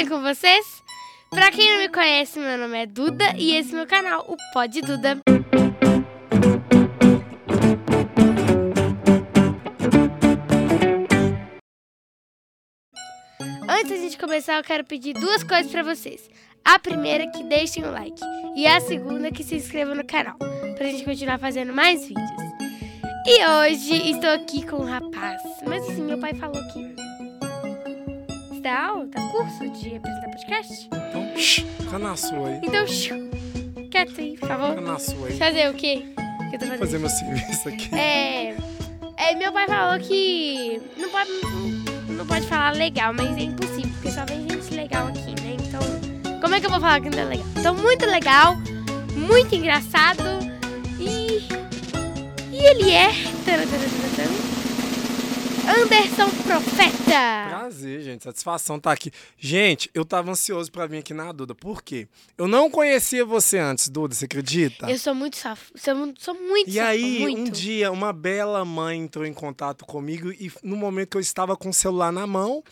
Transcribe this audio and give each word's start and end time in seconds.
bem 0.00 0.08
com 0.08 0.22
vocês? 0.22 0.82
Pra 1.28 1.50
quem 1.50 1.72
não 1.72 1.78
me 1.78 1.88
conhece, 1.90 2.38
meu 2.38 2.56
nome 2.56 2.78
é 2.78 2.86
Duda 2.86 3.34
e 3.36 3.54
esse 3.54 3.72
é 3.72 3.76
meu 3.76 3.86
canal, 3.86 4.24
o 4.26 4.36
Pod 4.50 4.80
Duda. 4.80 5.20
Antes 13.68 13.90
da 13.90 13.96
gente 13.96 14.16
começar, 14.16 14.56
eu 14.56 14.64
quero 14.64 14.84
pedir 14.84 15.12
duas 15.12 15.42
coisas 15.42 15.70
pra 15.70 15.82
vocês. 15.82 16.30
A 16.64 16.78
primeira 16.78 17.24
é 17.24 17.26
que 17.26 17.44
deixem 17.44 17.84
o 17.84 17.90
like 17.90 18.22
e 18.56 18.66
a 18.66 18.80
segunda 18.80 19.28
é 19.28 19.30
que 19.30 19.44
se 19.44 19.56
inscrevam 19.56 19.94
no 19.94 20.04
canal, 20.04 20.38
pra 20.76 20.86
gente 20.86 21.04
continuar 21.04 21.38
fazendo 21.38 21.74
mais 21.74 22.06
vídeos. 22.08 22.30
E 23.26 23.46
hoje 23.46 24.12
estou 24.12 24.30
aqui 24.30 24.66
com 24.66 24.76
um 24.76 24.84
rapaz, 24.84 25.42
mas 25.66 25.82
assim, 25.82 26.02
meu 26.02 26.18
pai 26.18 26.32
falou 26.32 26.62
que 26.72 27.09
dá 28.60 28.86
aula, 28.86 29.06
dá 29.06 29.20
curso 29.30 29.68
de 29.70 29.96
apresentar 29.96 30.30
podcast. 30.30 30.88
Então, 30.92 31.36
shh, 31.36 31.64
fica 31.78 31.98
na 31.98 32.16
sua 32.16 32.48
aí. 32.48 32.60
Então, 32.62 32.86
shoo, 32.86 33.30
quieto 33.90 34.20
aí, 34.20 34.36
por 34.36 34.48
favor. 34.48 34.68
Fica 34.70 34.80
na 34.80 34.98
sua 34.98 35.28
aí. 35.28 35.38
Fazer 35.38 35.70
o 35.70 35.74
quê? 35.74 36.04
que 36.50 36.56
eu 36.56 36.60
tô 36.60 36.66
fazendo? 36.66 36.78
Fazer 36.78 36.98
meu 36.98 37.08
serviço 37.08 37.68
aqui. 37.68 37.94
É, 37.94 38.56
é, 39.16 39.34
meu 39.36 39.52
pai 39.52 39.66
falou 39.66 39.98
que 40.00 40.80
não 40.96 41.08
pode, 41.08 41.30
não 42.08 42.26
pode 42.26 42.46
falar 42.46 42.74
legal, 42.74 43.14
mas 43.14 43.36
é 43.36 43.42
impossível, 43.42 43.90
porque 43.92 44.10
só 44.10 44.24
vem 44.26 44.48
gente 44.48 44.74
legal 44.74 45.06
aqui, 45.06 45.30
né? 45.42 45.56
Então, 45.66 45.80
como 46.40 46.54
é 46.54 46.60
que 46.60 46.66
eu 46.66 46.70
vou 46.70 46.80
falar 46.80 47.00
que 47.00 47.10
não 47.10 47.18
é 47.18 47.24
legal? 47.24 47.46
Então, 47.56 47.74
muito 47.74 48.04
legal, 48.06 48.56
muito 49.14 49.54
engraçado 49.54 50.22
e. 50.98 51.48
E 52.52 52.62
ele 52.62 52.90
é. 52.90 53.08
taran, 53.46 53.64
taran, 53.66 53.88
taran, 53.88 54.16
taran, 54.16 54.59
Anderson 55.68 56.30
Profeta! 56.42 57.48
Prazer, 57.48 58.02
gente. 58.02 58.24
Satisfação 58.24 58.76
estar 58.76 58.92
aqui. 58.92 59.10
Gente, 59.38 59.90
eu 59.94 60.04
tava 60.04 60.30
ansioso 60.30 60.70
pra 60.70 60.86
vir 60.86 60.98
aqui 60.98 61.12
na 61.12 61.30
Duda. 61.32 61.54
Por 61.54 61.82
quê? 61.82 62.08
Eu 62.36 62.48
não 62.48 62.70
conhecia 62.70 63.24
você 63.24 63.58
antes, 63.58 63.88
Duda, 63.88 64.14
você 64.14 64.24
acredita? 64.24 64.90
Eu 64.90 64.98
sou 64.98 65.14
muito 65.14 65.36
safo, 65.36 65.70
sou, 65.76 65.94
sou 66.18 66.34
muito 66.34 66.70
E 66.70 66.74
safo, 66.74 66.86
aí, 66.88 67.18
muito. 67.20 67.40
um 67.40 67.44
dia, 67.50 67.90
uma 67.92 68.12
bela 68.12 68.64
mãe 68.64 69.00
entrou 69.00 69.24
em 69.26 69.34
contato 69.34 69.84
comigo 69.84 70.30
e 70.32 70.50
no 70.62 70.76
momento 70.76 71.10
que 71.10 71.16
eu 71.16 71.20
estava 71.20 71.56
com 71.56 71.68
o 71.70 71.74
celular 71.74 72.12
na 72.12 72.26
mão, 72.26 72.62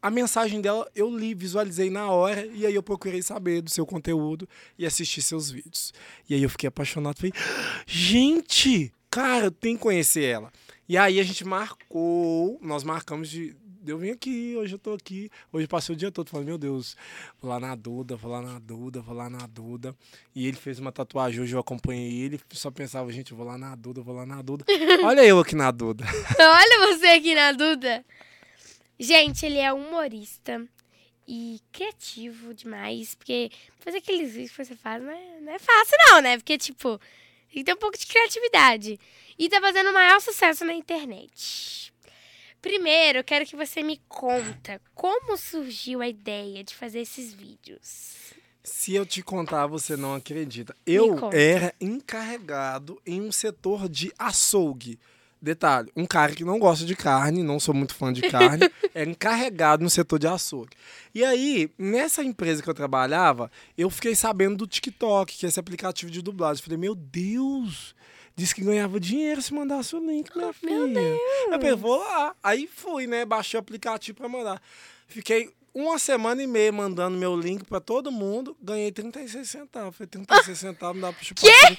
a 0.00 0.10
mensagem 0.10 0.60
dela 0.60 0.88
eu 0.94 1.10
li, 1.10 1.34
visualizei 1.34 1.90
na 1.90 2.10
hora 2.10 2.46
e 2.46 2.64
aí 2.66 2.74
eu 2.74 2.82
procurei 2.82 3.22
saber 3.22 3.60
do 3.60 3.70
seu 3.70 3.84
conteúdo 3.84 4.48
e 4.78 4.86
assistir 4.86 5.22
seus 5.22 5.50
vídeos. 5.50 5.92
E 6.28 6.34
aí 6.34 6.42
eu 6.42 6.50
fiquei 6.50 6.68
apaixonado, 6.68 7.16
falei, 7.16 7.32
gente, 7.86 8.92
cara, 9.10 9.46
eu 9.46 9.50
tenho 9.50 9.76
que 9.76 9.82
conhecer 9.82 10.24
ela. 10.24 10.52
E 10.88 10.96
aí 10.96 11.18
a 11.18 11.22
gente 11.22 11.44
marcou, 11.44 12.58
nós 12.62 12.84
marcamos 12.84 13.28
de 13.28 13.56
eu 13.86 13.98
vim 13.98 14.10
aqui, 14.10 14.54
hoje 14.56 14.74
eu 14.74 14.78
tô 14.78 14.94
aqui. 14.94 15.30
Hoje 15.52 15.66
passei 15.68 15.94
o 15.94 15.96
dia 15.96 16.10
todo 16.10 16.28
falando, 16.28 16.46
meu 16.46 16.58
Deus, 16.58 16.96
vou 17.40 17.48
lá 17.48 17.60
na 17.60 17.74
Duda, 17.74 18.16
vou 18.16 18.32
lá 18.32 18.42
na 18.42 18.58
Duda, 18.58 19.00
vou 19.00 19.14
lá 19.14 19.30
na 19.30 19.46
Duda. 19.46 19.94
E 20.34 20.46
ele 20.46 20.56
fez 20.56 20.78
uma 20.78 20.90
tatuagem, 20.90 21.40
hoje 21.40 21.54
eu 21.54 21.60
acompanhei 21.60 22.20
ele, 22.20 22.40
só 22.50 22.70
pensava, 22.70 23.12
gente, 23.12 23.32
vou 23.32 23.46
lá 23.46 23.56
na 23.56 23.74
Duda, 23.76 24.02
vou 24.02 24.14
lá 24.14 24.26
na 24.26 24.42
Duda. 24.42 24.64
Olha 25.04 25.24
eu 25.24 25.38
aqui 25.38 25.54
na 25.54 25.70
Duda. 25.70 26.04
Olha 26.38 26.96
você 26.96 27.06
aqui 27.06 27.34
na 27.34 27.52
Duda. 27.52 28.04
Gente, 28.98 29.46
ele 29.46 29.58
é 29.58 29.72
humorista 29.72 30.66
e 31.28 31.60
criativo 31.70 32.54
demais, 32.54 33.14
porque 33.14 33.50
fazer 33.78 33.98
aqueles 33.98 34.32
vídeos 34.32 34.50
que 34.50 34.64
você 34.64 34.74
faz 34.74 35.02
não 35.02 35.10
é, 35.10 35.40
não 35.40 35.52
é 35.52 35.58
fácil 35.58 35.96
não, 36.08 36.20
né? 36.22 36.36
Porque, 36.38 36.56
tipo, 36.58 36.98
tem 37.52 37.62
que 37.62 37.64
ter 37.64 37.74
um 37.74 37.78
pouco 37.78 37.98
de 37.98 38.06
criatividade. 38.06 38.98
E 39.38 39.48
tá 39.48 39.60
fazendo 39.60 39.90
o 39.90 39.94
maior 39.94 40.20
sucesso 40.20 40.64
na 40.64 40.72
internet. 40.72 41.92
Primeiro, 42.62 43.18
eu 43.18 43.24
quero 43.24 43.46
que 43.46 43.54
você 43.54 43.82
me 43.82 44.00
conta 44.08 44.80
como 44.94 45.36
surgiu 45.36 46.00
a 46.00 46.08
ideia 46.08 46.64
de 46.64 46.74
fazer 46.74 47.00
esses 47.00 47.32
vídeos. 47.32 48.14
Se 48.64 48.94
eu 48.94 49.06
te 49.06 49.22
contar, 49.22 49.66
você 49.66 49.96
não 49.96 50.14
acredita. 50.14 50.74
Eu 50.84 51.30
era 51.32 51.72
encarregado 51.80 53.00
em 53.06 53.20
um 53.20 53.30
setor 53.30 53.88
de 53.88 54.12
açougue. 54.18 54.98
Detalhe, 55.40 55.92
um 55.94 56.06
cara 56.06 56.34
que 56.34 56.44
não 56.44 56.58
gosta 56.58 56.84
de 56.84 56.96
carne, 56.96 57.42
não 57.42 57.60
sou 57.60 57.74
muito 57.74 57.94
fã 57.94 58.12
de 58.12 58.22
carne, 58.22 58.68
era 58.92 59.08
encarregado 59.08 59.84
no 59.84 59.90
setor 59.90 60.18
de 60.18 60.26
açougue. 60.26 60.76
E 61.14 61.22
aí, 61.24 61.70
nessa 61.78 62.24
empresa 62.24 62.62
que 62.62 62.68
eu 62.68 62.74
trabalhava, 62.74 63.50
eu 63.78 63.88
fiquei 63.90 64.16
sabendo 64.16 64.56
do 64.56 64.66
TikTok, 64.66 65.36
que 65.36 65.46
é 65.46 65.48
esse 65.48 65.60
aplicativo 65.60 66.10
de 66.10 66.22
dublagem. 66.22 66.64
Falei, 66.64 66.78
meu 66.78 66.94
Deus, 66.94 67.94
disse 68.36 68.54
que 68.54 68.62
ganhava 68.62 69.00
dinheiro 69.00 69.40
se 69.40 69.52
mandasse 69.52 69.96
o 69.96 69.98
link, 69.98 70.30
minha 70.36 70.52
filha. 70.52 70.76
meu 70.76 70.88
Deus. 70.88 71.20
Eu 71.46 71.52
falei, 71.52 71.74
vou 71.74 71.98
lá. 71.98 72.34
Aí 72.42 72.68
fui, 72.72 73.06
né? 73.06 73.24
Baixei 73.24 73.58
o 73.58 73.60
aplicativo 73.60 74.18
pra 74.18 74.28
mandar. 74.28 74.60
Fiquei 75.08 75.50
uma 75.74 75.98
semana 75.98 76.42
e 76.42 76.46
meia 76.46 76.70
mandando 76.70 77.16
meu 77.16 77.34
link 77.34 77.64
pra 77.64 77.80
todo 77.80 78.12
mundo. 78.12 78.56
Ganhei 78.62 78.92
36 78.92 79.48
centavos. 79.48 79.96
Falei, 79.96 80.08
36 80.08 80.58
centavos 80.58 81.00
não 81.00 81.08
dá 81.08 81.14
pra 81.14 81.24
chupar. 81.24 81.50
Quê? 81.50 81.78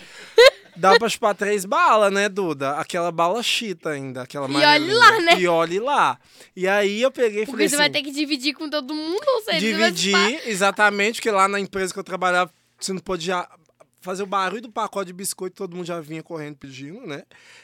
Dá 0.76 0.98
pra 1.00 1.10
chupar 1.10 1.34
três 1.36 1.66
balas, 1.66 2.14
né, 2.14 2.30
Duda? 2.30 2.74
Aquela 2.74 3.12
bala 3.12 3.42
chita 3.42 3.90
ainda. 3.90 4.22
Aquela 4.22 4.48
E 4.48 4.66
olhe 4.66 4.94
lá, 4.94 5.20
né? 5.22 5.40
E 5.40 5.48
olhe 5.48 5.80
lá. 5.80 6.20
E 6.56 6.68
aí 6.68 7.02
eu 7.02 7.12
peguei 7.12 7.44
e 7.44 7.46
Porque 7.46 7.52
falei 7.52 7.70
você 7.70 7.76
assim... 7.76 7.84
vai 7.84 7.90
ter 7.90 8.04
que 8.04 8.12
dividir 8.12 8.54
com 8.54 8.70
todo 8.70 8.94
mundo, 8.94 9.26
ou 9.28 9.42
seja, 9.42 9.60
Dividir, 9.60 10.42
exatamente, 10.48 11.16
porque 11.16 11.32
lá 11.32 11.48
na 11.48 11.60
empresa 11.60 11.92
que 11.92 12.00
eu 12.00 12.04
trabalhava, 12.04 12.52
você 12.80 12.94
não 12.94 13.00
podia 13.00 13.48
fazer 14.08 14.24
o 14.24 14.28
barulho 14.28 14.62
do 14.62 14.72
pacote 14.72 15.08
de 15.08 15.14
biscoito, 15.14 15.56
todo 15.56 15.76
mundo 15.76 15.86
já 15.86 16.00
vinha 16.00 16.24
correndo 16.24 16.56
pedindo, 16.56 17.06
né? 17.06 17.24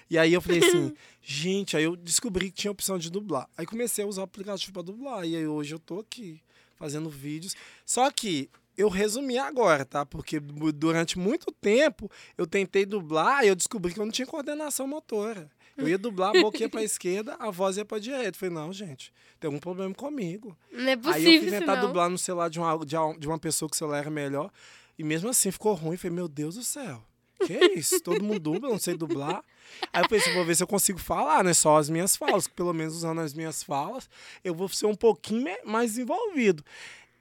E 0.10 0.18
aí 0.18 0.34
eu 0.34 0.42
falei 0.42 0.60
assim, 0.64 0.94
gente, 1.24 1.76
aí 1.78 1.84
eu 1.84 1.96
descobri 1.96 2.52
que 2.52 2.58
tinha 2.58 2.72
opção 2.72 2.98
de 3.00 3.10
dublar. 3.10 3.48
Aí 3.58 3.66
comecei 3.66 4.04
a 4.04 4.08
usar 4.08 4.22
o 4.22 4.26
aplicativo 4.26 4.74
para 4.74 4.82
dublar. 4.82 5.26
E 5.26 5.36
aí 5.36 5.48
hoje 5.48 5.74
eu 5.74 5.80
tô 5.80 6.00
aqui 6.00 6.42
fazendo 6.78 7.10
vídeos. 7.10 7.56
Só 7.86 8.12
que 8.12 8.50
eu 8.78 8.90
resumi 8.90 9.38
agora, 9.38 9.86
tá? 9.86 10.06
Porque 10.06 10.40
du- 10.40 10.72
durante 10.74 11.18
muito 11.18 11.52
tempo 11.62 12.10
eu 12.38 12.46
tentei 12.46 12.86
dublar 12.86 13.44
e 13.44 13.48
eu 13.48 13.56
descobri 13.56 13.94
que 13.94 14.00
eu 14.00 14.06
não 14.06 14.12
tinha 14.12 14.26
coordenação 14.28 14.86
motora. 14.86 15.50
Eu 15.78 15.88
ia 15.88 15.98
dublar, 15.98 16.30
a 16.36 16.42
boca 16.42 16.58
ia 16.60 16.70
pra 16.70 16.84
esquerda, 16.86 17.36
a 17.40 17.50
voz 17.50 17.78
ia 17.78 17.86
pra 17.86 17.98
direita. 18.00 18.30
Eu 18.30 18.34
falei, 18.36 18.54
não, 18.54 18.72
gente, 18.74 19.12
tem 19.40 19.48
algum 19.48 19.60
problema 19.60 19.94
comigo. 19.94 20.56
Não 20.72 20.82
é 20.88 20.92
Aí 20.92 20.96
eu 20.96 21.02
possível 21.02 21.40
fui 21.40 21.50
tentar 21.60 21.76
dublar 21.88 22.10
no 22.10 22.18
celular 22.18 22.50
de, 22.50 22.60
uma- 22.60 23.18
de 23.18 23.28
uma 23.28 23.40
pessoa 23.40 23.70
que 23.70 23.76
o 23.76 23.78
celular 23.78 24.00
era 24.00 24.10
melhor. 24.12 24.52
E 24.98 25.04
mesmo 25.04 25.30
assim 25.30 25.52
ficou 25.52 25.74
ruim. 25.74 25.98
Falei, 25.98 26.16
meu 26.16 26.28
Deus 26.28 26.56
do 26.56 26.64
céu. 26.64 27.04
Que 27.46 27.58
isso? 27.76 28.00
Todo 28.00 28.24
mundo 28.24 28.40
dubla, 28.40 28.70
não 28.70 28.80
sei 28.80 28.96
dublar. 28.96 29.44
Aí 29.92 30.04
eu 30.04 30.10
pensei, 30.10 30.34
vou 30.34 30.46
ver 30.46 30.56
se 30.56 30.64
eu 30.64 30.68
consigo 30.68 31.00
falar, 31.00 31.44
né? 31.44 31.54
Só 31.54 31.78
as 31.78 31.90
minhas 31.90 32.16
falas. 32.16 32.48
que 32.48 32.54
Pelo 32.54 32.74
menos 32.74 32.96
usando 32.96 33.20
as 33.22 33.34
minhas 33.34 33.64
falas, 33.64 34.10
eu 34.44 34.54
vou 34.54 34.70
ser 34.70 34.86
um 34.86 34.96
pouquinho 34.96 35.46
mais 35.66 35.98
envolvido. 35.98 36.64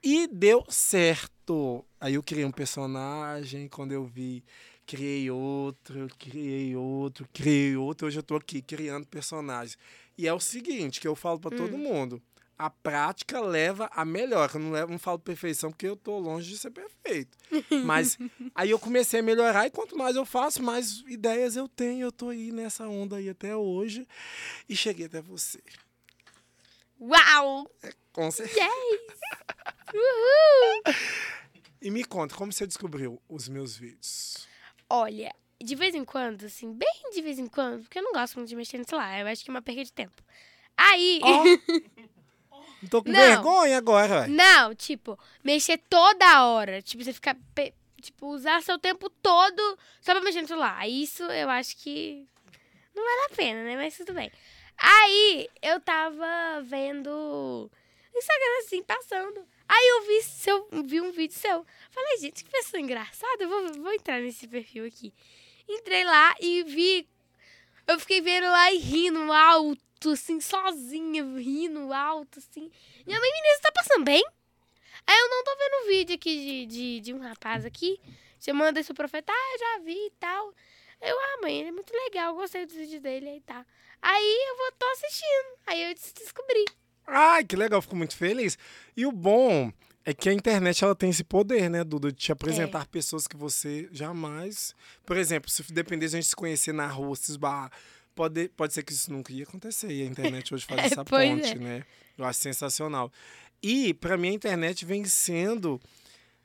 E 0.03 0.27
deu 0.27 0.63
certo. 0.69 1.83
Aí 1.99 2.15
eu 2.15 2.23
criei 2.23 2.45
um 2.45 2.51
personagem, 2.51 3.67
quando 3.67 3.93
eu 3.93 4.05
vi, 4.05 4.43
criei 4.85 5.29
outro, 5.31 6.07
criei 6.19 6.75
outro, 6.75 7.27
criei 7.33 7.75
outro. 7.75 8.07
Hoje 8.07 8.19
eu 8.19 8.23
tô 8.23 8.35
aqui 8.35 8.61
criando 8.61 9.07
personagens. 9.07 9.77
E 10.17 10.27
é 10.27 10.33
o 10.33 10.39
seguinte, 10.39 11.01
que 11.01 11.07
eu 11.07 11.15
falo 11.15 11.39
para 11.39 11.55
todo 11.55 11.77
mundo. 11.77 12.21
A 12.57 12.69
prática 12.69 13.39
leva 13.41 13.89
a 13.91 14.05
melhor. 14.05 14.49
Eu 14.53 14.59
não, 14.59 14.71
levo, 14.71 14.91
não 14.91 14.99
falo 14.99 15.19
perfeição 15.19 15.71
porque 15.71 15.87
eu 15.87 15.95
tô 15.95 16.17
longe 16.19 16.49
de 16.49 16.57
ser 16.57 16.71
perfeito. 16.71 17.37
Mas 17.83 18.17
aí 18.53 18.69
eu 18.69 18.79
comecei 18.79 19.19
a 19.19 19.23
melhorar 19.23 19.65
e 19.65 19.71
quanto 19.71 19.97
mais 19.97 20.15
eu 20.15 20.25
faço, 20.25 20.61
mais 20.61 21.03
ideias 21.07 21.55
eu 21.55 21.67
tenho. 21.67 22.05
Eu 22.05 22.11
tô 22.11 22.29
aí 22.29 22.51
nessa 22.51 22.87
onda 22.87 23.17
aí 23.17 23.29
até 23.29 23.55
hoje 23.55 24.07
e 24.69 24.75
cheguei 24.75 25.07
até 25.07 25.21
você. 25.21 25.61
Uau! 26.99 27.69
Com 28.13 28.31
certeza. 28.31 28.59
Yes! 28.59 29.19
Uhul! 29.93 30.95
E 31.81 31.91
me 31.91 32.05
conta, 32.05 32.33
como 32.35 32.53
você 32.53 32.65
descobriu 32.65 33.21
os 33.27 33.49
meus 33.49 33.75
vídeos? 33.75 34.47
Olha, 34.89 35.35
de 35.61 35.75
vez 35.75 35.93
em 35.95 36.05
quando, 36.05 36.45
assim, 36.45 36.71
bem 36.73 37.11
de 37.13 37.21
vez 37.21 37.39
em 37.39 37.47
quando, 37.47 37.81
porque 37.81 37.99
eu 37.99 38.03
não 38.03 38.13
gosto 38.13 38.35
muito 38.35 38.47
de 38.47 38.55
mexer 38.55 38.77
no 38.77 38.87
celular, 38.87 39.19
eu 39.19 39.27
acho 39.27 39.43
que 39.43 39.49
é 39.49 39.53
uma 39.53 39.61
perda 39.61 39.83
de 39.83 39.91
tempo. 39.91 40.23
Aí, 40.77 41.19
Ó, 41.21 41.43
não 42.83 42.89
tô 42.89 43.03
com 43.03 43.09
Não. 43.11 43.19
vergonha 43.19 43.77
agora, 43.77 44.21
ué. 44.21 44.27
não, 44.27 44.75
tipo, 44.75 45.17
mexer 45.43 45.77
toda 45.89 46.45
hora, 46.45 46.81
tipo, 46.81 47.03
você 47.03 47.13
ficar, 47.13 47.35
tipo, 48.01 48.27
usar 48.27 48.61
seu 48.61 48.77
tempo 48.77 49.09
todo 49.09 49.77
só 50.01 50.13
pra 50.13 50.21
mexer 50.21 50.41
no 50.41 50.47
celular. 50.47 50.87
Isso 50.87 51.23
eu 51.23 51.49
acho 51.49 51.75
que 51.77 52.27
não 52.93 53.03
vale 53.03 53.31
a 53.31 53.35
pena, 53.35 53.63
né? 53.63 53.75
Mas 53.75 53.97
tudo 53.97 54.13
bem. 54.13 54.31
Aí, 54.77 55.49
eu 55.61 55.79
tava 55.79 56.61
vendo 56.63 57.07
o 57.09 58.17
Instagram, 58.17 58.59
assim, 58.65 58.83
passando. 58.83 59.45
Aí 59.67 59.87
eu 59.87 60.07
vi, 60.07 60.23
seu, 60.23 60.67
vi 60.83 61.01
um 61.01 61.11
vídeo 61.11 61.35
seu. 61.35 61.65
Falei, 61.89 62.17
gente, 62.17 62.43
que 62.43 62.51
pessoa 62.51 62.81
engraçada. 62.81 63.43
Eu 63.43 63.49
vou, 63.49 63.73
vou 63.81 63.93
entrar 63.93 64.19
nesse 64.19 64.47
perfil 64.47 64.85
aqui. 64.85 65.13
Entrei 65.67 66.03
lá 66.03 66.35
e 66.39 66.63
vi. 66.63 67.07
Eu 67.87 67.99
fiquei 67.99 68.21
vendo 68.21 68.45
lá 68.47 68.71
e 68.71 68.77
rindo 68.77 69.31
alto, 69.31 69.81
assim, 70.11 70.39
sozinha, 70.41 71.23
rindo 71.37 71.91
alto, 71.93 72.39
assim. 72.39 72.69
Minha 73.05 73.19
mãe, 73.19 73.31
menina, 73.31 73.55
você 73.55 73.61
tá 73.61 73.71
passando 73.71 74.03
bem? 74.05 74.23
Aí 75.05 75.19
eu 75.19 75.29
não 75.29 75.43
tô 75.43 75.55
vendo 75.57 75.83
um 75.83 75.87
vídeo 75.87 76.15
aqui 76.15 76.35
de, 76.35 76.65
de, 76.65 76.99
de 77.01 77.13
um 77.13 77.19
rapaz 77.19 77.65
aqui, 77.65 77.99
chamando 78.39 78.77
esse 78.77 78.93
profeta, 78.93 79.31
ah, 79.31 79.57
já 79.59 79.83
vi 79.83 79.93
e 80.07 80.11
tal. 80.19 80.53
Eu, 81.01 81.17
ah, 81.19 81.39
mãe, 81.41 81.59
ele 81.59 81.69
é 81.69 81.71
muito 81.71 81.91
legal, 81.93 82.33
gostei 82.35 82.65
dos 82.65 82.75
vídeos 82.75 83.01
dele 83.01 83.27
aí 83.29 83.41
tá. 83.41 83.65
Aí 84.01 84.37
eu 84.49 84.57
vou, 84.57 84.71
tô 84.79 84.85
assistindo. 84.87 85.57
Aí 85.67 85.83
eu 85.89 85.93
des- 85.93 86.13
descobri. 86.13 86.63
Ai, 87.05 87.43
que 87.43 87.55
legal, 87.55 87.81
fico 87.81 87.95
muito 87.95 88.15
feliz. 88.15 88.57
E 88.95 89.05
o 89.05 89.11
bom 89.11 89.71
É 90.05 90.13
que 90.13 90.27
a 90.27 90.33
internet 90.33 90.83
ela 90.83 90.93
tem 90.93 91.09
esse 91.11 91.23
poder, 91.23 91.69
né, 91.69 91.81
Duda, 91.81 92.11
de 92.11 92.17
te 92.17 92.29
É. 92.29 92.33
apresentar 92.33 92.85
pessoas 92.87 93.25
que 93.25 93.37
você 93.37 93.87
jamais. 93.89 94.75
Por 95.05 95.15
exemplo, 95.15 95.49
se 95.49 95.63
depender 95.71 96.07
de 96.09 96.15
a 96.17 96.19
gente 96.19 96.27
se 96.27 96.35
conhecer 96.35 96.73
na 96.73 96.87
rua, 96.87 97.15
se 97.15 97.31
esbarrar, 97.31 97.71
pode, 98.15 98.49
pode 98.49 98.73
ser 98.73 98.83
que 98.83 98.93
isso 98.93 99.11
nunca 99.11 99.31
ia 99.33 99.43
acontecer. 99.43 99.91
E 99.91 100.01
a 100.03 100.05
internet 100.05 100.53
hoje 100.53 100.65
faz 100.65 100.81
É, 100.83 100.85
essa 100.87 101.05
ponte, 101.05 101.51
é. 101.51 101.55
né? 101.55 101.85
Eu 102.17 102.25
acho 102.25 102.39
sensacional. 102.39 103.11
E, 103.61 103.93
pra 103.93 104.17
mim, 104.17 104.29
a 104.29 104.33
internet 104.33 104.85
vem 104.85 105.05
sendo. 105.05 105.79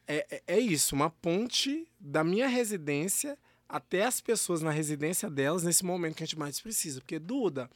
É, 0.06 0.26
é- 0.30 0.42
é 0.56 0.58
isso, 0.58 0.94
uma 0.94 1.10
ponte 1.10 1.86
da 2.00 2.24
minha 2.24 2.48
residência 2.48 3.36
até 3.68 4.04
as 4.04 4.20
pessoas 4.20 4.62
na 4.62 4.70
residência 4.70 5.28
delas 5.28 5.62
nesse 5.62 5.84
momento 5.84 6.16
que 6.16 6.22
a 6.22 6.26
gente 6.26 6.38
mais 6.38 6.60
precisa. 6.60 7.00
Porque, 7.00 7.18
Duda, 7.18 7.68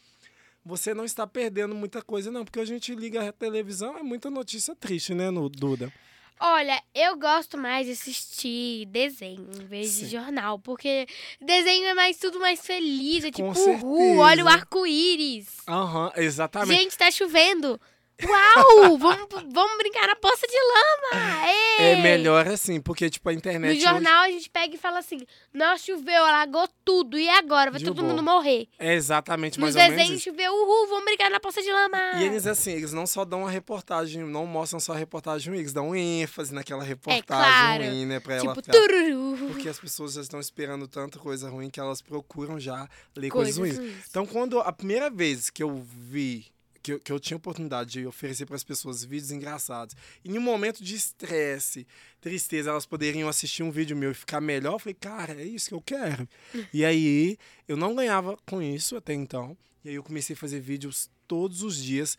você 0.65 0.95
não 0.95 1.05
está 1.05 1.27
perdendo 1.27 1.75
muita 1.75 2.01
coisa, 2.01 2.31
não. 2.31 2.45
Porque 2.45 2.61
a 2.61 2.65
gente 2.65 2.95
liga 2.95 3.29
a 3.29 3.33
televisão, 3.33 3.99
é 3.99 4.03
muita 4.03 4.31
notícia 4.31 4.75
triste, 4.75 5.13
né, 5.13 5.31
Duda? 5.31 5.93
Olha, 6.41 6.83
eu 6.95 7.17
gosto 7.17 7.57
mais 7.57 7.87
de 7.87 7.93
assistir 7.93 8.87
desenho 8.87 9.49
em 9.61 9.65
vez 9.67 9.91
Sim. 9.91 10.05
de 10.05 10.11
jornal, 10.11 10.59
porque 10.59 11.07
desenho 11.41 11.87
é 11.87 11.95
mais 11.95 12.17
tudo 12.17 12.41
mais 12.41 12.61
feliz, 12.61 13.25
é 13.25 13.31
Com 13.31 13.53
tipo, 13.53 13.71
uhul, 13.71 14.19
olha 14.19 14.45
o 14.45 14.49
certeza. 14.49 14.51
arco-íris. 14.51 15.47
Aham, 15.69 16.13
exatamente. 16.17 16.81
Gente, 16.81 16.99
tá 16.99 17.11
chovendo. 17.11 17.81
Uau! 18.25 18.99
vamos, 18.99 19.27
vamos 19.53 19.77
brincar 19.79 20.07
na 20.07 20.15
poça 20.15 20.47
de 20.47 20.55
lama! 20.57 21.43
É 21.81 21.93
Ê! 21.93 21.97
melhor 22.03 22.47
assim, 22.47 22.81
porque, 22.81 23.11
tipo, 23.11 23.29
a 23.29 23.33
internet. 23.33 23.71
No 23.71 23.77
hoje- 23.77 23.81
jornal 23.81 24.23
a 24.23 24.29
gente 24.31 24.49
pega 24.49 24.75
e 24.75 24.79
fala 24.79 24.99
assim: 25.01 25.19
Nossa, 25.53 25.85
choveu, 25.85 26.25
alagou 26.25 26.69
tudo, 26.85 27.19
e 27.19 27.29
agora? 27.29 27.71
Vai 27.71 27.81
todo 27.81 28.03
mundo 28.03 28.23
morrer. 28.23 28.69
É 28.79 28.95
exatamente 28.95 29.59
Nos 29.59 29.75
mais 29.75 29.91
ou 29.91 29.97
menos. 29.97 30.23
choveu, 30.23 30.53
uhul, 30.53 30.87
vamos 30.89 31.05
brincar 31.05 31.31
na 31.31 31.41
poça 31.41 31.61
de 31.63 31.73
lama! 31.73 31.99
E 32.21 32.25
eles, 32.25 32.47
assim, 32.47 32.73
eles 32.73 32.93
não 32.93 33.07
só 33.07 33.25
dão 33.25 33.41
uma 33.41 33.51
reportagem, 33.51 34.23
não 34.23 34.47
mostram 34.47 34.79
só 34.79 34.93
a 34.93 34.97
reportagem 34.97 35.49
ruim, 35.51 35.59
eles 35.61 35.73
dão 35.73 35.95
ênfase 35.95 36.55
naquela 36.55 36.85
reportagem 36.85 37.25
claro. 37.27 37.85
ruim, 37.85 38.07
né? 38.07 38.21
Pra 38.21 38.35
ela 38.37 38.55
tipo, 38.55 38.63
ficar. 38.63 38.73
tururu. 38.73 39.49
Porque 39.49 39.69
as 39.69 39.79
pessoas 39.81 40.13
já 40.15 40.21
estão 40.21 40.39
esperando 40.39 40.87
tanta 40.87 41.19
coisa 41.19 41.49
ruim 41.51 41.69
que 41.71 41.81
elas 41.81 42.01
procuram 42.01 42.61
já 42.61 42.89
ler 43.17 43.31
Coisas 43.31 43.57
coisas 43.57 43.79
ruins. 43.79 43.91
ruins. 43.93 44.05
Então, 44.09 44.25
quando 44.27 44.61
a 44.61 44.73
primeira 44.73 45.11
vez 45.11 45.51
que 45.51 45.63
eu 45.63 45.83
vi, 45.85 46.47
que 46.83 46.93
eu, 46.93 47.01
que 47.01 47.13
eu 47.13 47.21
tinha 47.21 47.37
oportunidade 47.37 47.91
de 47.91 48.07
oferecer 48.07 48.47
para 48.47 48.57
as 48.57 48.65
pessoas 48.65 49.05
vídeos 49.05 49.31
engraçados, 49.31 49.95
e 50.25 50.31
em 50.31 50.39
um 50.39 50.43
momento 50.43 50.83
de 50.83 50.95
estresse, 50.95 51.87
tristeza, 52.21 52.71
elas 52.71 52.87
poderiam 52.87 53.29
assistir 53.29 53.63
um 53.63 53.71
vídeo 53.71 53.97
meu 53.97 54.11
e 54.11 54.15
ficar 54.15 54.41
melhor, 54.41 54.75
eu 54.75 54.79
falei, 54.79 54.95
cara, 54.95 55.41
é 55.41 55.45
isso 55.45 55.69
que 55.69 55.75
eu 55.75 55.81
quero. 55.81 56.29
e 56.73 56.85
aí, 56.85 57.39
eu 57.69 57.77
não 57.77 57.95
ganhava 57.95 58.37
com 58.47 58.61
isso 58.61 58.97
até 58.97 59.15
então, 59.15 59.57
e 59.85 59.91
aí 59.91 59.95
eu 59.95 60.03
comecei 60.03 60.35
a 60.35 60.39
fazer 60.39 60.61
vídeos 60.61 61.11
todos 61.27 61.63
os 61.63 61.77
dias 61.77 62.19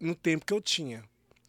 no 0.00 0.14
tempo 0.14 0.44
que 0.44 0.52
eu 0.52 0.60
tinha. 0.60 1.04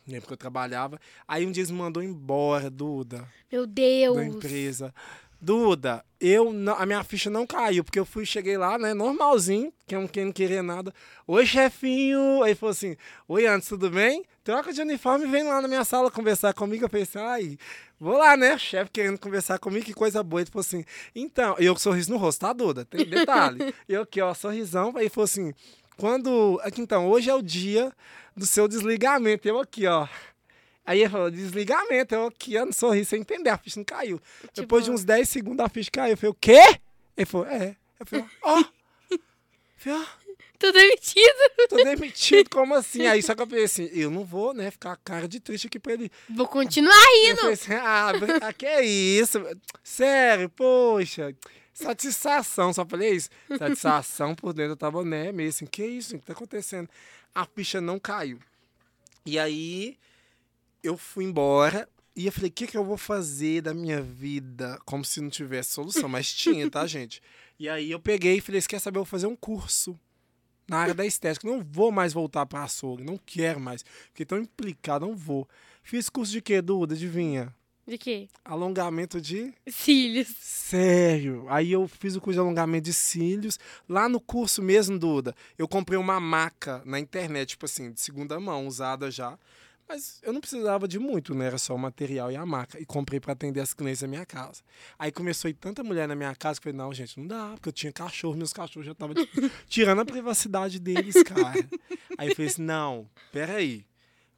No 0.06 0.14
tempo 0.14 0.28
que 0.28 0.34
eu 0.34 0.38
trabalhava. 0.38 1.00
Aí 1.28 1.46
um 1.46 1.52
dia 1.52 1.62
eles 1.62 1.72
me 1.72 1.78
mandou 1.78 2.02
embora, 2.02 2.70
Duda 2.70 3.28
Meu 3.52 3.68
Deus! 3.68 4.16
da 4.16 4.26
empresa. 4.26 4.94
Duda, 5.42 6.04
eu 6.20 6.52
não- 6.52 6.76
a 6.76 6.86
minha 6.86 7.02
ficha 7.04 7.30
não 7.30 7.48
caiu, 7.48 7.84
porque 7.84 7.98
eu 7.98 8.06
fui, 8.06 8.26
cheguei 8.26 8.58
lá, 8.58 8.78
né, 8.78 8.94
normalzinho, 8.94 9.72
que 9.88 9.96
é 9.96 9.98
um 9.98 10.06
quem 10.08 10.26
não 10.26 10.32
queria 10.34 10.62
nada. 10.62 10.94
Oi, 11.26 11.46
chefinho. 11.46 12.44
Aí 12.44 12.54
falou 12.56 12.72
assim: 12.72 12.98
Oi, 13.28 13.46
antes, 13.48 13.70
tudo 13.70 13.90
bem? 13.90 14.26
Troca 14.44 14.74
de 14.74 14.82
uniforme 14.82 15.26
e 15.26 15.30
vem 15.32 15.44
lá 15.44 15.62
na 15.62 15.68
minha 15.68 15.86
sala 15.86 16.12
conversar 16.12 16.54
comigo. 16.54 16.84
Eu 16.84 16.90
pensei, 16.90 17.22
ai, 17.22 17.58
vou 18.00 18.18
lá, 18.18 18.36
né? 18.36 18.58
Chefe 18.58 18.92
querendo 18.92 19.18
conversar 19.20 19.60
comigo, 19.60 19.86
que 19.86 19.94
coisa 19.94 20.22
boa. 20.22 20.42
Ele 20.42 20.50
falou 20.52 20.62
assim: 20.62 20.84
Então, 21.16 21.56
eu 21.58 21.74
com 21.74 21.80
sorriso 21.80 22.12
no 22.12 22.18
rosto, 22.18 22.42
tá, 22.42 22.52
Duda? 22.52 22.84
Tem 22.84 23.06
detalhe. 23.06 23.74
eu 23.88 24.02
aqui, 24.02 24.20
ó, 24.22 24.34
sorrisão. 24.34 24.92
Aí 24.98 25.08
falou 25.08 25.26
assim: 25.26 25.54
Quando. 25.98 26.60
Aqui, 26.64 26.82
então, 26.82 27.08
hoje 27.08 27.30
é 27.30 27.34
o 27.34 27.42
dia 27.42 27.94
do 28.36 28.46
seu 28.46 28.68
desligamento. 28.68 29.48
Eu 29.48 29.60
aqui, 29.60 29.88
ó. 29.88 30.06
Aí 30.90 31.02
ele 31.02 31.10
falou, 31.10 31.30
desligamento. 31.30 32.16
Eu 32.16 32.26
aqui, 32.26 32.58
ó, 32.58 32.66
no 32.66 32.74
sorriso, 32.74 33.12
sem 33.12 33.22
entender, 33.22 33.52
a 33.52 33.60
ficha 33.60 33.80
não 33.80 33.84
caiu. 33.84 34.20
Depois 34.56 34.84
de 34.84 34.90
uns 34.90 35.04
10 35.04 35.30
segundos, 35.30 35.64
a 35.64 35.70
ficha 35.70 35.92
caiu. 35.92 36.14
Eu 36.14 36.18
falei, 36.18 36.32
o 36.32 36.34
quê? 36.34 36.80
Ele 37.16 37.26
falou, 37.28 37.46
é. 37.46 37.76
Eu 38.00 38.06
falei, 38.08 38.26
ó. 38.42 38.60
Eu 39.12 39.20
falei, 39.78 40.00
ó, 40.00 40.06
Tô 40.58 40.72
demitido! 40.72 41.68
tô 41.70 41.76
demitido, 41.76 42.50
como 42.50 42.74
assim? 42.74 43.06
Aí 43.06 43.22
só 43.22 43.36
que 43.36 43.42
eu 43.44 43.46
pensei 43.46 43.86
assim, 43.86 44.00
eu 44.00 44.10
não 44.10 44.26
vou, 44.26 44.52
né, 44.52 44.72
ficar 44.72 44.94
a 44.94 44.98
cara 44.98 45.28
de 45.28 45.40
triste 45.40 45.68
aqui 45.68 45.78
pra 45.78 45.94
ele. 45.94 46.12
Vou 46.28 46.48
continuar 46.48 46.92
Eu 46.92 47.28
rindo! 47.28 47.38
falei 47.38 47.54
assim, 47.54 47.74
ah, 47.74 48.12
ah, 48.42 48.54
que 48.54 48.66
é 48.66 48.84
isso? 48.84 49.46
Sério, 49.84 50.50
poxa. 50.50 51.36
Satisfação, 51.72 52.74
só 52.74 52.84
falei 52.84 53.12
isso. 53.12 53.30
Satisfação 53.60 54.34
por 54.34 54.54
dentro, 54.54 54.72
eu 54.72 54.76
tava, 54.76 55.06
né, 55.06 55.32
meio 55.32 55.50
assim, 55.50 55.68
que 55.68 55.86
isso, 55.86 56.16
o 56.16 56.20
que 56.20 56.26
tá 56.26 56.34
acontecendo? 56.34 56.90
A 57.36 57.46
ficha 57.46 57.80
não 57.80 58.00
caiu. 58.00 58.40
E 59.24 59.38
aí, 59.38 59.96
eu 60.84 60.98
fui 60.98 61.26
embora 61.26 61.88
e 62.16 62.26
eu 62.26 62.32
falei, 62.32 62.50
o 62.50 62.54
que 62.54 62.68
que 62.68 62.78
eu 62.78 62.84
vou 62.84 62.98
fazer 62.98 63.62
da 63.62 63.74
minha 63.74 64.02
vida? 64.02 64.78
Como 64.86 65.06
se 65.06 65.22
não 65.22 65.30
tivesse 65.30 65.72
solução, 65.72 66.10
mas 66.10 66.34
tinha, 66.34 66.70
tá, 66.70 66.86
gente? 66.88 67.22
E 67.60 67.70
aí 67.70 67.92
eu 67.92 68.00
peguei 68.00 68.38
e 68.38 68.42
falei, 68.42 68.60
você 68.60 68.68
quer 68.68 68.80
saber, 68.80 68.98
eu 68.98 69.04
vou 69.04 69.10
fazer 69.10 69.28
um 69.28 69.36
curso 69.36 69.98
na 70.68 70.78
área 70.78 70.94
da 70.94 71.06
estética. 71.06 71.48
Não 71.48 71.64
vou 71.64 71.92
mais 71.92 72.14
voltar 72.14 72.46
para 72.46 72.64
açougue, 72.64 73.04
não 73.04 73.18
quero 73.18 73.60
mais. 73.60 73.84
Fiquei 74.08 74.26
tão 74.26 74.38
implicado, 74.38 75.06
não 75.06 75.16
vou. 75.16 75.48
Fiz 75.82 76.10
curso 76.10 76.32
de 76.32 76.42
quê, 76.42 76.62
Duda? 76.62 76.94
Adivinha? 76.94 77.54
De 77.88 77.98
quê? 77.98 78.28
Alongamento 78.46 79.20
de 79.20 79.52
Cílios. 79.68 80.28
Sério. 80.40 81.46
Aí 81.50 81.72
eu 81.72 81.88
fiz 81.88 82.16
o 82.16 82.22
curso 82.22 82.36
de 82.36 82.40
alongamento 82.40 82.86
de 82.86 82.94
cílios. 82.94 83.58
Lá 83.88 84.08
no 84.08 84.20
curso 84.20 84.62
mesmo, 84.62 85.00
Duda, 85.00 85.36
eu 85.58 85.68
comprei 85.68 85.98
uma 85.98 86.20
maca 86.20 86.84
na 86.86 87.00
internet, 87.00 87.50
tipo 87.50 87.66
assim, 87.66 87.92
de 87.92 88.00
segunda 88.00 88.40
mão, 88.40 88.68
usada 88.68 89.10
já. 89.10 89.40
Mas 89.90 90.20
eu 90.22 90.32
não 90.32 90.40
precisava 90.40 90.88
de 90.88 91.00
muito, 91.00 91.34
né? 91.34 91.48
Era 91.48 91.58
só 91.58 91.74
o 91.74 91.80
material 91.80 92.32
e 92.32 92.36
a 92.36 92.46
maca. 92.46 92.80
E 92.80 92.86
comprei 92.86 93.20
para 93.20 93.34
atender 93.34 93.60
as 93.60 93.74
clientes 93.74 94.02
da 94.02 94.08
minha 94.08 94.24
casa. 94.24 94.62
Aí 95.00 95.12
começou 95.12 95.48
a 95.48 95.52
ir 95.52 95.56
tanta 95.56 95.84
mulher 95.84 96.08
na 96.08 96.16
minha 96.16 96.36
casa 96.36 96.62
que 96.62 96.68
eu 96.68 96.72
falei, 96.74 96.86
não, 96.86 96.94
gente, 96.94 97.20
não 97.20 97.26
dá, 97.26 97.50
porque 97.56 97.70
eu 97.70 97.74
tinha 97.74 97.92
cachorro, 97.92 98.38
meus 98.38 98.54
cachorros 98.54 98.86
já 98.86 98.92
estavam 98.92 99.16
tirando 99.68 100.00
a 100.02 100.06
privacidade 100.06 100.80
deles, 100.80 101.22
cara. 101.24 101.68
Aí 102.20 102.30
eu 102.30 102.36
falei 102.36 102.52
assim, 102.52 102.62
não, 102.62 103.10
peraí. 103.32 103.84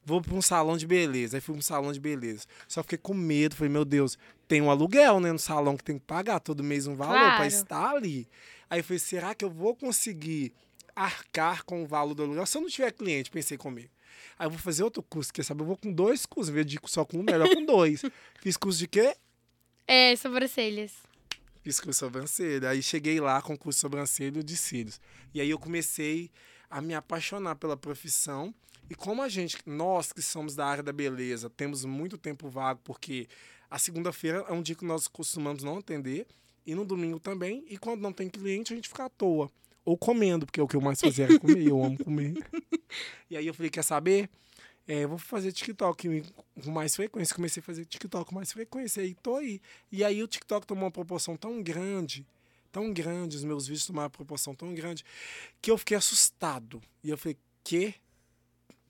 Vou 0.04 0.20
para 0.22 0.34
um 0.34 0.42
salão 0.42 0.76
de 0.76 0.86
beleza. 0.86 1.36
Aí 1.36 1.40
fui 1.40 1.54
para 1.54 1.58
um 1.60 1.62
salão 1.62 1.92
de 1.92 2.00
beleza. 2.00 2.46
Só 2.66 2.82
fiquei 2.82 2.98
com 2.98 3.12
medo. 3.14 3.54
Falei, 3.54 3.70
meu 3.72 3.84
Deus, 3.84 4.18
tem 4.48 4.60
um 4.62 4.70
aluguel, 4.70 5.20
né? 5.20 5.30
No 5.30 5.38
salão 5.38 5.76
que 5.76 5.84
tem 5.84 5.98
que 5.98 6.04
pagar 6.04 6.40
todo 6.40 6.64
mês 6.64 6.86
um 6.88 6.96
valor 6.96 7.12
Claro. 7.12 7.36
para 7.36 7.46
estar 7.46 7.90
ali. 7.94 8.26
Aí 8.70 8.80
eu 8.80 8.84
falei, 8.84 8.98
será 8.98 9.34
que 9.34 9.44
eu 9.44 9.50
vou 9.50 9.76
conseguir 9.76 10.52
arcar 10.96 11.62
com 11.64 11.82
o 11.82 11.86
valor 11.86 12.14
do 12.14 12.22
aluguel 12.22 12.46
se 12.46 12.56
eu 12.56 12.62
não 12.62 12.68
tiver 12.68 12.90
cliente? 12.92 13.30
Pensei 13.30 13.56
comigo. 13.58 13.90
Aí 14.38 14.46
eu 14.46 14.50
vou 14.50 14.58
fazer 14.58 14.82
outro 14.82 15.02
curso, 15.02 15.32
quer 15.32 15.44
saber? 15.44 15.62
Eu 15.62 15.66
vou 15.66 15.76
com 15.76 15.92
dois 15.92 16.26
cursos, 16.26 16.50
em 16.50 16.54
vez 16.54 16.66
de 16.66 16.78
só 16.86 17.04
com 17.04 17.18
um, 17.18 17.22
melhor 17.22 17.48
com 17.48 17.64
dois. 17.64 18.02
Fiz 18.40 18.56
curso 18.56 18.78
de 18.78 18.88
quê? 18.88 19.16
É, 19.86 20.14
sobrancelhas. 20.16 20.92
Fiz 21.62 21.78
curso 21.78 21.90
de 21.90 21.96
sobrancelha. 21.96 22.70
Aí 22.70 22.82
cheguei 22.82 23.20
lá 23.20 23.40
com 23.40 23.56
curso 23.56 23.78
de 23.78 23.80
sobrancelha 23.80 24.42
de 24.42 24.56
cílios. 24.56 25.00
E 25.32 25.40
aí 25.40 25.50
eu 25.50 25.58
comecei 25.58 26.30
a 26.70 26.80
me 26.80 26.94
apaixonar 26.94 27.56
pela 27.56 27.76
profissão. 27.76 28.54
E 28.90 28.94
como 28.94 29.22
a 29.22 29.28
gente, 29.28 29.58
nós 29.66 30.12
que 30.12 30.22
somos 30.22 30.54
da 30.54 30.66
área 30.66 30.82
da 30.82 30.92
beleza, 30.92 31.48
temos 31.48 31.84
muito 31.84 32.18
tempo 32.18 32.48
vago, 32.48 32.80
porque 32.82 33.28
a 33.70 33.78
segunda-feira 33.78 34.44
é 34.48 34.52
um 34.52 34.60
dia 34.60 34.74
que 34.74 34.84
nós 34.84 35.08
costumamos 35.08 35.62
não 35.62 35.78
atender, 35.78 36.26
e 36.66 36.74
no 36.74 36.84
domingo 36.84 37.18
também. 37.18 37.64
E 37.68 37.78
quando 37.78 38.00
não 38.00 38.12
tem 38.12 38.28
cliente, 38.28 38.72
a 38.72 38.76
gente 38.76 38.88
fica 38.88 39.04
à 39.04 39.08
toa. 39.08 39.50
Ou 39.84 39.96
comendo, 39.96 40.46
porque 40.46 40.60
o 40.60 40.68
que 40.68 40.76
eu 40.76 40.80
mais 40.80 41.00
fazia 41.00 41.24
era 41.24 41.38
comer, 41.38 41.66
eu 41.66 41.82
amo 41.82 42.02
comer. 42.02 42.34
E 43.30 43.36
aí 43.38 43.46
eu 43.46 43.54
falei, 43.54 43.70
quer 43.70 43.82
saber? 43.82 44.28
É, 44.86 45.04
eu 45.04 45.08
vou 45.08 45.16
fazer 45.16 45.50
TikTok 45.50 46.22
com 46.62 46.70
mais 46.70 46.94
frequência. 46.94 47.34
Comecei 47.34 47.62
a 47.62 47.64
fazer 47.64 47.86
TikTok 47.86 48.28
com 48.28 48.34
mais 48.34 48.52
frequência. 48.52 49.02
E 49.02 49.14
tô 49.14 49.36
aí. 49.36 49.62
E 49.90 50.04
aí 50.04 50.22
o 50.22 50.26
TikTok 50.26 50.66
tomou 50.66 50.84
uma 50.84 50.90
proporção 50.90 51.34
tão 51.34 51.62
grande, 51.62 52.26
tão 52.70 52.92
grande, 52.92 53.36
os 53.36 53.44
meus 53.44 53.66
vídeos 53.66 53.86
tomaram 53.86 54.04
uma 54.06 54.10
proporção 54.10 54.54
tão 54.54 54.74
grande, 54.74 55.04
que 55.62 55.70
eu 55.70 55.78
fiquei 55.78 55.96
assustado. 55.96 56.82
E 57.02 57.08
eu 57.08 57.16
falei, 57.16 57.38
quê? 57.64 57.94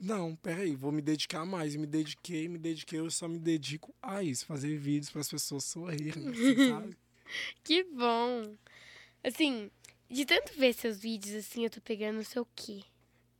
Não, 0.00 0.34
peraí, 0.34 0.74
vou 0.74 0.90
me 0.90 1.00
dedicar 1.00 1.44
mais. 1.44 1.76
Me 1.76 1.86
dediquei, 1.86 2.48
me 2.48 2.58
dediquei, 2.58 2.98
eu 2.98 3.08
só 3.10 3.28
me 3.28 3.38
dedico 3.38 3.94
a 4.02 4.22
isso, 4.22 4.44
fazer 4.46 4.76
vídeos 4.76 5.10
para 5.10 5.20
as 5.20 5.28
pessoas 5.28 5.62
sorrirem, 5.64 6.28
assim, 6.28 6.68
sabe? 6.70 6.96
Que 7.64 7.84
bom. 7.84 8.56
Assim, 9.24 9.70
de 10.12 10.24
tanto 10.24 10.52
ver 10.58 10.72
seus 10.74 10.98
vídeos, 10.98 11.34
assim, 11.36 11.64
eu 11.64 11.70
tô 11.70 11.80
pegando 11.80 12.20
o 12.20 12.24
seu 12.24 12.46
quê? 12.54 12.80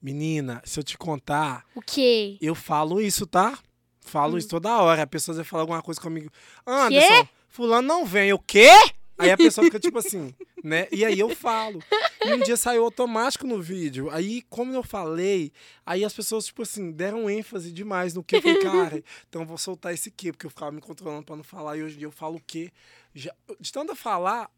Menina, 0.00 0.60
se 0.64 0.80
eu 0.80 0.84
te 0.84 0.98
contar, 0.98 1.64
O 1.74 1.80
quê? 1.80 2.36
eu 2.40 2.54
falo 2.54 3.00
isso, 3.00 3.26
tá? 3.26 3.58
Falo 4.00 4.34
Hum. 4.34 4.38
isso 4.38 4.48
toda 4.48 4.76
hora. 4.78 5.02
A 5.02 5.06
pessoa 5.06 5.34
vai 5.36 5.44
falar 5.44 5.62
alguma 5.62 5.80
coisa 5.82 6.00
comigo. 6.00 6.28
Anderson, 6.66 7.28
fulano 7.48 7.86
não 7.86 8.04
vem. 8.04 8.32
O 8.32 8.38
quê? 8.38 8.68
Aí 9.16 9.30
a 9.30 9.36
pessoa 9.36 9.64
fica 9.64 9.78
tipo 9.78 9.98
assim, 9.98 10.34
né? 10.64 10.88
E 10.90 11.04
aí 11.04 11.20
eu 11.20 11.28
falo. 11.36 11.78
E 12.24 12.32
um 12.34 12.40
dia 12.40 12.56
saiu 12.56 12.82
automático 12.82 13.46
no 13.46 13.62
vídeo. 13.62 14.10
Aí, 14.10 14.42
como 14.50 14.74
eu 14.74 14.82
falei, 14.82 15.52
aí 15.86 16.04
as 16.04 16.12
pessoas, 16.12 16.46
tipo 16.46 16.62
assim, 16.62 16.90
deram 16.90 17.30
ênfase 17.30 17.70
demais 17.70 18.12
no 18.14 18.24
que. 18.24 18.34
Eu 18.36 18.42
falei, 18.42 18.58
cara, 18.62 19.04
então 19.28 19.42
eu 19.42 19.46
vou 19.46 19.56
soltar 19.58 19.94
esse 19.94 20.10
quê? 20.10 20.32
Porque 20.32 20.46
eu 20.46 20.50
ficava 20.50 20.72
me 20.72 20.80
controlando 20.80 21.22
pra 21.24 21.36
não 21.36 21.44
falar. 21.44 21.76
E 21.76 21.82
hoje 21.84 21.94
em 21.94 21.98
dia 21.98 22.06
eu 22.08 22.12
falo 22.12 22.36
o 22.38 22.42
quê? 22.44 22.72
Já, 23.14 23.32
de 23.60 23.70
tanto 23.70 23.92
eu 23.92 23.96
falar, 23.96 24.50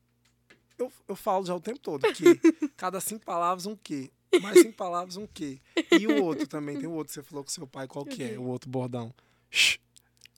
eu, 0.79 0.93
eu 1.09 1.17
falo 1.17 1.45
já 1.45 1.55
o 1.55 1.61
tempo 1.61 1.79
todo. 1.79 2.03
Que 2.13 2.25
cada 2.77 3.01
cinco 3.01 3.25
palavras, 3.25 3.67
um 3.67 3.77
quê? 3.77 4.11
Mais 4.41 4.61
cinco 4.61 4.77
palavras, 4.77 5.17
um 5.17 5.27
quê? 5.27 5.61
E 5.99 6.07
o 6.07 6.25
outro 6.25 6.47
também, 6.47 6.79
tem 6.79 6.89
o 6.89 6.93
outro. 6.93 7.13
Você 7.13 7.23
falou 7.23 7.45
com 7.45 7.51
seu 7.51 7.67
pai, 7.67 7.87
qual 7.87 8.05
que 8.05 8.23
é? 8.23 8.39
O 8.39 8.45
outro 8.45 8.69
bordão. 8.69 9.15
Shh. 9.51 9.79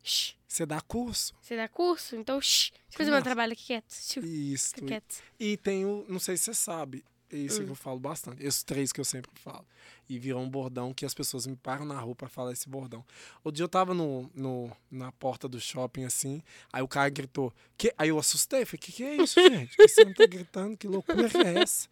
Shh. 0.02 0.34
Você 0.46 0.64
dá 0.64 0.80
curso. 0.80 1.34
Você 1.40 1.56
dá 1.56 1.68
curso? 1.68 2.16
Então, 2.16 2.40
shh. 2.40 2.70
Deixa 2.70 2.80
eu 2.92 2.98
fazer 2.98 3.10
meu 3.10 3.22
trabalho 3.22 3.52
aqui 3.52 3.64
quieto. 3.64 3.92
Isso. 4.22 4.70
Fica 4.74 4.86
quieto. 4.86 5.22
E 5.38 5.56
tem 5.56 5.84
o, 5.84 6.04
não 6.08 6.18
sei 6.18 6.36
se 6.36 6.44
você 6.44 6.54
sabe, 6.54 7.04
isso 7.30 7.60
Hum. 7.62 7.64
que 7.66 7.70
eu 7.72 7.74
falo 7.76 7.98
bastante. 7.98 8.44
Esses 8.44 8.62
três 8.62 8.92
que 8.92 9.00
eu 9.00 9.04
sempre 9.04 9.30
falo. 9.34 9.64
E 10.08 10.18
virou 10.18 10.40
um 10.40 10.48
bordão 10.48 10.94
que 10.94 11.04
as 11.04 11.12
pessoas 11.14 11.46
me 11.46 11.56
param 11.56 11.84
na 11.84 11.98
rua 11.98 12.14
pra 12.14 12.28
falar 12.28 12.52
esse 12.52 12.68
bordão. 12.68 13.04
Outro 13.42 13.56
dia 13.56 13.64
eu 13.64 13.68
tava 13.68 13.92
no, 13.94 14.30
no, 14.34 14.70
na 14.90 15.10
porta 15.12 15.48
do 15.48 15.58
shopping 15.60 16.04
assim, 16.04 16.42
aí 16.72 16.82
o 16.82 16.88
cara 16.88 17.08
gritou. 17.08 17.52
Que? 17.76 17.92
Aí 17.98 18.08
eu 18.10 18.18
assustei, 18.18 18.64
falei, 18.64 18.78
que 18.78 18.92
que 18.92 19.04
é 19.04 19.16
isso, 19.16 19.40
gente? 19.40 19.76
Que 19.76 19.88
você 19.88 20.04
não 20.04 20.14
tá 20.14 20.26
gritando? 20.26 20.76
Que 20.76 20.86
loucura 20.86 21.28
que 21.28 21.36
é 21.38 21.58
essa? 21.62 21.88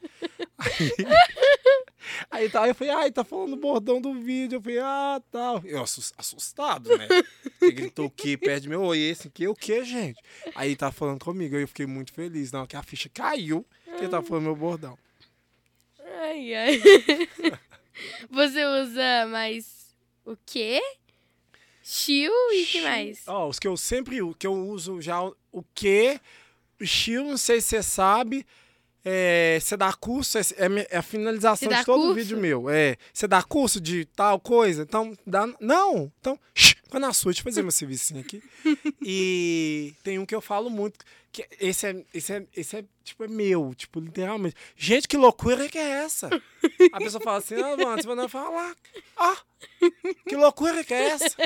Aí, 0.59 0.71
aí, 2.31 2.49
tá, 2.51 2.63
aí 2.63 2.71
eu 2.71 2.75
falei, 2.75 2.93
ai, 2.95 3.11
tá 3.11 3.25
falando 3.25 3.55
o 3.55 3.57
bordão 3.57 4.01
do 4.01 4.15
vídeo. 4.15 4.57
Eu 4.57 4.63
falei, 4.63 4.79
ah, 4.79 5.21
tal. 5.31 5.61
Eu 5.65 5.83
assus- 5.83 6.13
assustado, 6.17 6.97
né? 6.97 7.09
Ele 7.61 7.73
gritou 7.73 8.07
o 8.07 8.11
quê? 8.11 8.37
Perto 8.37 8.63
de 8.63 8.69
meu 8.69 8.83
oi, 8.83 8.99
esse 8.99 9.29
aqui, 9.29 9.49
o 9.49 9.55
quê, 9.55 9.85
gente? 9.85 10.21
Aí 10.55 10.69
ele 10.69 10.77
tava 10.77 10.93
falando 10.93 11.25
comigo, 11.25 11.57
aí 11.57 11.63
eu 11.63 11.69
fiquei 11.69 11.87
muito 11.87 12.13
feliz. 12.13 12.53
Não, 12.53 12.67
que 12.67 12.77
a 12.77 12.83
ficha 12.83 13.09
caiu, 13.09 13.67
que 13.85 13.91
ele 14.05 14.09
tava 14.09 14.25
falando 14.27 14.45
meu 14.45 14.57
bordão. 14.57 14.97
Ai, 16.21 16.55
ai. 16.55 16.81
Você 18.31 18.65
usa 18.65 19.27
mais 19.27 19.95
o 20.25 20.37
quê? 20.45 20.81
Chill 21.83 22.33
e 22.53 22.63
o 22.63 22.67
que 22.67 22.81
mais? 22.81 23.23
Ó, 23.27 23.49
os 23.49 23.59
que 23.59 23.69
eu 23.69 23.77
sempre 23.77 24.19
que 24.39 24.47
eu 24.47 24.55
uso 24.55 25.01
já 25.01 25.23
o, 25.23 25.37
o 25.53 25.63
estilo, 26.81 27.29
não 27.29 27.37
sei 27.37 27.61
se 27.61 27.69
você 27.69 27.83
sabe. 27.83 28.47
É, 29.05 29.59
você 29.61 29.77
dá 29.77 29.93
curso, 29.93 30.39
é, 30.39 30.41
é 30.41 30.87
é 30.91 30.97
a 30.97 31.03
finalização 31.03 31.69
de 31.69 31.85
todo 31.85 32.01
curso? 32.01 32.15
vídeo 32.15 32.39
meu. 32.39 32.71
É, 32.71 32.97
você 33.13 33.27
dá 33.29 33.43
curso 33.43 33.81
de 33.81 34.07
tal 34.07 34.41
coisa, 34.41 34.83
então 34.83 35.15
dá. 35.27 35.47
Não! 35.61 36.11
Então, 36.21 36.39
shh, 36.55 36.75
fica 36.83 36.99
na 36.99 37.13
sua, 37.13 37.31
deixa 37.31 37.41
eu 37.41 37.45
fazer 37.45 37.63
meu 37.63 37.71
servicinho 37.71 38.21
aqui. 38.21 38.43
E 39.07 39.95
tem 40.03 40.19
um 40.19 40.25
que 40.25 40.35
eu 40.35 40.41
falo 40.41 40.71
muito, 40.71 41.05
que 41.31 41.47
esse 41.61 41.87
é, 41.87 42.03
esse 42.15 42.33
é, 42.33 42.47
esse 42.57 42.77
é 42.79 42.85
tipo, 43.05 43.25
é 43.25 43.29
meu, 43.29 43.75
tipo, 43.75 44.01
literalmente. 44.01 44.57
Gente, 44.75 45.07
que 45.07 45.17
loucura 45.19 45.69
que 45.69 45.77
é 45.77 45.83
essa? 46.05 46.31
A 46.91 46.99
pessoa 46.99 47.21
fala 47.23 47.37
assim, 47.39 47.57
ah, 47.57 47.77
mano, 47.77 48.01
você 48.01 48.07
vai 48.07 48.17
não 48.17 48.29
falar. 48.29 48.75
Ah, 49.19 49.37
que 50.27 50.35
loucura 50.37 50.83
que 50.83 50.95
é 50.95 51.09
essa? 51.09 51.37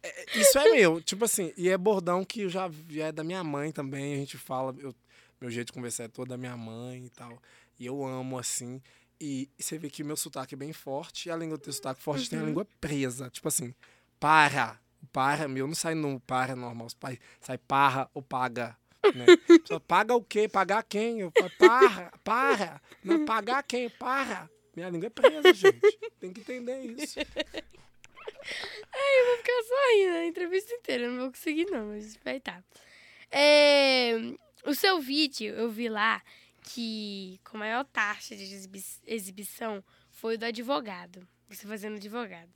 É, 0.00 0.26
Isso 0.36 0.56
é 0.56 0.70
meu, 0.70 1.00
tipo 1.00 1.24
assim, 1.24 1.52
e 1.56 1.68
é 1.68 1.76
bordão 1.76 2.24
que 2.24 2.42
eu 2.42 2.48
já, 2.48 2.70
já 2.88 3.06
é 3.06 3.12
da 3.12 3.24
minha 3.24 3.42
mãe 3.42 3.72
também, 3.72 4.14
a 4.14 4.18
gente 4.18 4.38
fala, 4.38 4.72
eu- 4.78 4.94
meu 5.40 5.50
jeito 5.50 5.68
de 5.68 5.72
conversar 5.72 6.04
é 6.04 6.08
todo 6.08 6.28
da 6.28 6.36
minha 6.36 6.56
mãe 6.56 7.06
e 7.06 7.10
tal. 7.10 7.40
E 7.78 7.86
eu 7.86 8.04
amo, 8.04 8.38
assim. 8.38 8.82
E 9.20 9.48
você 9.58 9.78
vê 9.78 9.90
que 9.90 10.04
meu 10.04 10.16
sotaque 10.16 10.54
é 10.54 10.58
bem 10.58 10.72
forte, 10.72 11.28
e 11.28 11.30
além 11.30 11.48
de 11.48 11.54
eu 11.54 11.58
ter 11.58 11.72
sotaque 11.72 12.00
forte, 12.02 12.30
tem 12.30 12.38
a 12.38 12.42
língua 12.42 12.66
presa. 12.80 13.28
Tipo 13.30 13.48
assim, 13.48 13.74
para. 14.20 14.78
Para 15.12 15.46
meu 15.46 15.66
não 15.66 15.74
sai 15.74 15.94
no 15.94 16.18
para 16.20 16.56
normal, 16.56 16.88
sai, 17.40 17.58
parra 17.58 18.10
ou 18.12 18.20
paga. 18.20 18.76
Né? 19.14 19.26
Pessoa, 19.62 19.80
paga 19.80 20.14
o 20.14 20.22
quê? 20.22 20.48
Pagar 20.48 20.82
quem? 20.82 21.20
Eu 21.20 21.32
falo, 21.36 21.50
para, 21.58 22.12
para. 22.24 22.82
Não, 23.02 23.24
pagar 23.24 23.62
quem? 23.62 23.88
Para. 23.88 24.50
Minha 24.74 24.90
língua 24.90 25.06
é 25.06 25.10
presa, 25.10 25.54
gente. 25.54 25.98
Tem 26.20 26.32
que 26.32 26.40
entender 26.40 26.80
isso. 26.82 27.18
Eu 29.18 29.26
vou 29.26 29.36
ficar 29.38 29.62
só 29.66 29.74
rindo 29.94 30.16
a 30.16 30.26
entrevista 30.26 30.72
inteira, 30.74 31.04
eu 31.04 31.10
não 31.10 31.18
vou 31.20 31.30
conseguir 31.30 31.66
não, 31.66 31.88
mas 31.88 32.16
vai 32.24 32.40
tá. 32.40 32.62
É, 33.30 34.12
o 34.64 34.74
seu 34.74 35.00
vídeo, 35.00 35.54
eu 35.54 35.70
vi 35.70 35.88
lá 35.88 36.22
que 36.62 37.40
com 37.44 37.56
maior 37.58 37.84
taxa 37.84 38.36
de 38.36 38.42
exibi- 38.42 38.84
exibição 39.06 39.82
foi 40.10 40.34
o 40.34 40.38
do 40.38 40.44
advogado. 40.44 41.26
Você 41.48 41.66
fazendo 41.66 41.96
advogado. 41.96 42.50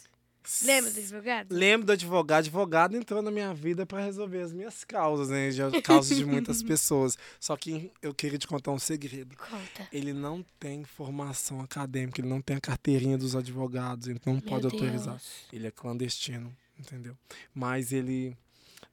Lembra 0.65 0.91
do 0.91 0.99
advogado? 0.99 1.53
Lembro 1.53 1.87
do 1.87 1.93
advogado. 1.93 2.39
Advogado 2.41 2.97
entrou 2.97 3.23
na 3.23 3.31
minha 3.31 3.55
vida 3.55 3.87
para 3.87 4.05
resolver 4.05 4.41
as 4.43 4.53
minhas 4.53 4.83
causas, 4.83 5.29
né? 5.29 5.53
Já 5.53 5.71
causas 5.81 6.19
de 6.19 6.25
muitas 6.27 6.61
pessoas. 6.65 7.17
Só 7.39 7.57
que 7.57 7.93
eu 8.03 8.13
queria 8.13 8.39
te 8.39 8.47
contar 8.49 8.73
um 8.73 8.79
segredo. 8.79 9.37
Conta. 9.37 9.89
Ele 9.93 10.13
não 10.13 10.45
tem 10.59 10.83
formação 10.85 11.61
acadêmica, 11.61 12.21
ele 12.21 12.29
não 12.29 12.43
tem 12.43 12.57
a 12.57 12.61
carteirinha 12.61 13.17
dos 13.17 13.37
advogados, 13.37 14.09
ele 14.09 14.21
não 14.27 14.41
pode 14.41 14.67
Meu 14.67 14.73
autorizar. 14.75 15.15
Deus. 15.15 15.33
Ele 15.53 15.69
é 15.69 15.71
clandestino, 15.71 16.55
entendeu? 16.77 17.17
Mas 17.55 17.93
ele 17.93 18.37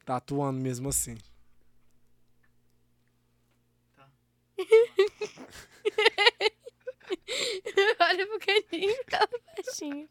tá 0.06 0.16
atuando 0.18 0.60
mesmo 0.60 0.88
assim. 0.88 1.18
Olha 8.00 8.26
pro 8.26 8.38
cantinho, 8.38 8.96
fala 9.10 9.28
baixinho. 9.56 10.08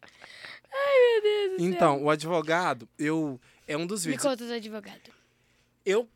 Ai, 0.71 0.99
meu 0.99 1.21
Deus 1.21 1.51
do 1.51 1.57
céu. 1.59 1.67
Então, 1.69 2.03
o 2.03 2.09
advogado, 2.09 2.87
eu 2.97 3.39
é 3.67 3.77
um 3.77 3.85
dos 3.87 4.05
Me 4.05 4.11
vídeos. 4.13 4.23
conta 4.29 4.45
do 4.45 4.53
advogado. 4.53 5.11
eu 5.85 6.07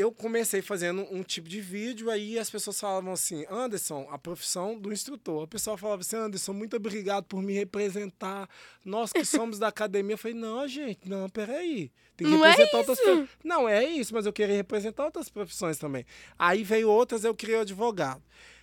eu 0.00 0.10
comecei 0.12 0.62
fazendo 0.62 1.02
um 1.10 1.22
tipo 1.22 1.48
de 1.48 1.60
vídeo, 1.60 2.10
aí 2.10 2.38
as 2.38 2.48
pessoas 2.50 2.78
falavam 2.80 3.12
assim, 3.12 3.44
Anderson, 3.50 4.08
a 4.10 4.18
profissão 4.18 4.78
do 4.78 4.92
instrutor. 4.92 5.44
A 5.44 5.46
pessoa 5.46 5.76
falava 5.78 6.00
assim, 6.00 6.16
Anderson, 6.16 6.52
muito 6.52 6.76
obrigado 6.76 7.24
por 7.24 7.42
me 7.42 7.52
representar. 7.52 8.48
Nós 8.84 9.12
que 9.12 9.24
somos 9.24 9.58
da 9.58 9.68
academia. 9.68 10.14
Eu 10.14 10.18
falei, 10.18 10.36
não, 10.36 10.66
gente, 10.66 11.08
não, 11.08 11.28
peraí. 11.28 11.90
Tem 12.16 12.26
que 12.26 12.32
Não 12.32 12.44
é 12.44 12.50
representar 12.50 12.78
outras 12.78 12.98
isso. 12.98 13.06
pro- 13.06 13.28
Não, 13.44 13.68
é 13.68 13.84
isso, 13.84 14.12
mas 14.14 14.26
eu 14.26 14.32
queria 14.32 14.56
representar 14.56 15.04
outras 15.04 15.28
profissões 15.28 15.78
também. 15.78 16.04
Aí 16.38 16.62
veio 16.64 16.88
outras, 16.88 17.24
eu 17.24 17.34
criei 17.34 17.56
o 17.58 17.60
advogado. 17.60 18.22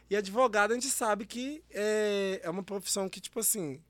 E 0.09 0.15
advogado 0.15 0.71
a 0.71 0.73
gente 0.75 0.87
sabe 0.89 1.25
que 1.25 1.61
é, 1.71 2.39
é 2.43 2.49
uma 2.49 2.63
profissão 2.63 3.09
que, 3.09 3.19
tipo 3.19 3.39
assim, 3.39 3.81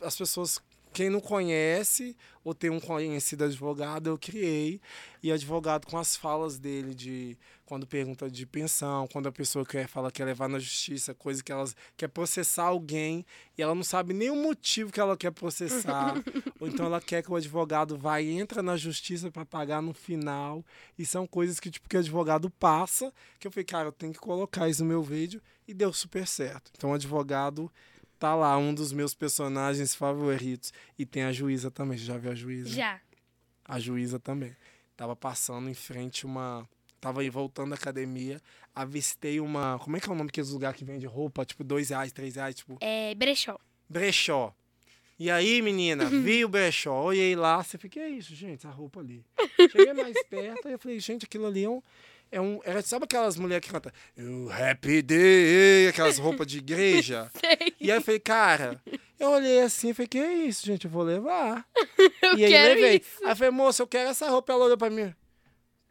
as 0.00 0.16
pessoas, 0.16 0.60
quem 0.92 1.10
não 1.10 1.20
conhece 1.20 2.16
ou 2.44 2.54
tem 2.54 2.70
um 2.70 2.80
conhecido 2.80 3.44
advogado, 3.44 4.08
eu 4.08 4.18
criei. 4.18 4.80
E 5.22 5.30
advogado 5.30 5.86
com 5.86 5.96
as 5.96 6.16
falas 6.16 6.58
dele 6.58 6.94
de 6.94 7.38
quando 7.64 7.86
pergunta 7.86 8.28
de 8.28 8.44
pensão, 8.44 9.06
quando 9.06 9.28
a 9.28 9.32
pessoa 9.32 9.64
quer 9.64 9.86
fala 9.86 10.10
que 10.10 10.18
quer 10.18 10.24
levar 10.24 10.48
na 10.48 10.58
justiça, 10.58 11.14
coisa 11.14 11.42
que 11.42 11.50
ela 11.50 11.64
quer 11.96 12.08
processar 12.08 12.64
alguém 12.64 13.24
e 13.56 13.62
ela 13.62 13.74
não 13.74 13.84
sabe 13.84 14.12
nem 14.12 14.30
o 14.30 14.36
motivo 14.36 14.92
que 14.92 15.00
ela 15.00 15.16
quer 15.16 15.30
processar. 15.30 16.14
ou 16.60 16.68
então 16.68 16.86
ela 16.86 17.00
quer 17.00 17.22
que 17.22 17.30
o 17.30 17.36
advogado 17.36 17.96
vá 17.96 18.20
e 18.20 18.30
entra 18.30 18.62
na 18.62 18.76
justiça 18.76 19.30
para 19.30 19.46
pagar 19.46 19.80
no 19.80 19.94
final. 19.94 20.64
E 20.98 21.06
são 21.06 21.26
coisas 21.26 21.58
que 21.60 21.70
tipo 21.70 21.88
que 21.88 21.96
o 21.96 22.00
advogado 22.00 22.50
passa, 22.50 23.12
que 23.38 23.46
eu 23.46 23.50
falei, 23.50 23.64
cara, 23.64 23.88
eu 23.88 23.92
tenho 23.92 24.12
que 24.12 24.18
colocar 24.18 24.68
isso 24.68 24.82
no 24.82 24.88
meu 24.88 25.02
vídeo 25.02 25.40
e 25.66 25.72
deu 25.72 25.92
super 25.92 26.26
certo. 26.26 26.70
Então 26.76 26.92
advogado 26.92 27.70
tá 28.22 28.36
lá, 28.36 28.56
um 28.56 28.72
dos 28.72 28.92
meus 28.92 29.14
personagens 29.14 29.96
favoritos. 29.96 30.72
E 30.96 31.04
tem 31.04 31.24
a 31.24 31.32
juíza 31.32 31.72
também. 31.72 31.98
Você 31.98 32.04
já 32.04 32.16
viu 32.16 32.30
a 32.30 32.34
juíza? 32.36 32.68
Já. 32.68 33.00
A 33.64 33.80
juíza 33.80 34.20
também. 34.20 34.56
Tava 34.96 35.16
passando 35.16 35.68
em 35.68 35.74
frente 35.74 36.24
uma. 36.24 36.68
Tava 37.00 37.20
aí 37.22 37.28
voltando 37.28 37.70
da 37.70 37.74
academia, 37.74 38.40
avistei 38.72 39.40
uma. 39.40 39.76
Como 39.80 39.96
é 39.96 40.00
que 40.00 40.08
é 40.08 40.12
o 40.12 40.14
nome 40.14 40.28
daqueles 40.28 40.50
lugar 40.50 40.72
que 40.72 40.84
vende 40.84 41.04
roupa? 41.04 41.44
Tipo, 41.44 41.64
dois 41.64 41.88
reais, 41.90 42.12
três 42.12 42.36
reais, 42.36 42.54
tipo, 42.54 42.76
É 42.80 43.12
brechó. 43.16 43.58
brechó. 43.88 44.54
E 45.18 45.28
aí, 45.28 45.60
menina, 45.60 46.04
vi 46.06 46.44
o 46.44 46.48
brechó, 46.48 47.02
olhei 47.02 47.34
lá, 47.34 47.60
você 47.62 47.76
fica, 47.76 47.94
que 47.94 48.00
é 48.00 48.08
isso, 48.08 48.34
gente, 48.36 48.58
essa 48.66 48.70
roupa 48.70 49.00
ali. 49.00 49.24
Cheguei 49.72 49.92
mais 49.92 50.16
perto, 50.30 50.68
aí 50.68 50.74
eu 50.74 50.78
falei, 50.78 51.00
gente, 51.00 51.24
aquilo 51.24 51.46
ali 51.46 51.64
é 51.64 51.68
um. 51.68 51.82
É 52.32 52.40
um 52.40 52.60
era, 52.64 52.80
sabe 52.80 53.04
aquelas 53.04 53.36
mulheres 53.36 53.64
que 53.66 53.70
cantam 53.70 53.92
"You 54.16 54.50
Happy 54.50 55.02
Day, 55.02 55.88
aquelas 55.88 56.18
roupas 56.18 56.46
de 56.46 56.58
igreja? 56.58 57.30
Sei. 57.38 57.74
E 57.78 57.90
aí 57.92 57.98
eu 57.98 58.00
falei, 58.02 58.18
cara, 58.18 58.82
eu 59.20 59.28
olhei 59.28 59.60
assim 59.60 59.90
e 59.90 59.94
falei, 59.94 60.08
que 60.08 60.18
é 60.18 60.32
isso, 60.32 60.64
gente? 60.64 60.86
Eu 60.86 60.90
vou 60.90 61.02
levar. 61.02 61.68
Eu 62.22 62.38
e 62.38 62.44
aí 62.46 62.50
quero 62.50 62.74
levei. 62.80 62.96
isso. 62.96 63.22
Aí 63.22 63.30
eu 63.32 63.36
falei, 63.36 63.50
moça, 63.50 63.82
eu 63.82 63.86
quero 63.86 64.08
essa 64.08 64.28
roupa. 64.30 64.50
Ela 64.52 64.64
olhou 64.64 64.78
pra 64.78 64.88
mim. 64.88 65.14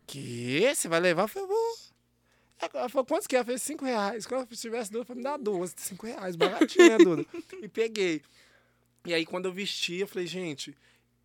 Que? 0.08 0.74
Você 0.74 0.88
vai 0.88 1.00
levar? 1.00 1.24
Eu 1.24 1.28
falei, 1.28 1.48
vou. 1.48 1.76
Ela 2.74 2.90
falou, 2.90 3.06
quantos 3.06 3.28
que 3.28 3.36
é? 3.36 3.40
Eu 3.40 3.46
falei, 3.46 3.60
cinco 3.60 3.86
reais. 3.86 4.26
Quando 4.26 4.48
eu 4.50 4.58
tivesse 4.58 4.92
duas, 4.92 5.02
eu 5.02 5.06
falei, 5.06 5.18
me 5.20 5.24
dá 5.24 5.38
duas. 5.38 5.74
Cinco 5.78 6.08
reais, 6.08 6.36
baratinho, 6.36 6.90
né, 6.90 6.98
Duda? 6.98 7.26
E 7.62 7.68
peguei. 7.68 8.22
E 9.06 9.14
aí, 9.14 9.26
quando 9.26 9.46
eu 9.46 9.54
vesti, 9.54 9.98
eu 9.98 10.08
falei, 10.08 10.26
gente... 10.28 10.76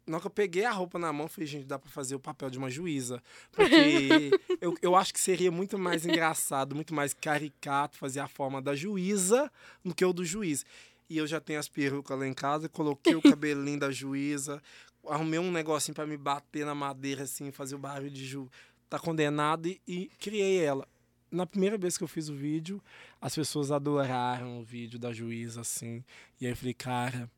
Na 0.07 0.17
hora 0.17 0.21
que 0.21 0.27
eu 0.27 0.31
peguei 0.31 0.65
a 0.65 0.71
roupa 0.71 0.99
na 0.99 1.13
mão, 1.13 1.27
falei, 1.27 1.49
gente, 1.49 1.65
dá 1.67 1.79
pra 1.79 1.91
fazer 1.91 2.15
o 2.15 2.21
papel 2.21 2.49
de 2.49 2.59
uma 2.59 2.71
juíza. 2.71 3.21
Porque 3.51 4.31
eu, 4.61 4.75
eu 4.81 4.95
acho 4.95 5.13
que 5.13 5.21
seria 5.21 5.51
muito 5.51 5.77
mais 5.77 6.07
engraçado, 6.07 6.77
muito 6.77 6.95
mais 6.95 7.13
caricato 7.13 7.99
fazer 7.99 8.21
a 8.21 8.29
forma 8.29 8.63
da 8.63 8.75
juíza 8.75 9.51
do 9.85 9.95
que 9.95 10.05
o 10.05 10.13
do 10.13 10.25
juiz. 10.25 10.65
E 11.11 11.19
eu 11.19 11.27
já 11.27 11.41
tenho 11.41 11.59
as 11.59 11.69
perucas 11.69 12.19
lá 12.19 12.27
em 12.27 12.35
casa, 12.35 12.69
coloquei 12.69 13.15
o 13.15 13.23
cabelinho 13.23 13.79
da 13.79 13.91
juíza, 13.91 14.63
arrumei 15.09 15.39
um 15.39 15.51
negocinho 15.51 15.95
pra 15.95 16.07
me 16.07 16.17
bater 16.17 16.65
na 16.65 16.75
madeira, 16.75 17.25
assim, 17.25 17.51
fazer 17.51 17.75
o 17.75 17.79
barulho 17.79 18.11
de 18.11 18.25
ju. 18.25 18.49
Tá 18.89 18.99
condenado 18.99 19.67
e, 19.67 19.81
e 19.87 20.07
criei 20.21 20.61
ela. 20.61 20.87
Na 21.31 21.45
primeira 21.45 21.77
vez 21.77 21.99
que 21.99 22.05
eu 22.05 22.09
fiz 22.09 22.29
o 22.29 22.35
vídeo, 22.35 22.81
as 23.21 23.35
pessoas 23.35 23.73
adoraram 23.73 24.61
o 24.61 24.65
vídeo 24.65 24.99
da 24.99 25.13
juíza, 25.13 25.61
assim. 25.61 26.05
E 26.41 26.47
aí 26.47 26.53
eu 26.53 26.57
falei, 26.57 26.75
cara, 26.75 27.31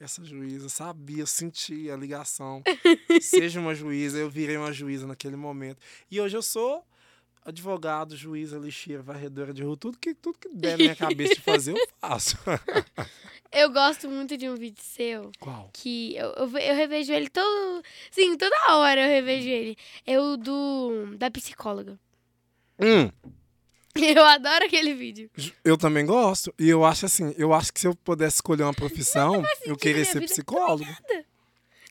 essa 0.00 0.24
juíza 0.24 0.68
sabia, 0.68 1.22
eu 1.22 1.26
senti 1.26 1.90
a 1.90 1.96
ligação. 1.96 2.62
Seja 3.20 3.60
uma 3.60 3.74
juíza, 3.74 4.18
eu 4.18 4.30
virei 4.30 4.56
uma 4.56 4.72
juíza 4.72 5.06
naquele 5.06 5.36
momento. 5.36 5.78
E 6.10 6.20
hoje 6.20 6.36
eu 6.36 6.42
sou 6.42 6.84
advogado, 7.44 8.16
juíza, 8.16 8.58
lixeira, 8.58 9.02
varredora 9.02 9.52
de 9.52 9.62
rua, 9.62 9.76
tudo 9.76 9.98
que, 9.98 10.14
tudo 10.14 10.38
que 10.38 10.48
der 10.48 10.72
na 10.72 10.76
minha 10.78 10.96
cabeça 10.96 11.34
de 11.34 11.40
fazer, 11.40 11.72
eu 11.72 11.88
faço. 12.00 12.36
Eu 13.52 13.68
gosto 13.72 14.08
muito 14.08 14.36
de 14.36 14.48
um 14.48 14.54
vídeo 14.54 14.80
seu 14.80 15.32
Qual? 15.40 15.70
que 15.72 16.14
eu, 16.14 16.28
eu, 16.34 16.56
eu 16.56 16.74
revejo 16.76 17.12
ele 17.12 17.28
todo. 17.28 17.82
Sim, 18.08 18.36
toda 18.36 18.54
hora 18.76 19.00
eu 19.00 19.08
revejo 19.08 19.48
ele. 19.48 19.76
É 20.06 20.20
o 20.20 20.36
do. 20.36 21.16
da 21.16 21.28
psicóloga. 21.32 21.98
Hum, 22.78 23.10
Eu 24.16 24.24
adoro 24.24 24.64
aquele 24.64 24.94
vídeo. 24.94 25.30
eu 25.64 25.76
também 25.76 26.06
gosto. 26.06 26.54
E 26.58 26.68
eu 26.68 26.84
acho 26.84 27.06
assim, 27.06 27.34
eu 27.36 27.52
acho 27.52 27.72
que 27.72 27.80
se 27.80 27.86
eu 27.88 27.94
pudesse 27.94 28.36
escolher 28.36 28.62
uma 28.62 28.72
profissão, 28.74 29.42
eu 29.64 29.76
queria 29.76 30.04
ser 30.04 30.20
vida. 30.20 30.26
psicólogo. 30.32 30.84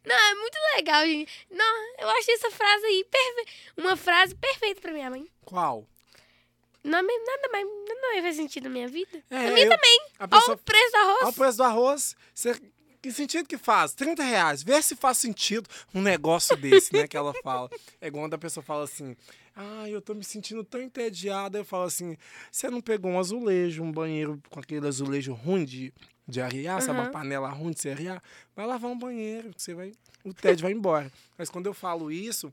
Não, 0.05 0.15
é 0.15 0.35
muito 0.35 0.57
legal, 0.77 1.05
gente. 1.05 1.31
Não, 1.51 1.95
eu 1.99 2.09
achei 2.09 2.33
essa 2.35 2.49
frase 2.49 2.85
aí 2.85 3.05
perfe... 3.11 3.51
uma 3.77 3.95
frase 3.97 4.33
perfeita 4.33 4.81
pra 4.81 4.93
minha 4.93 5.09
mãe. 5.09 5.27
Qual? 5.45 5.85
Não, 6.83 7.01
nada 7.01 7.49
mais, 7.51 7.67
mais 8.01 8.21
faz 8.23 8.35
sentido 8.37 8.63
na 8.63 8.69
minha 8.69 8.87
vida. 8.87 9.21
É, 9.29 9.35
na 9.35 9.51
minha 9.51 9.65
eu- 9.65 9.69
também. 9.69 9.99
A 10.17 10.23
Olha 10.23 10.29
pessoa 10.29 10.55
o 10.55 10.57
preço 10.57 10.91
do 10.91 10.97
arroz. 10.97 11.17
Olha 11.21 11.29
o 11.29 11.33
preço 11.33 11.57
do 11.57 11.63
arroz. 11.63 12.15
Você- 12.33 12.61
que 13.01 13.11
sentido 13.11 13.47
que 13.47 13.57
faz? 13.57 13.93
30 13.93 14.23
reais. 14.23 14.63
Vê 14.63 14.81
se 14.81 14.95
faz 14.95 15.17
sentido 15.17 15.69
um 15.93 16.01
negócio 16.01 16.55
desse, 16.57 16.91
né? 16.93 17.07
Que 17.07 17.15
ela 17.17 17.33
fala. 17.43 17.69
É 18.01 18.07
igual 18.07 18.23
quando 18.25 18.33
a 18.33 18.37
pessoa 18.37 18.63
fala 18.63 18.85
assim. 18.85 19.15
Ah, 19.55 19.89
eu 19.89 20.01
tô 20.01 20.13
me 20.13 20.23
sentindo 20.23 20.63
tão 20.63 20.81
entediada. 20.81 21.57
Eu 21.57 21.65
falo 21.65 21.83
assim: 21.83 22.15
você 22.51 22.69
não 22.69 22.81
pegou 22.81 23.11
um 23.11 23.19
azulejo, 23.19 23.83
um 23.83 23.91
banheiro 23.91 24.41
com 24.49 24.59
aquele 24.59 24.87
azulejo 24.87 25.33
ruim 25.33 25.65
de, 25.65 25.93
de 26.27 26.41
arear, 26.41 26.81
sabe? 26.81 26.99
Uma 26.99 27.05
Uhum. 27.05 27.11
panela 27.11 27.49
ruim 27.49 27.71
de 27.71 27.79
se 27.81 27.89
arear? 27.89 28.21
Vai 28.55 28.65
lavar 28.65 28.89
um 28.91 28.97
banheiro, 28.97 29.53
que 29.53 29.61
você 29.61 29.73
vai. 29.73 29.91
O 30.23 30.33
tédio 30.33 30.63
vai 30.63 30.71
embora. 30.71 31.11
Mas 31.37 31.49
quando 31.49 31.65
eu 31.65 31.73
falo 31.73 32.11
isso, 32.11 32.51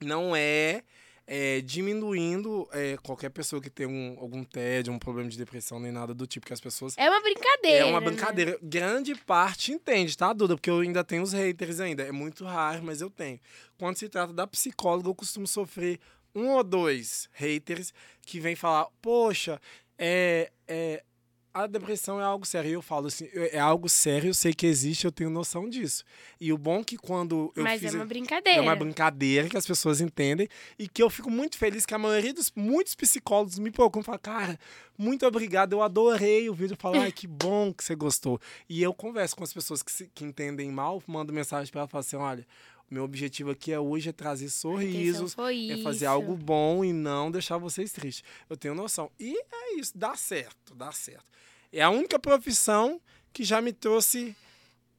não 0.00 0.34
é, 0.34 0.82
é, 1.30 1.60
diminuindo 1.60 2.66
é, 2.72 2.96
qualquer 3.02 3.28
pessoa 3.28 3.60
que 3.60 3.68
tem 3.68 3.86
um, 3.86 4.16
algum 4.18 4.42
tédio, 4.42 4.90
um 4.94 4.98
problema 4.98 5.28
de 5.28 5.36
depressão, 5.36 5.78
nem 5.78 5.92
nada 5.92 6.14
do 6.14 6.26
tipo, 6.26 6.46
que 6.46 6.54
as 6.54 6.60
pessoas 6.60 6.96
É 6.96 7.10
uma 7.10 7.20
brincadeira. 7.20 7.78
é 7.80 7.84
uma 7.84 8.00
né? 8.00 8.06
brincadeira. 8.06 8.58
Grande 8.62 9.14
parte 9.14 9.70
entende, 9.70 10.16
tá, 10.16 10.32
Duda? 10.32 10.56
Porque 10.56 10.70
eu 10.70 10.80
ainda 10.80 11.04
tenho 11.04 11.22
os 11.22 11.34
haters 11.34 11.80
ainda. 11.80 12.02
É 12.02 12.10
muito 12.10 12.46
raro, 12.46 12.82
mas 12.82 13.02
eu 13.02 13.10
tenho. 13.10 13.38
Quando 13.78 13.98
se 13.98 14.08
trata 14.08 14.32
da 14.32 14.46
psicóloga, 14.46 15.10
eu 15.10 15.14
costumo 15.14 15.46
sofrer 15.46 16.00
um 16.34 16.48
ou 16.48 16.64
dois 16.64 17.28
haters 17.34 17.92
que 18.22 18.40
vêm 18.40 18.56
falar, 18.56 18.86
poxa, 19.02 19.60
é, 19.98 20.50
é, 20.66 21.02
a 21.52 21.66
depressão 21.66 22.20
é 22.20 22.24
algo 22.24 22.44
sério. 22.46 22.70
Eu 22.70 22.82
falo 22.82 23.06
assim, 23.08 23.28
"É- 23.32 23.56
é 23.56 23.58
algo 23.58 23.88
sério, 23.88 24.28
eu 24.30 24.34
sei 24.34 24.52
que 24.52 24.66
existe, 24.66 25.04
eu 25.04 25.12
tenho 25.12 25.30
noção 25.30 25.68
disso. 25.68 26.04
E 26.40 26.52
o 26.52 26.58
bom 26.58 26.80
é 26.80 26.84
que 26.84 26.96
quando 26.96 27.52
eu 27.56 27.62
Mas 27.64 27.80
fiz... 27.80 27.92
é 27.92 27.96
uma 27.96 28.04
brincadeira. 28.04 28.58
É 28.58 28.60
uma 28.62 28.76
brincadeira 28.76 29.48
que 29.48 29.56
as 29.56 29.66
pessoas 29.66 30.00
entendem 30.00 30.48
e 30.78 30.88
que 30.88 31.02
eu 31.02 31.10
fico 31.10 31.30
muito 31.30 31.56
feliz 31.58 31.84
que 31.86 31.94
a 31.94 31.98
maioria 31.98 32.32
dos 32.32 32.52
muitos 32.54 32.94
psicólogos 32.94 33.58
me 33.58 33.70
procuram 33.70 34.02
e 34.02 34.04
falam, 34.06 34.20
cara, 34.22 34.58
muito 34.96 35.26
obrigado, 35.26 35.72
eu 35.72 35.82
adorei 35.82 36.48
o 36.50 36.54
vídeo. 36.54 36.74
Eu 36.74 36.78
falo, 36.78 37.00
ai, 37.00 37.10
que 37.12 37.26
bom 37.26 37.72
que 37.72 37.82
você 37.84 37.94
gostou. 37.94 38.40
E 38.68 38.82
eu 38.82 38.92
converso 38.92 39.36
com 39.36 39.44
as 39.44 39.52
pessoas 39.52 39.82
que, 39.82 39.90
se- 39.90 40.10
que 40.14 40.24
entendem 40.24 40.70
mal, 40.70 41.02
mando 41.06 41.32
mensagem 41.32 41.70
para 41.72 41.80
ela 41.82 41.88
e 41.88 41.90
falo 41.90 42.00
assim, 42.00 42.16
olha, 42.16 42.46
meu 42.90 43.04
objetivo 43.04 43.50
aqui 43.50 43.72
é 43.72 43.78
hoje 43.78 44.08
é 44.08 44.12
trazer 44.12 44.48
sorrisos, 44.48 45.36
é 45.70 45.76
fazer 45.82 46.06
algo 46.06 46.34
bom 46.36 46.84
e 46.84 46.92
não 46.92 47.30
deixar 47.30 47.58
vocês 47.58 47.92
tristes. 47.92 48.24
Eu 48.48 48.56
tenho 48.56 48.74
noção. 48.74 49.10
E 49.20 49.36
é 49.52 49.74
isso, 49.78 49.92
dá 49.96 50.14
certo, 50.16 50.74
dá 50.74 50.90
certo. 50.92 51.24
É 51.72 51.82
a 51.82 51.90
única 51.90 52.18
profissão 52.18 53.00
que 53.32 53.44
já 53.44 53.60
me 53.60 53.72
trouxe 53.72 54.34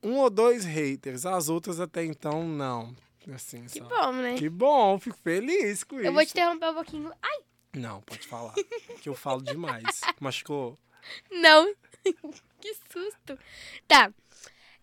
um 0.04 0.18
ou 0.18 0.30
dois 0.30 0.64
haters. 0.66 1.26
As 1.26 1.50
outras 1.50 1.80
até 1.80 2.06
então, 2.06 2.48
não. 2.48 2.96
Assim, 3.34 3.64
Que 3.66 3.80
sabe? 3.80 3.90
bom, 3.90 4.12
né? 4.14 4.36
Que 4.38 4.50
bom, 4.50 5.00
fico 5.00 5.18
feliz 5.24 5.84
com 5.84 5.98
isso. 5.98 6.06
Eu 6.06 6.14
vou 6.14 6.26
te 6.26 6.32
interromper 6.32 6.70
um 6.70 6.74
pouquinho. 6.74 7.12
Ai, 7.22 7.40
Não, 7.76 8.02
pode 8.02 8.26
falar. 8.28 8.54
que 9.02 9.10
eu 9.10 9.14
falo 9.16 9.42
demais. 9.42 10.02
Machucou? 10.20 10.78
não. 11.32 11.74
que 12.62 12.74
susto. 12.92 13.38
Tá. 13.88 14.12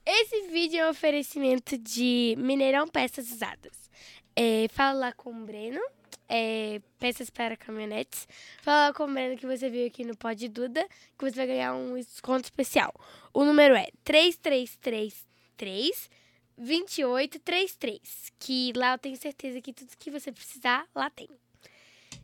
Esse 0.07 0.43
vídeo 0.49 0.81
é 0.81 0.87
um 0.87 0.91
oferecimento 0.91 1.77
de 1.77 2.35
Mineirão 2.39 2.87
Peças 2.87 3.31
Usadas. 3.31 3.91
É, 4.37 4.69
fala 4.71 4.99
lá 5.07 5.13
com 5.13 5.31
o 5.31 5.45
Breno. 5.45 5.81
é, 6.29 6.81
peças 6.99 7.29
para 7.31 7.57
caminhonetes. 7.57 8.29
Fala 8.63 8.89
lá 8.89 8.95
com 8.95 9.05
o 9.05 9.13
Breno 9.13 9.37
que 9.37 9.47
você 9.47 9.69
viu 9.69 9.87
aqui 9.87 10.05
no 10.05 10.17
Pod 10.17 10.49
Duda, 10.49 10.87
que 11.19 11.25
você 11.25 11.37
vai 11.37 11.47
ganhar 11.49 11.75
um 11.75 11.95
desconto 11.97 12.45
especial. 12.45 12.93
O 13.35 13.45
número 13.45 13.75
é 13.75 13.89
3333 14.05 16.09
2833. 16.57 18.33
Que 18.39 18.73
lá 18.77 18.95
eu 18.95 18.99
tenho 18.99 19.17
certeza 19.17 19.61
que 19.61 19.73
tudo 19.73 19.91
que 19.99 20.11
você 20.11 20.31
precisar, 20.33 20.87
lá 20.95 21.11
tem. 21.11 21.29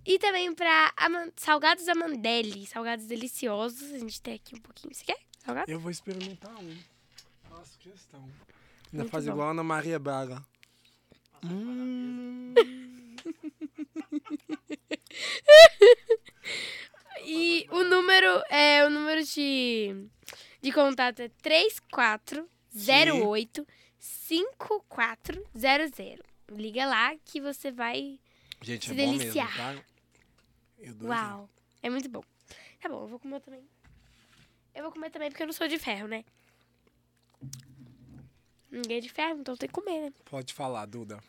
E 0.07 0.19
também 0.19 0.53
para 0.55 0.93
salgados 1.37 1.89
Amandelli, 1.89 2.67
salgados 2.67 3.07
deliciosos. 3.07 3.93
A 3.93 3.99
gente 3.99 4.21
tem 4.21 4.35
aqui 4.35 4.55
um 4.55 4.61
pouquinho. 4.61 4.95
Você 4.95 5.05
quer 5.05 5.19
salgado? 5.45 5.71
Eu 5.71 5.79
vou 5.81 5.91
experimentar 5.91 6.55
um. 6.59 6.77
Faço 7.63 7.79
questão. 7.79 8.21
Ainda 8.21 9.05
Muito 9.05 9.11
faz 9.11 9.25
bom. 9.25 9.31
igual 9.31 9.47
a 9.47 9.51
Ana 9.53 9.63
Maria 9.63 9.97
Braga. 9.97 10.45
Hum. 11.45 12.53
E 17.25 17.69
o 17.71 17.85
número 17.85 18.43
é 18.51 18.85
o 18.85 18.91
número 18.91 19.23
de, 19.23 20.09
de 20.61 20.73
contato 20.73 21.21
é 21.21 21.29
3408 21.29 23.65
5400. 24.01 26.19
Liga 26.51 26.85
lá 26.85 27.15
que 27.25 27.41
você 27.41 27.71
vai. 27.71 28.19
Gente, 28.61 28.87
Se 28.87 28.93
é 28.93 28.97
bom 29.07 29.17
deliciar. 29.17 29.47
mesmo, 29.47 29.63
tá? 29.63 29.77
Eu 30.81 30.95
dou 30.95 31.11
Uau! 31.11 31.49
É 31.81 31.89
muito 31.89 32.09
bom. 32.09 32.25
Tá 32.81 32.89
bom, 32.89 33.03
eu 33.03 33.09
vou 33.09 33.21
comer 33.21 33.39
também. 33.41 33.63
Eu 34.75 34.83
vou 34.83 34.91
comer 34.91 35.11
também 35.11 35.31
porque 35.31 35.45
eu 35.45 35.47
não 35.47 35.55
sou 35.55 35.69
de 35.69 35.79
ferro, 35.79 36.09
né? 36.09 36.25
Ninguém 38.73 38.97
é 38.97 39.01
de 39.01 39.11
ferro, 39.11 39.39
então 39.39 39.55
tem 39.55 39.69
que 39.69 39.75
comer, 39.75 40.07
né? 40.07 40.13
Pode 40.25 40.55
falar, 40.55 40.87
Duda. 40.87 41.23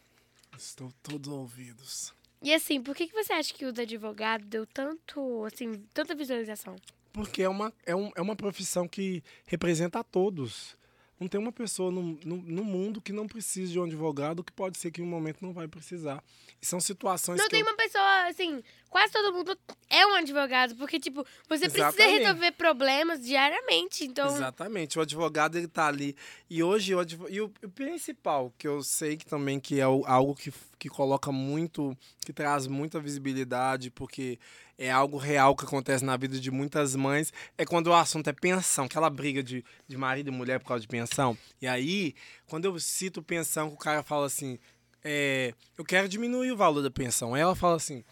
Estou 0.57 0.93
todos 1.03 1.29
ouvidos. 1.29 2.13
E 2.41 2.53
assim, 2.53 2.81
por 2.81 2.95
que, 2.95 3.07
que 3.07 3.13
você 3.13 3.33
acha 3.33 3.53
que 3.53 3.65
o 3.65 3.73
do 3.73 3.81
advogado 3.81 4.45
deu 4.45 4.65
tanto, 4.65 5.43
assim, 5.45 5.73
tanta 5.93 6.15
visualização? 6.15 6.77
Porque 7.11 7.43
é 7.43 7.49
uma, 7.49 7.73
é, 7.85 7.93
um, 7.93 8.11
é 8.15 8.21
uma 8.21 8.35
profissão 8.35 8.87
que 8.87 9.21
representa 9.45 9.99
a 9.99 10.03
todos. 10.03 10.77
Não 11.23 11.29
tem 11.29 11.39
uma 11.39 11.53
pessoa 11.53 11.89
no, 11.89 12.19
no, 12.25 12.35
no 12.35 12.63
mundo 12.65 13.01
que 13.01 13.13
não 13.13 13.25
precise 13.27 13.71
de 13.71 13.79
um 13.79 13.85
advogado, 13.85 14.43
que 14.43 14.51
pode 14.51 14.77
ser 14.77 14.91
que 14.91 14.99
em 15.01 15.05
um 15.05 15.07
momento 15.07 15.37
não 15.41 15.53
vai 15.53 15.69
precisar. 15.69 16.21
E 16.61 16.65
são 16.65 16.81
situações 16.81 17.37
Não 17.37 17.45
que 17.45 17.51
tem 17.51 17.61
eu- 17.61 17.65
uma 17.65 17.77
pessoa, 17.77 18.27
assim, 18.27 18.61
quase 18.89 19.13
todo 19.13 19.33
mundo 19.33 19.57
é 19.89 20.05
um 20.05 20.15
advogado, 20.15 20.75
porque, 20.75 20.99
tipo, 20.99 21.25
você 21.47 21.69
precisa 21.69 21.87
Exatamente. 21.87 22.19
resolver 22.23 22.51
problemas 22.51 23.21
diariamente. 23.21 24.03
Então, 24.03 24.27
Exatamente, 24.35 24.99
o 24.99 25.01
advogado 25.01 25.57
ele 25.57 25.67
tá 25.69 25.87
ali. 25.87 26.13
E 26.49 26.61
hoje 26.61 26.93
o 26.93 26.99
advo... 26.99 27.29
e 27.29 27.39
o, 27.39 27.45
o 27.63 27.69
principal, 27.69 28.53
que 28.57 28.67
eu 28.67 28.83
sei 28.83 29.15
que 29.15 29.25
também 29.25 29.61
que 29.61 29.79
é 29.79 29.87
o- 29.87 30.03
algo 30.05 30.35
que, 30.35 30.53
que 30.77 30.89
coloca 30.89 31.31
muito, 31.31 31.97
que 32.25 32.33
traz 32.33 32.67
muita 32.67 32.99
visibilidade, 32.99 33.89
porque 33.89 34.37
é 34.77 34.89
algo 34.89 35.17
real 35.17 35.55
que 35.55 35.65
acontece 35.65 36.03
na 36.03 36.17
vida 36.17 36.39
de 36.39 36.51
muitas 36.51 36.95
mães, 36.95 37.31
é 37.57 37.65
quando 37.65 37.87
o 37.87 37.93
assunto 37.93 38.29
é 38.29 38.33
pensão, 38.33 38.85
aquela 38.85 39.09
briga 39.09 39.43
de, 39.43 39.63
de 39.87 39.97
marido 39.97 40.29
e 40.29 40.31
mulher 40.31 40.59
por 40.59 40.67
causa 40.67 40.81
de 40.81 40.87
pensão. 40.87 41.37
E 41.61 41.67
aí, 41.67 42.15
quando 42.47 42.65
eu 42.65 42.79
cito 42.79 43.21
pensão, 43.21 43.69
que 43.69 43.75
o 43.75 43.79
cara 43.79 44.03
fala 44.03 44.25
assim, 44.25 44.59
é, 45.03 45.53
eu 45.77 45.83
quero 45.83 46.07
diminuir 46.07 46.51
o 46.51 46.57
valor 46.57 46.81
da 46.81 46.89
pensão. 46.89 47.33
Aí 47.33 47.41
ela 47.41 47.55
fala 47.55 47.75
assim, 47.75 48.03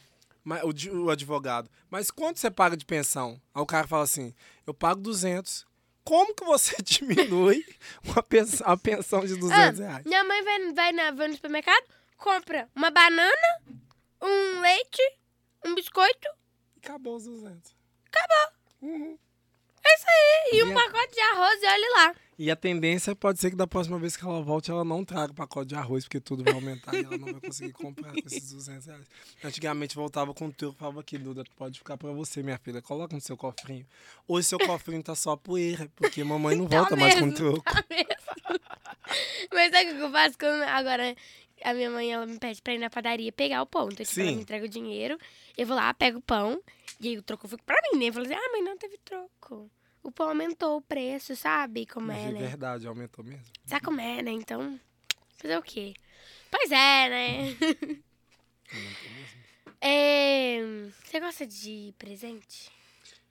o, 0.94 1.10
advogado, 1.10 1.70
mas 1.90 2.12
quanto 2.12 2.40
você 2.40 2.52
paga 2.52 2.76
de 2.78 2.86
pensão? 2.86 3.42
Aí 3.54 3.62
o 3.62 3.66
cara 3.66 3.88
fala 3.88 4.04
assim, 4.04 4.34
eu 4.66 4.74
pago 4.74 5.02
200. 5.02 5.66
Como 6.04 6.34
que 6.36 6.44
você 6.44 6.76
diminui 6.82 7.66
uma 8.04 8.22
pensão, 8.24 8.68
a 8.68 8.78
pensão 8.78 9.22
de 9.22 9.36
200 9.36 9.80
ah, 9.80 9.88
reais? 9.88 10.06
minha 10.06 10.24
mãe 10.24 10.44
vai, 10.44 10.74
vai, 10.74 10.92
na, 10.92 11.12
vai 11.12 11.28
no 11.28 11.36
supermercado, 11.36 11.84
compra 12.18 12.68
uma 12.76 12.90
banana, 12.90 13.62
um 14.22 14.62
leite, 14.62 15.02
um 15.66 15.76
biscoito 15.76 16.28
Acabou 16.84 17.16
os 17.16 17.24
200. 17.26 17.76
e 20.54 20.64
um 20.64 20.68
E 20.68 20.72
a- 20.72 20.76
pacote 20.76 21.14
de 21.14 21.20
arroz 21.22 21.62
e 21.64 21.66
olha 21.68 21.90
lá. 21.98 22.16
E 22.38 22.50
a 22.50 22.56
tendência 22.56 23.16
pode 23.16 23.40
ser 23.40 23.52
que 23.52 23.56
da 23.56 23.68
próxima 23.68 24.00
vez 24.00 24.18
que 24.18 24.26
ela 24.26 24.42
volte, 24.42 24.72
ela 24.72 24.84
não 24.84 25.06
traga 25.06 25.32
pacote 25.34 25.70
de 25.70 25.76
arroz, 25.76 26.06
porque 26.06 26.20
tudo 26.20 26.44
vai 26.44 26.54
aumentar 26.54 26.94
e 26.96 27.04
ela 27.04 27.18
não 27.18 27.32
vai 27.32 27.40
conseguir 27.42 27.72
comprar 27.72 28.12
com 28.12 28.20
esses 28.26 28.52
200 28.52 28.86
reais. 28.88 29.06
Antigamente 29.44 29.96
voltava 29.96 30.34
com 30.34 30.50
tudo, 30.50 30.74
falava 30.74 31.00
aqui, 31.02 31.18
Duda, 31.20 31.44
pode 31.56 31.78
ficar 31.80 31.98
pra 31.98 32.12
você, 32.12 32.42
minha 32.42 32.58
filha, 32.58 32.82
coloca 32.82 33.14
no 33.16 33.22
seu 33.22 33.38
cofrinho. 33.38 33.86
Hoje 34.28 34.48
seu 34.48 34.58
cofrinho 34.60 35.04
tá 35.04 35.14
só 35.14 35.36
poeira, 35.36 35.88
porque 35.96 36.24
mamãe 36.24 36.56
não 36.56 36.68
volta 36.68 36.96
mais 36.96 37.14
com 37.14 37.22
mesmo, 37.28 37.36
troco. 37.36 37.62
Tá 37.64 37.84
mesmo. 37.90 38.08
Mas 39.54 39.72
sabe 39.72 39.92
o 39.92 39.96
que 39.96 40.02
eu 40.02 40.12
faço 40.12 40.38
quando 40.40 40.64
agora 40.64 41.16
a 41.64 41.74
minha 41.74 41.90
mãe 41.90 42.12
ela 42.14 42.26
me 42.26 42.38
pede 42.40 42.62
pra 42.62 42.74
ir 42.74 42.78
na 42.78 42.90
padaria 42.90 43.32
pegar 43.32 43.62
o 43.62 43.66
pão? 43.66 43.90
Então, 43.92 44.06
tipo, 44.06 44.20
ela 44.22 44.30
Sim. 44.30 44.36
me 44.38 44.42
entrega 44.42 44.66
o 44.66 44.70
dinheiro, 44.70 45.18
eu 45.58 45.66
vou 45.68 45.76
lá, 45.76 45.94
pego 45.94 46.20
o 46.20 46.22
pão, 46.22 46.62
e 47.00 47.10
aí 47.10 47.18
o 47.18 47.22
troco 47.24 47.48
fica 47.48 47.64
pra 47.64 47.76
mim, 47.92 48.00
né? 48.00 48.06
Eu 48.10 48.14
falo 48.14 48.26
assim, 48.26 48.36
ah, 48.36 48.52
mãe, 48.52 48.62
não 48.64 48.78
teve 48.78 48.98
troco. 49.00 49.70
O 50.04 50.12
pão 50.12 50.30
aumentou 50.30 50.78
o 50.78 50.82
preço, 50.82 51.36
sabe 51.36 51.86
como 51.86 52.08
Mas 52.08 52.18
é, 52.22 52.30
é 52.30 52.32
né? 52.32 52.40
verdade, 52.40 52.88
aumentou 52.88 53.24
mesmo. 53.24 53.44
Sabe 53.66 53.86
como 53.86 54.02
é, 54.02 54.22
né? 54.22 54.32
Então, 54.32 54.80
fazer 55.38 55.58
o 55.58 55.62
quê? 55.62 55.94
Pois 56.50 56.72
é, 56.72 57.10
né? 57.10 57.58
Aumentou 58.74 59.10
mesmo. 59.12 59.42
É, 59.84 60.60
Você 61.04 61.20
gosta 61.20 61.48
de 61.48 61.92
presente? 61.98 62.70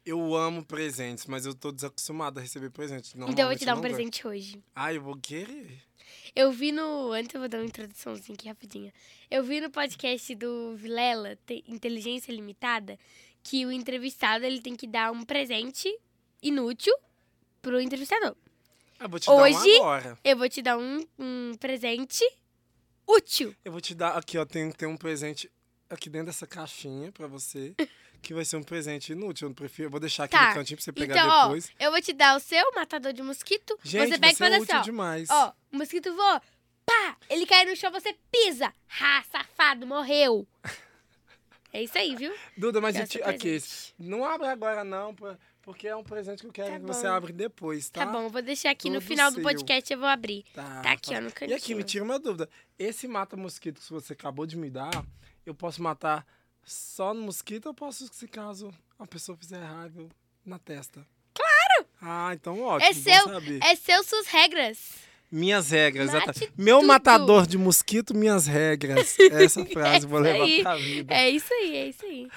Eu 0.04 0.34
amo 0.34 0.64
presentes, 0.64 1.26
mas 1.26 1.46
eu 1.46 1.54
tô 1.54 1.70
desacostumado 1.70 2.40
a 2.40 2.42
receber 2.42 2.70
presentes. 2.70 3.14
então 3.14 3.28
eu 3.28 3.46
vou 3.50 3.56
te 3.56 3.64
dar 3.64 3.76
um 3.76 3.80
presente 3.80 4.26
hoje. 4.26 4.54
gosto. 4.54 4.64
Ah, 4.74 4.92
eu 4.92 5.00
vou 5.00 5.16
querer. 5.16 5.80
Eu 6.34 6.50
vi 6.52 6.72
no. 6.72 7.12
Antes 7.12 7.34
eu 7.34 7.40
vou 7.40 7.48
dar 7.48 7.58
uma 7.58 7.64
introduçãozinha 7.66 8.34
aqui 8.34 8.48
rapidinho. 8.48 8.92
Eu 9.30 9.42
vi 9.44 9.60
no 9.60 9.70
podcast 9.70 10.34
do 10.34 10.74
Vilela, 10.76 11.36
Te- 11.46 11.64
Inteligência 11.66 12.32
Limitada, 12.32 12.98
que 13.42 13.64
o 13.66 13.72
entrevistado 13.72 14.44
ele 14.44 14.60
tem 14.60 14.74
que 14.76 14.86
dar 14.86 15.12
um 15.12 15.22
presente 15.24 15.88
inútil 16.42 16.94
pro 17.62 17.80
entrevistador. 17.80 18.34
Ah, 18.98 19.08
vou 19.08 19.18
te 19.18 19.30
Hoje- 19.30 19.54
dar 19.54 19.62
um 19.64 19.76
agora. 19.82 20.18
Eu 20.24 20.36
vou 20.36 20.48
te 20.48 20.62
dar 20.62 20.76
um, 20.78 21.04
um 21.18 21.52
presente 21.58 22.22
útil. 23.06 23.54
Eu 23.64 23.72
vou 23.72 23.80
te 23.80 23.94
dar 23.94 24.16
aqui, 24.16 24.36
ó. 24.38 24.44
Tem, 24.44 24.70
tem 24.72 24.88
um 24.88 24.96
presente 24.96 25.50
aqui 25.88 26.08
dentro 26.10 26.26
dessa 26.26 26.46
caixinha 26.46 27.10
pra 27.12 27.26
você. 27.26 27.74
Que 28.22 28.34
vai 28.34 28.44
ser 28.44 28.56
um 28.56 28.62
presente 28.62 29.12
inútil. 29.12 29.46
Eu 29.46 29.50
não 29.50 29.54
prefiro. 29.54 29.86
Eu 29.86 29.90
vou 29.90 30.00
deixar 30.00 30.24
aqui 30.24 30.36
Tá. 30.36 30.48
no 30.48 30.54
cantinho 30.54 30.76
pra 30.76 30.84
você 30.84 30.92
pegar 30.92 31.14
Então, 31.16 31.28
ó, 31.28 31.42
depois. 31.44 31.70
eu 31.80 31.90
vou 31.90 32.00
te 32.02 32.12
dar 32.12 32.36
o 32.36 32.40
seu 32.40 32.72
matador 32.74 33.12
de 33.12 33.22
mosquito. 33.22 33.78
Gente, 33.82 34.08
você 34.10 34.18
pega 34.18 34.32
e 34.32 34.36
você 34.36 34.44
é 34.44 34.48
faz 34.50 34.62
útil 34.62 34.74
assim, 34.74 34.80
ó. 34.80 34.82
demais. 34.84 35.28
Ó, 35.30 35.52
o 35.72 35.76
mosquito 35.78 36.14
voa. 36.14 36.42
Pá! 36.84 37.16
Ele 37.28 37.46
cai 37.46 37.64
no 37.64 37.74
chão, 37.76 37.90
você 37.92 38.14
pisa. 38.30 38.72
Ha, 39.00 39.22
safado, 39.30 39.86
morreu. 39.86 40.46
É 41.72 41.82
isso 41.84 41.96
aí, 41.96 42.16
viu? 42.16 42.34
Duda, 42.56 42.80
mas 42.80 42.96
Esse 42.96 43.18
eu 43.18 43.22
te- 43.22 43.28
o 43.28 43.30
aqui, 43.30 43.62
não 43.96 44.24
abre 44.24 44.48
agora 44.48 44.82
não, 44.82 45.14
porque 45.62 45.86
é 45.86 45.94
um 45.94 46.02
presente 46.02 46.40
que 46.40 46.48
eu 46.48 46.52
quero 46.52 46.68
Tá 46.72 46.80
que 46.80 46.84
você 46.84 47.06
abre 47.06 47.32
depois, 47.32 47.88
tá? 47.88 48.04
Tá 48.04 48.10
bom, 48.10 48.28
vou 48.28 48.42
deixar 48.42 48.70
aqui 48.70 48.90
no 48.90 48.96
Tudo 49.00 49.06
final 49.06 49.30
do 49.30 49.34
seu. 49.34 49.42
podcast, 49.44 49.92
eu 49.92 49.98
vou 50.00 50.08
abrir. 50.08 50.44
Tá, 50.52 50.80
Tá 50.82 50.90
aqui, 50.90 51.14
ó, 51.14 51.20
no 51.20 51.28
E 51.28 51.32
cantinho. 51.32 51.56
aqui, 51.56 51.74
me 51.76 51.84
tira 51.84 52.02
uma 52.04 52.18
dúvida. 52.18 52.48
Esse 52.76 53.06
mata-mosquito 53.06 53.80
que 53.80 53.88
você 53.92 54.14
acabou 54.14 54.46
de 54.46 54.56
me 54.56 54.68
dar, 54.68 54.90
eu 55.46 55.54
posso 55.54 55.80
matar 55.80 56.26
só 56.64 57.12
no 57.14 57.22
mosquito 57.22 57.66
ou 57.66 57.74
posso, 57.74 58.08
se 58.12 58.28
caso 58.28 58.72
a 58.98 59.06
pessoa 59.06 59.36
fizer 59.36 59.62
raiva 59.62 60.08
na 60.44 60.58
testa? 60.58 61.06
Claro! 61.34 61.88
Ah, 62.00 62.30
então 62.34 62.60
ótimo, 62.60 62.90
É 62.90 62.92
seu, 62.94 63.24
saber. 63.24 63.60
é 63.62 63.74
seu 63.76 64.02
suas 64.04 64.26
regras. 64.26 64.78
Minhas 65.30 65.70
regras, 65.70 66.08
exatamente. 66.08 66.52
Meu 66.56 66.82
matador 66.82 67.46
de 67.46 67.56
mosquito, 67.56 68.14
minhas 68.14 68.46
regras. 68.46 69.16
Essa 69.30 69.64
frase 69.64 70.04
eu 70.04 70.08
vou 70.10 70.18
levar 70.18 70.44
aí. 70.44 70.62
pra 70.62 70.76
vida. 70.76 71.14
É 71.14 71.30
isso 71.30 71.52
aí, 71.54 71.76
é 71.76 71.88
isso 71.88 72.04
aí. 72.04 72.28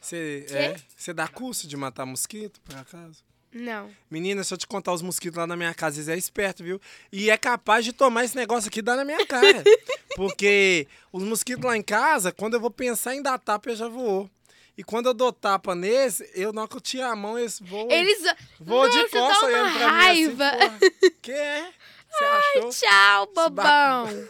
Você, 0.00 0.46
é, 0.50 0.76
você 0.96 1.12
dá 1.12 1.28
curso 1.28 1.68
de 1.68 1.76
matar 1.76 2.06
mosquito, 2.06 2.60
por 2.62 2.74
acaso? 2.76 3.22
Não. 3.52 3.90
Menina, 4.10 4.44
se 4.44 4.52
eu 4.52 4.58
te 4.58 4.66
contar 4.66 4.92
os 4.92 5.02
mosquitos 5.02 5.38
lá 5.38 5.46
na 5.46 5.56
minha 5.56 5.72
casa, 5.72 5.98
eles 5.98 6.08
é 6.08 6.16
esperto, 6.16 6.62
viu? 6.62 6.80
E 7.10 7.30
é 7.30 7.36
capaz 7.36 7.84
de 7.84 7.92
tomar 7.92 8.24
esse 8.24 8.36
negócio 8.36 8.68
aqui 8.68 8.80
e 8.80 8.82
dar 8.82 8.96
na 8.96 9.04
minha 9.04 9.24
cara. 9.26 9.64
Porque 10.16 10.86
os 11.12 11.22
mosquitos 11.22 11.64
lá 11.64 11.76
em 11.76 11.82
casa, 11.82 12.32
quando 12.32 12.54
eu 12.54 12.60
vou 12.60 12.70
pensar 12.70 13.14
em 13.14 13.22
dar 13.22 13.38
tapa, 13.38 13.70
ele 13.70 13.76
já 13.76 13.88
voou. 13.88 14.28
E 14.76 14.84
quando 14.84 15.06
eu 15.06 15.14
dou 15.14 15.32
tapa 15.32 15.74
nesse, 15.74 16.30
eu, 16.34 16.50
hora 16.56 16.68
que 16.68 16.76
eu 16.76 16.80
tiro 16.80 17.04
a 17.04 17.16
mão, 17.16 17.38
eles 17.38 17.58
voam. 17.58 17.90
Eles. 17.90 18.22
voam 18.60 18.88
de 18.88 19.08
costas 19.08 19.42
olhando 19.42 19.76
pra 19.76 19.88
raiva. 19.88 20.52
mim 20.52 20.64
assim. 20.64 21.10
Que 21.20 21.32
é? 21.32 21.72
Você 22.08 22.24
achou? 22.24 22.70
Tchau, 22.70 23.26
bobão. 23.34 24.28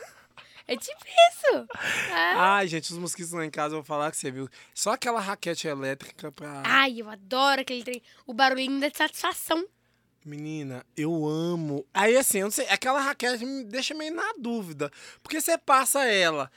É 0.68 0.76
tipo 0.76 1.00
isso. 1.02 1.66
Ah. 2.12 2.56
Ai, 2.56 2.68
gente, 2.68 2.92
os 2.92 2.98
mosquitos 2.98 3.32
lá 3.32 3.42
em 3.44 3.50
casa, 3.50 3.74
eu 3.74 3.78
vou 3.78 3.84
falar 3.84 4.10
que 4.10 4.18
você 4.18 4.30
viu. 4.30 4.48
Só 4.74 4.92
aquela 4.92 5.18
raquete 5.18 5.66
elétrica 5.66 6.30
pra... 6.30 6.62
Ai, 6.66 7.00
eu 7.00 7.08
adoro 7.08 7.62
aquele 7.62 7.82
trem. 7.82 8.02
O 8.26 8.34
barulhinho 8.34 8.78
da 8.78 8.90
satisfação. 8.94 9.66
Menina, 10.22 10.84
eu 10.94 11.26
amo. 11.26 11.86
Aí 11.94 12.18
assim, 12.18 12.40
eu 12.40 12.44
não 12.44 12.50
sei, 12.50 12.68
aquela 12.68 13.00
raquete 13.00 13.46
me 13.46 13.64
deixa 13.64 13.94
meio 13.94 14.14
na 14.14 14.34
dúvida. 14.38 14.92
Porque 15.22 15.40
você 15.40 15.56
passa 15.56 16.04
ela, 16.04 16.52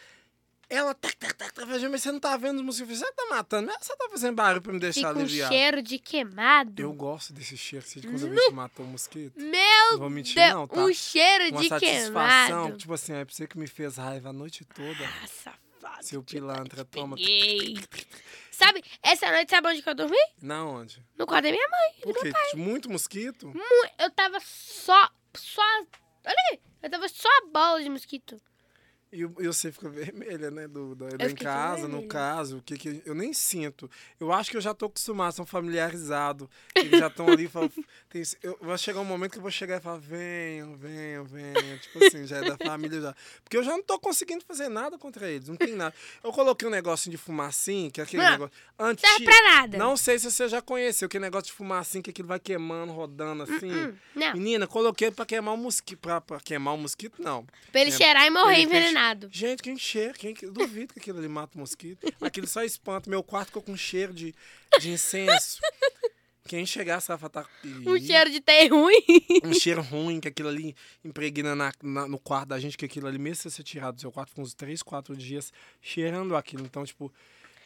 ela 0.74 0.94
tac, 0.96 1.16
tac, 1.18 1.34
tac, 1.36 1.54
tac, 1.54 1.68
fazendo, 1.68 1.92
mas 1.92 2.02
você 2.02 2.12
não 2.12 2.20
tá 2.20 2.36
vendo 2.38 2.58
os 2.60 2.64
mosquitos. 2.66 2.98
Você 3.00 3.12
tá 3.12 3.26
matando, 3.30 3.68
mas 3.68 3.86
você 3.86 3.96
tá 3.96 4.08
fazendo 4.10 4.36
barulho 4.36 4.62
pra 4.62 4.74
me 4.74 4.80
deixar 4.80 5.10
Fica 5.10 5.20
um 5.20 5.22
aliviado. 5.24 5.54
cheiro 5.54 5.82
de 5.82 6.00
queimado. 6.00 6.82
Eu 6.82 6.94
gosto 6.94 7.34
desse 7.34 7.58
cheiro, 7.58 7.86
assim, 7.86 8.00
de 8.00 8.08
quando 8.08 8.22
eu 8.22 8.30
vejo 8.30 8.48
que 8.48 8.54
matou 8.54 8.86
o 8.86 8.90
mosquito. 8.90 9.34
Meu 9.40 9.92
Não 9.92 10.00
vou 10.00 10.10
mentir, 10.10 10.36
Deus, 10.36 10.54
não, 10.54 10.68
tá? 10.68 10.82
um 10.82 10.94
cheiro 10.94 11.50
Uma 11.52 11.62
de 11.62 11.68
satisfação, 11.70 12.12
queimado. 12.64 12.78
tipo 12.78 12.94
assim, 12.94 13.14
é 13.14 13.26
pra 13.26 13.34
você 13.34 13.48
que 13.48 13.58
me 13.58 13.68
fez 13.68 13.98
raiva 13.98 14.30
a 14.30 14.34
noite 14.34 14.64
toda. 14.66 15.06
Ah, 15.24 15.28
safado. 15.28 16.04
Seu 16.06 16.24
pilantra, 16.24 16.86
toma. 16.86 17.16
Peguei. 17.16 17.78
Sabe, 18.52 18.84
essa 19.02 19.32
noite, 19.32 19.50
sabe 19.50 19.68
onde 19.70 19.82
que 19.82 19.90
eu 19.90 19.96
dormi? 19.96 20.18
Na 20.42 20.64
onde? 20.66 21.04
No 21.18 21.26
quarto 21.26 21.46
da 21.46 21.52
minha 21.52 21.68
mãe. 21.68 22.02
Por 22.04 22.14
quê? 22.22 22.32
Muito 22.56 22.90
mosquito? 22.90 23.48
Mu- 23.48 23.90
Eu 24.00 24.12
tava 24.12 24.40
só, 24.40 25.10
só, 25.36 25.62
olha 26.26 26.36
aí, 26.52 26.60
eu 26.84 26.90
tava 26.90 27.08
só 27.10 27.28
a 27.28 27.48
bola 27.52 27.82
de 27.82 27.90
mosquito. 27.90 28.40
E, 29.12 29.22
e 29.22 29.48
você 29.48 29.72
fica 29.72 29.90
vermelha, 29.90 30.50
né? 30.50 30.68
Lá 30.68 31.08
Eu 31.20 31.30
em 31.30 31.36
casa, 31.36 31.88
no 31.88 32.08
caso, 32.08 32.58
o 32.58 32.62
que 32.62 32.78
que 32.78 33.02
eu 33.06 33.14
nem 33.14 33.34
sinto. 33.34 33.90
Eu 34.20 34.32
acho 34.32 34.50
que 34.50 34.58
eu 34.58 34.62
já 34.62 34.74
tô 34.74 34.86
acostumado, 34.86 35.34
são 35.34 35.46
familiarizados. 35.46 36.48
Eles 36.76 36.98
já 37.00 37.08
estão 37.08 37.28
ali, 37.28 37.48
falam, 37.48 37.70
tem, 38.10 38.24
eu, 38.42 38.58
vai 38.62 38.78
chegar 38.78 39.00
um 39.02 39.06
momento 39.06 39.32
que 39.34 39.38
eu 39.38 39.42
vou 39.42 39.52
chegar 39.52 39.78
e 39.78 39.82
falar, 39.82 39.98
venham, 39.98 40.76
venham, 40.76 41.26
venham. 41.26 41.78
Tipo 41.80 42.06
assim, 42.06 42.26
já 42.26 42.38
é 42.38 42.42
da 42.42 42.58
família 42.58 43.02
já. 43.02 43.16
Porque 43.44 43.58
eu 43.58 43.64
já 43.64 43.72
não 43.72 43.84
tô 43.84 44.00
conseguindo 44.00 44.44
fazer 44.46 44.70
nada 44.70 44.98
contra 44.98 45.30
eles, 45.30 45.50
não 45.50 45.56
tem 45.58 45.76
nada. 45.76 45.94
Eu 46.24 46.32
coloquei 46.32 46.68
um 46.68 46.72
negocinho 46.72 47.12
de 47.12 47.18
fumacinho, 47.18 47.92
que 47.92 48.00
é 48.00 48.04
aquele 48.04 48.24
Não, 48.24 48.32
negócio 48.32 48.54
Não 48.80 48.98
serve 48.98 49.26
pra 49.26 49.42
nada. 49.52 49.78
Não 49.78 49.98
sei 49.98 50.20
se 50.20 50.32
você 50.32 50.48
já 50.48 50.62
conheceu, 50.62 51.08
aquele 51.08 51.24
negócio 51.26 51.48
de 51.48 51.54
fumacinho, 51.54 52.04
que 52.04 52.10
aquilo 52.10 52.28
vai 52.28 52.40
queimando, 52.40 52.94
rodando 52.94 53.44
assim. 53.44 53.72
Hum, 53.72 53.94
não, 54.16 54.34
Menina, 54.34 54.68
coloquei 54.68 55.12
pra 55.12 55.26
queimar 55.26 55.54
o 55.54 55.58
mosquito. 55.58 56.00
Pra, 56.00 56.22
pra 56.22 56.40
queimar 56.40 56.74
o 56.74 56.78
mosquito, 56.78 57.22
não. 57.22 57.46
pra 57.72 57.82
ele 57.82 57.92
é, 57.92 57.94
cheirar 57.94 58.26
e 58.26 58.30
morrer 58.30 58.56
tem- 58.56 58.68
envenenado. 59.02 59.30
Gente, 59.32 59.64
quem 59.64 59.78
cheira? 59.78 60.14
Quem, 60.14 60.36
eu 60.42 60.52
duvido 60.52 60.94
que 60.94 61.00
aquilo 61.00 61.18
ali 61.20 61.28
mata 61.28 61.58
o 61.58 61.60
mosquito. 61.60 62.06
Aquilo 62.22 62.48
só 62.48 62.64
espanta. 62.64 63.10
Meu 63.10 63.24
quarto 63.24 63.48
ficou 63.48 63.62
com 63.62 63.76
cheiro 63.76 64.14
de, 64.14 64.34
de 64.80 64.90
incenso. 64.92 65.60
Quem 66.48 66.66
chegar, 66.66 67.00
vai 67.00 67.18
falar. 67.18 67.48
Um 67.86 68.00
cheiro 68.00 68.30
de 68.30 68.42
ter 68.42 68.68
ruim. 68.68 68.96
Um 69.44 69.54
cheiro 69.54 69.82
ruim, 69.82 70.20
que 70.20 70.28
aquilo 70.28 70.50
ali 70.50 70.76
impregna 71.04 71.56
na, 71.56 71.72
na- 71.82 72.08
no 72.08 72.20
quarto 72.20 72.50
da 72.50 72.60
gente, 72.60 72.78
que 72.78 72.86
aquilo 72.86 73.08
ali, 73.08 73.18
mesmo 73.20 73.36
se 73.44 73.52
você 73.52 73.64
tirar 73.64 73.92
do 73.92 74.02
seu 74.02 74.12
quarto, 74.12 74.30
fica 74.30 74.42
uns 74.42 74.54
3, 74.54 74.82
4 74.84 75.16
dias 75.16 75.54
cheirando 75.82 76.36
aquilo. 76.36 76.66
Então, 76.66 76.84
tipo, 76.84 77.14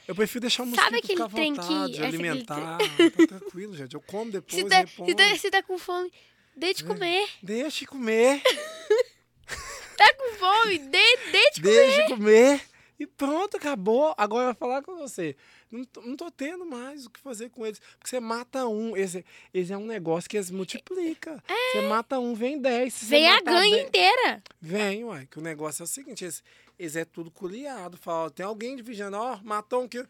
eu 0.08 0.13
prefiro 0.13 0.41
deixar 0.41 0.63
o 0.63 0.65
mosquito 0.67 0.84
Sabe 0.84 0.98
aquele 0.98 1.13
ficar 1.13 1.26
à 1.26 1.30
trem 1.30 1.54
que- 1.54 1.62
vontade, 1.62 1.91
esse 1.93 2.02
aquele 2.04 2.06
alimentar. 2.30 2.78
Tá 2.78 3.28
tranquilo, 3.39 3.76
gente. 3.76 3.93
Eu 3.93 4.02
como 4.02 4.32
depois, 4.32 4.62
Se 4.62 4.69
tá, 4.69 4.86
se, 4.86 5.15
tá, 5.15 5.38
se 5.38 5.50
tá 5.50 5.63
com 5.63 5.78
fome, 5.80 6.12
deixe 6.56 6.76
de 6.82 6.84
comer. 6.84 7.28
Deixa 7.41 7.86
comer. 7.88 8.41
Tá 9.97 10.13
com 10.15 10.36
fome, 10.36 10.79
dê, 10.79 11.17
dê 11.31 11.51
de 11.51 11.62
comer. 11.62 11.73
Deixa 11.88 12.08
comer. 12.08 12.62
E 12.97 13.05
pronto, 13.05 13.58
acabou. 13.58 14.13
Agora 14.17 14.43
eu 14.43 14.53
vou 14.53 14.55
falar 14.55 14.81
com 14.81 14.95
você. 14.95 15.36
Não 15.69 15.84
tô, 15.84 16.01
não 16.01 16.15
tô 16.15 16.31
tendo 16.31 16.65
mais 16.65 17.05
o 17.05 17.10
que 17.10 17.19
fazer 17.19 17.49
com 17.49 17.65
eles. 17.65 17.79
Porque 17.97 18.10
você 18.10 18.19
mata 18.21 18.65
um. 18.67 18.95
Esse, 18.95 19.25
esse 19.53 19.73
é 19.73 19.77
um 19.77 19.86
negócio 19.86 20.29
que 20.29 20.38
eles 20.38 20.49
multiplica. 20.49 21.43
Você 21.73 21.81
mata 21.81 22.19
um, 22.19 22.34
vem 22.34 22.58
dez. 22.62 23.03
É. 23.03 23.05
Vem 23.08 23.29
a 23.29 23.41
ganha 23.41 23.69
dez- 23.75 23.88
inteira. 23.88 24.43
Vem, 24.62 25.03
uai. 25.03 25.27
Que 25.29 25.39
o 25.39 25.41
negócio 25.41 25.84
é 25.84 25.86
o 25.86 25.88
seguinte: 25.88 26.23
eles, 26.23 26.41
eles 26.79 26.95
é 26.95 27.03
tudo 27.03 27.29
culiado. 27.29 27.97
Fala, 27.97 28.31
tem 28.31 28.45
alguém 28.45 28.75
dividindo, 28.77 29.17
ó, 29.17 29.39
matou 29.43 29.84
um 29.84 29.88
que. 29.88 30.05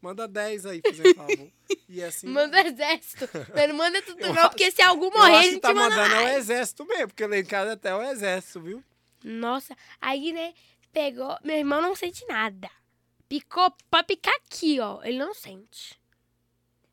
Manda 0.00 0.28
10 0.28 0.64
aí, 0.66 0.80
por 0.80 0.94
favor. 1.16 1.48
E 1.88 2.00
assim. 2.04 2.28
Manda 2.30 2.60
exército. 2.64 3.28
Mas 3.52 3.68
não 3.68 3.74
manda 3.76 4.00
tudo 4.00 4.20
não, 4.20 4.30
acho- 4.30 4.50
porque 4.50 4.70
se 4.70 4.80
algum 4.80 5.10
morrer, 5.10 5.34
a 5.34 5.42
gente 5.42 5.58
tá 5.58 5.74
manda 5.74 5.90
mandando 5.96 6.14
é 6.14 6.18
o 6.20 6.22
mais. 6.22 6.36
exército 6.38 6.86
mesmo, 6.86 7.08
porque 7.08 7.26
lá 7.26 7.36
em 7.36 7.44
casa 7.44 7.72
até 7.72 7.88
é 7.88 7.94
o 7.96 8.02
exército, 8.04 8.60
viu? 8.60 8.84
Nossa, 9.28 9.76
aí, 10.00 10.32
né, 10.32 10.54
pegou... 10.92 11.36
Meu 11.44 11.56
irmão 11.56 11.80
não 11.82 11.94
sente 11.94 12.24
nada. 12.26 12.70
Picou 13.28 13.72
pra 13.90 14.02
picar 14.02 14.34
aqui, 14.36 14.80
ó. 14.80 15.02
Ele 15.04 15.18
não 15.18 15.34
sente. 15.34 15.98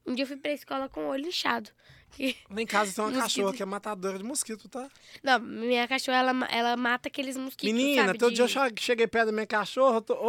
Um 0.05 0.13
dia 0.13 0.23
eu 0.23 0.27
fui 0.27 0.37
pra 0.37 0.51
escola 0.51 0.89
com 0.89 1.05
o 1.05 1.07
olho 1.07 1.27
inchado. 1.27 1.69
Lá 2.49 2.61
em 2.61 2.65
casa 2.65 2.93
tem 2.93 3.03
uma 3.03 3.09
Mosquito. 3.11 3.23
cachorra 3.23 3.53
que 3.53 3.63
é 3.63 3.65
matadora 3.65 4.17
de 4.17 4.23
mosquito, 4.23 4.69
tá? 4.69 4.87
Não, 5.23 5.39
minha 5.39 5.85
cachorra, 5.87 6.17
ela, 6.19 6.45
ela 6.49 6.77
mata 6.77 7.09
aqueles 7.09 7.35
mosquitos, 7.35 7.73
Menina, 7.75 8.05
sabe? 8.07 8.19
todo 8.19 8.29
de- 8.29 8.35
dia 8.35 8.45
eu 8.45 8.47
che- 8.47 8.75
cheguei 8.79 9.07
perto 9.07 9.25
da 9.27 9.31
minha 9.33 9.45
cachorra, 9.47 10.01
eu 10.07 10.15
ô, 10.15 10.23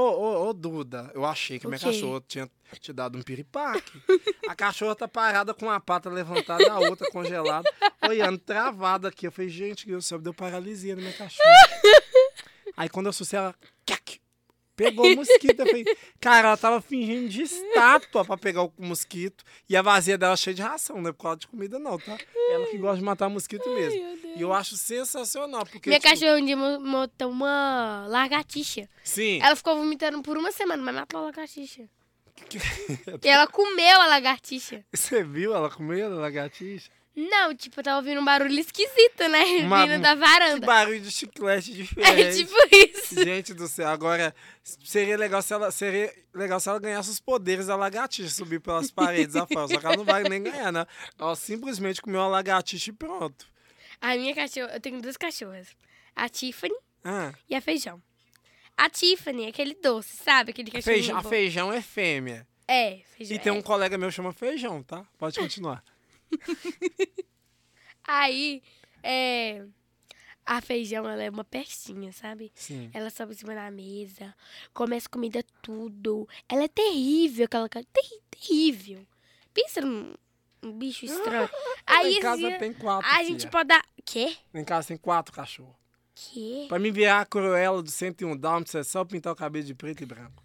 ô, 0.45 0.49
ô, 0.49 0.53
Duda, 0.53 1.13
eu 1.15 1.25
achei 1.25 1.61
que 1.61 1.67
a 1.67 1.69
O 1.69 1.71
minha 1.71 1.79
quê? 1.79 1.87
cachorra 1.87 2.21
tinha 2.27 2.51
te 2.81 2.93
dado 2.93 3.17
um 3.17 3.23
piripaque. 3.23 4.03
a 4.49 4.55
cachorra 4.57 4.97
tá 4.97 5.07
parada 5.07 5.55
com 5.55 5.67
uma 5.67 5.79
pata 5.79 6.09
levantada, 6.11 6.73
a 6.73 6.81
outra 6.81 7.09
congelada, 7.13 7.71
olhando, 8.09 8.39
travada 8.39 9.07
aqui. 9.09 9.27
Eu 9.29 9.31
falei, 9.33 9.49
gente, 9.51 9.87
do 9.89 10.03
céu, 10.03 10.19
deu 10.19 10.35
paralisia 10.35 10.97
na 10.97 11.03
minha 11.03 11.13
cachorra. 11.15 11.69
Aí 12.77 12.89
quando 12.89 13.07
eu 13.07 13.11
assustei, 13.11 13.39
ela 13.39 13.55
pegou 14.77 15.07
o 15.07 15.17
mosquito. 15.17 15.61
Eu 15.61 15.67
falei, 15.67 15.85
cara, 16.21 16.49
ela 16.49 16.57
tava 16.57 16.81
fingindo 16.81 17.29
de 17.29 17.43
estátua 17.43 18.25
pra 18.25 18.37
pegar 18.37 18.63
o 18.63 18.73
mosquito. 18.79 19.43
E 19.69 19.77
a 19.77 19.83
vazia 19.83 20.19
dela 20.19 20.37
cheia 20.37 20.55
de 20.55 20.63
ração, 20.63 21.01
não 21.01 21.11
é 21.11 21.13
por 21.13 21.23
causa 21.23 21.39
de 21.39 21.49
comida, 21.49 21.79
não, 21.79 21.99
tá? 21.99 22.17
Ela 22.51 22.67
que 22.67 22.77
gosta 22.77 22.99
de 22.99 23.05
matar 23.05 23.29
mosquito 23.29 23.69
mesmo. 23.71 23.99
E 24.37 24.43
eu 24.43 24.53
acho 24.53 24.77
sensacional, 24.77 25.65
porque. 25.65 25.89
Minha 25.89 25.99
tipo, 25.99 26.13
cachorra 26.13 26.37
um 26.37 26.45
dia 26.45 26.57
montou 26.57 27.31
uma 27.31 28.07
lagartixa. 28.09 28.89
Sim. 29.03 29.41
Ela 29.43 29.57
ficou 29.57 29.77
vomitando 29.77 30.21
por 30.23 30.37
uma 30.37 30.53
semana, 30.53 30.83
mas 30.83 30.95
matou 30.95 31.21
a 31.21 31.25
lagartixa. 31.25 31.89
E 33.25 33.29
ela 33.29 33.47
comeu 33.47 33.99
a 33.99 34.07
lagartixa. 34.07 34.85
Você 34.93 35.25
viu 35.25 35.55
ela 35.55 35.71
comendo 35.71 36.17
a 36.17 36.19
lagartixa? 36.19 36.91
Não, 37.17 37.55
tipo, 37.55 37.81
eu 37.81 37.85
tava 37.85 37.97
ouvindo 37.97 38.21
um 38.21 38.25
barulho 38.25 38.59
esquisito, 38.61 39.27
né? 39.31 39.43
Uma- 39.65 39.87
Vindo 39.87 40.03
da 40.03 40.11
Que 40.15 40.21
varanda. 40.21 40.67
barulho 40.67 41.01
de 41.01 41.11
chiclete 41.11 41.71
É 41.73 41.75
diferente. 41.75 42.37
tipo 42.45 42.55
isso. 42.75 43.15
Gente 43.25 43.55
do 43.55 43.67
céu, 43.67 43.89
agora 43.89 44.35
seria 44.63 45.17
legal 45.17 45.41
se 45.41 45.55
ela 45.55 45.71
seria 45.71 46.13
legal 46.35 46.61
se 46.61 46.69
ela 46.69 46.79
ganhasse 46.79 47.09
os 47.09 47.19
poderes 47.19 47.69
da 47.69 47.75
lagartixa, 47.77 48.29
subir 48.35 48.61
pelas 48.61 48.91
paredes 48.91 49.35
afora. 49.35 49.67
Só 49.67 49.81
que 49.81 49.87
ela 49.87 49.97
não 49.97 50.05
vai 50.05 50.25
nem 50.25 50.43
ganhar, 50.43 50.71
né? 50.71 50.85
Ela 51.19 51.35
simplesmente 51.35 52.03
comeu 52.03 52.21
a 52.21 52.29
lagartixa 52.29 52.91
e 52.91 52.93
pronto. 52.93 53.47
A 53.99 54.15
minha 54.15 54.35
cachorra, 54.35 54.73
eu 54.75 54.81
tenho 54.81 55.01
duas 55.01 55.17
cachorras. 55.17 55.69
A 56.15 56.29
Tiffany 56.29 56.75
Ah, 57.03 57.33
e 57.49 57.55
a 57.55 57.63
Feijão. 57.63 58.03
A 58.77 58.91
Tiffany 58.91 59.47
é 59.47 59.49
aquele 59.49 59.75
doce, 59.75 60.19
sabe? 60.19 60.51
Aquele 60.51 60.71
cachorro. 60.71 60.95
feijão, 60.95 61.17
a 61.17 61.23
feijão 61.23 61.73
é 61.73 61.81
fêmea. 61.81 62.47
É, 62.69 62.99
feijão. 63.17 63.35
E 63.37 63.39
tem 63.39 63.49
é. 63.49 63.53
um 63.57 63.63
colega 63.63 63.97
meu 63.97 64.11
que 64.11 64.15
chama 64.15 64.35
feijão, 64.35 64.83
tá? 64.83 65.03
Pode 65.17 65.39
continuar. 65.39 65.83
Aí, 68.07 68.63
é. 69.03 69.65
A 70.49 70.61
feijão, 70.61 71.09
ela 71.09 71.25
é 71.25 71.29
uma 71.29 71.43
pestinha, 71.43 72.13
sabe? 72.13 72.53
Sim. 72.55 72.89
Ela 72.95 73.11
sobe 73.11 73.33
em 73.33 73.37
cima 73.37 73.53
da 73.53 73.69
mesa, 73.69 74.33
come 74.73 74.95
as 74.95 75.09
comidas 75.09 75.43
tudo. 75.61 76.29
Ela 76.49 76.65
é 76.65 76.69
terrível, 76.69 77.47
aquela 77.47 77.69
cara. 77.69 77.85
terri- 77.93 78.23
terrível. 78.31 79.05
Pensa 79.53 79.81
num 79.81 80.15
um 80.63 80.73
bicho 80.73 81.05
estranho. 81.05 81.51
Aí 81.85 82.15
em 82.15 82.21
casa 82.21 82.37
dia, 82.49 82.59
tem 82.59 82.73
quatro. 82.73 83.09
a 83.11 83.15
filha. 83.17 83.25
gente 83.29 83.49
pode 83.49 83.69
dar. 83.69 83.85
Quê? 84.05 84.37
Em 84.55 84.65
casa 84.65 84.87
tem 84.89 84.97
quatro 84.97 85.35
cachorros. 85.35 85.75
Quê? 86.15 86.67
Pra 86.69 86.79
me 86.79 86.93
virar 86.93 87.23
a 87.23 87.27
Cruella 87.27 87.83
do 87.83 87.91
101 87.91 88.37
Dálmatas 88.37 88.75
é 88.77 88.85
só 88.85 89.05
pintar 89.05 89.33
o 89.33 89.37
cabelo 89.37 89.65
de 89.65 89.75
preto 89.75 90.03
e 90.05 90.07
branco. 90.07 90.45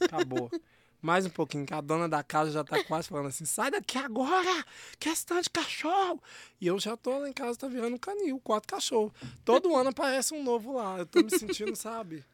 Acabou. 0.00 0.50
Mais 1.02 1.26
um 1.26 1.30
pouquinho, 1.30 1.66
que 1.66 1.74
a 1.74 1.80
dona 1.80 2.08
da 2.08 2.22
casa 2.22 2.52
já 2.52 2.62
tá 2.62 2.82
quase 2.84 3.08
falando 3.08 3.26
assim, 3.26 3.44
sai 3.44 3.72
daqui 3.72 3.98
agora, 3.98 4.64
questão 5.00 5.40
de 5.40 5.50
cachorro. 5.50 6.22
E 6.60 6.66
eu 6.68 6.78
já 6.78 6.96
tô 6.96 7.18
lá 7.18 7.28
em 7.28 7.32
casa, 7.32 7.58
tá 7.58 7.66
virando 7.66 7.96
um 7.96 7.98
canil, 7.98 8.38
quatro 8.38 8.68
cachorros. 8.68 9.12
Todo 9.44 9.74
ano 9.74 9.90
aparece 9.90 10.32
um 10.32 10.44
novo 10.44 10.74
lá, 10.74 10.98
eu 10.98 11.06
tô 11.06 11.20
me 11.20 11.30
sentindo, 11.36 11.74
sabe, 11.74 12.24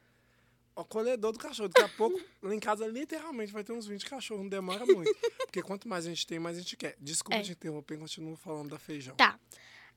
o 0.77 0.85
colhedor 0.85 1.33
do 1.33 1.39
cachorro. 1.39 1.71
Daqui 1.71 1.81
a 1.81 1.97
pouco, 1.97 2.21
lá 2.43 2.55
em 2.55 2.61
casa, 2.61 2.87
literalmente, 2.87 3.51
vai 3.53 3.65
ter 3.65 3.73
uns 3.73 3.87
20 3.87 4.05
cachorros, 4.05 4.43
não 4.43 4.51
demora 4.51 4.85
muito. 4.85 5.17
Porque 5.47 5.63
quanto 5.63 5.89
mais 5.89 6.05
a 6.05 6.11
gente 6.11 6.27
tem, 6.27 6.39
mais 6.39 6.59
a 6.59 6.61
gente 6.61 6.77
quer. 6.77 6.95
Desculpa 7.01 7.39
É. 7.39 7.43
te 7.43 7.53
interromper, 7.53 7.99
continuo 7.99 8.37
falando 8.37 8.69
da 8.69 8.79
feijão. 8.79 9.17
Tá. 9.17 9.41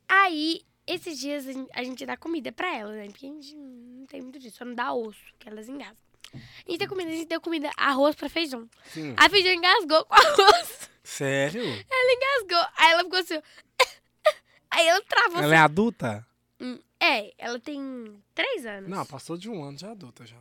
Aí, 0.08 0.62
esses 0.88 1.20
dias 1.20 1.46
a 1.74 1.84
gente 1.84 2.06
dá 2.06 2.16
comida 2.16 2.54
pra 2.54 2.74
elas, 2.74 2.96
né? 2.96 3.06
Porque 3.08 3.26
a 3.26 3.30
gente 3.30 3.54
não 3.56 4.06
tem 4.06 4.22
muito 4.22 4.40
disso, 4.40 4.58
só 4.60 4.66
não 4.66 4.74
dá 4.74 4.94
osso, 4.94 5.20
que 5.38 5.50
elas 5.50 5.68
engasgam. 5.68 5.98
A 6.34 6.72
gente 6.72 6.78
deu 6.80 6.88
comida, 6.88 7.10
a 7.10 7.14
gente 7.14 7.28
deu 7.28 7.42
comida, 7.42 7.72
arroz 7.76 8.16
pra 8.16 8.30
feijão. 8.30 8.70
Sim. 8.86 9.14
A 9.18 9.30
feijão 9.30 9.52
engasgou 9.52 10.06
com 10.06 10.14
arroz. 10.16 10.90
Sério? 11.04 11.64
Ela 11.64 12.14
engasgou. 12.14 12.72
Aí 12.78 12.92
ela 12.92 13.04
ficou 13.04 13.20
assim. 13.20 13.42
Aí 14.72 14.88
ela 14.88 15.02
travou. 15.02 15.42
Ela 15.42 15.56
é 15.56 15.58
adulta? 15.58 16.26
assim. 16.60 16.80
É, 17.00 17.34
ela 17.38 17.60
tem 17.60 18.22
três 18.36 18.66
anos. 18.66 18.90
Não, 18.90 19.06
passou 19.06 19.36
de 19.36 19.50
um 19.50 19.64
ano 19.64 19.76
de 19.76 19.86
adulta 19.86 20.26
já. 20.26 20.38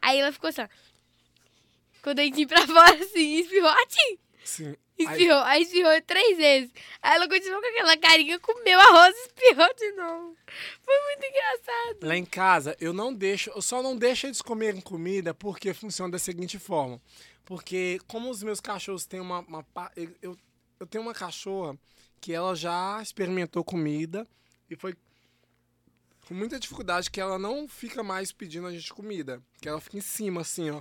Aí 0.00 0.18
ela 0.18 0.32
ficou 0.32 0.48
assim. 0.48 0.62
Com 2.02 2.10
o 2.10 2.14
dentinho 2.14 2.48
pra 2.48 2.66
fora, 2.66 2.94
assim, 2.94 3.36
espirrou. 3.36 3.70
Sim. 4.44 4.76
Aí, 4.98 5.06
Espirrou. 5.06 5.38
Aí 5.38 5.62
espirrou 5.62 6.02
três 6.02 6.36
vezes. 6.36 6.70
Aí 7.00 7.16
ela 7.16 7.28
continuou 7.28 7.60
com 7.60 7.68
aquela 7.68 7.96
carinha, 7.96 8.38
comeu 8.38 8.78
arroz 8.78 9.14
e 9.16 9.20
espirrou 9.26 9.74
de 9.74 9.92
novo. 9.92 10.36
Foi 10.84 10.94
muito 11.06 11.26
engraçado. 11.26 11.98
lá 12.02 12.16
em 12.16 12.24
casa, 12.24 12.76
eu 12.80 12.92
não 12.92 13.12
deixo, 13.12 13.50
eu 13.50 13.62
só 13.62 13.82
não 13.82 13.96
deixo 13.96 14.26
eles 14.26 14.42
comerem 14.42 14.80
comida 14.80 15.34
porque 15.34 15.74
funciona 15.74 16.12
da 16.12 16.18
seguinte 16.18 16.58
forma. 16.58 17.00
Porque 17.44 18.00
como 18.06 18.30
os 18.30 18.42
meus 18.42 18.60
cachorros 18.60 19.04
têm 19.04 19.20
uma, 19.20 19.40
uma 19.40 19.64
eu, 20.20 20.36
eu 20.78 20.86
tenho 20.86 21.02
uma 21.02 21.14
cachorra 21.14 21.76
que 22.20 22.32
ela 22.32 22.54
já 22.54 23.00
experimentou 23.02 23.64
comida 23.64 24.26
e 24.70 24.76
foi 24.76 24.94
com 26.26 26.34
muita 26.34 26.58
dificuldade 26.58 27.10
que 27.10 27.20
ela 27.20 27.38
não 27.38 27.68
fica 27.68 28.02
mais 28.02 28.30
pedindo 28.30 28.66
a 28.66 28.72
gente 28.72 28.92
comida. 28.92 29.42
Que 29.60 29.68
ela 29.68 29.80
fica 29.80 29.98
em 29.98 30.00
cima, 30.00 30.40
assim, 30.40 30.70
ó. 30.70 30.80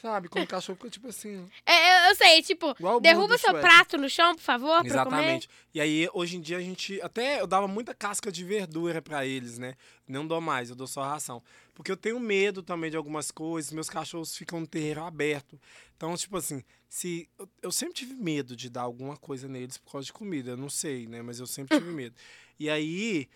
Sabe? 0.00 0.28
Quando 0.28 0.44
o 0.44 0.48
cachorro 0.48 0.76
fica 0.76 0.90
tipo 0.90 1.08
assim. 1.08 1.48
É, 1.64 2.06
eu, 2.06 2.10
eu 2.10 2.14
sei, 2.16 2.42
tipo, 2.42 2.74
Igual 2.78 2.98
o 2.98 3.00
derruba 3.00 3.38
seu 3.38 3.50
Shrek. 3.50 3.66
prato 3.66 3.96
no 3.96 4.10
chão, 4.10 4.34
por 4.34 4.42
favor, 4.42 4.84
Exatamente. 4.84 5.48
E 5.72 5.80
aí, 5.80 6.08
hoje 6.12 6.36
em 6.36 6.40
dia, 6.40 6.58
a 6.58 6.60
gente. 6.60 7.00
Até 7.00 7.40
eu 7.40 7.46
dava 7.46 7.66
muita 7.66 7.94
casca 7.94 8.30
de 8.30 8.44
verdura 8.44 9.00
pra 9.00 9.24
eles, 9.24 9.58
né? 9.58 9.74
Não 10.06 10.26
dou 10.26 10.40
mais, 10.40 10.68
eu 10.68 10.76
dou 10.76 10.86
só 10.86 11.02
ração. 11.02 11.42
Porque 11.74 11.90
eu 11.90 11.96
tenho 11.96 12.20
medo 12.20 12.62
também 12.62 12.90
de 12.90 12.96
algumas 12.96 13.30
coisas, 13.30 13.72
meus 13.72 13.88
cachorros 13.88 14.36
ficam 14.36 14.60
no 14.60 14.66
terreiro 14.66 15.02
aberto. 15.02 15.58
Então, 15.96 16.14
tipo 16.14 16.36
assim, 16.36 16.62
se. 16.88 17.26
Eu, 17.38 17.48
eu 17.62 17.72
sempre 17.72 17.94
tive 17.94 18.14
medo 18.14 18.54
de 18.54 18.68
dar 18.68 18.82
alguma 18.82 19.16
coisa 19.16 19.48
neles 19.48 19.78
por 19.78 19.92
causa 19.92 20.04
de 20.04 20.12
comida. 20.12 20.50
Eu 20.50 20.56
não 20.58 20.68
sei, 20.68 21.06
né? 21.06 21.22
Mas 21.22 21.40
eu 21.40 21.46
sempre 21.46 21.78
tive 21.78 21.90
medo. 21.92 22.14
E 22.60 22.68
aí. 22.68 23.28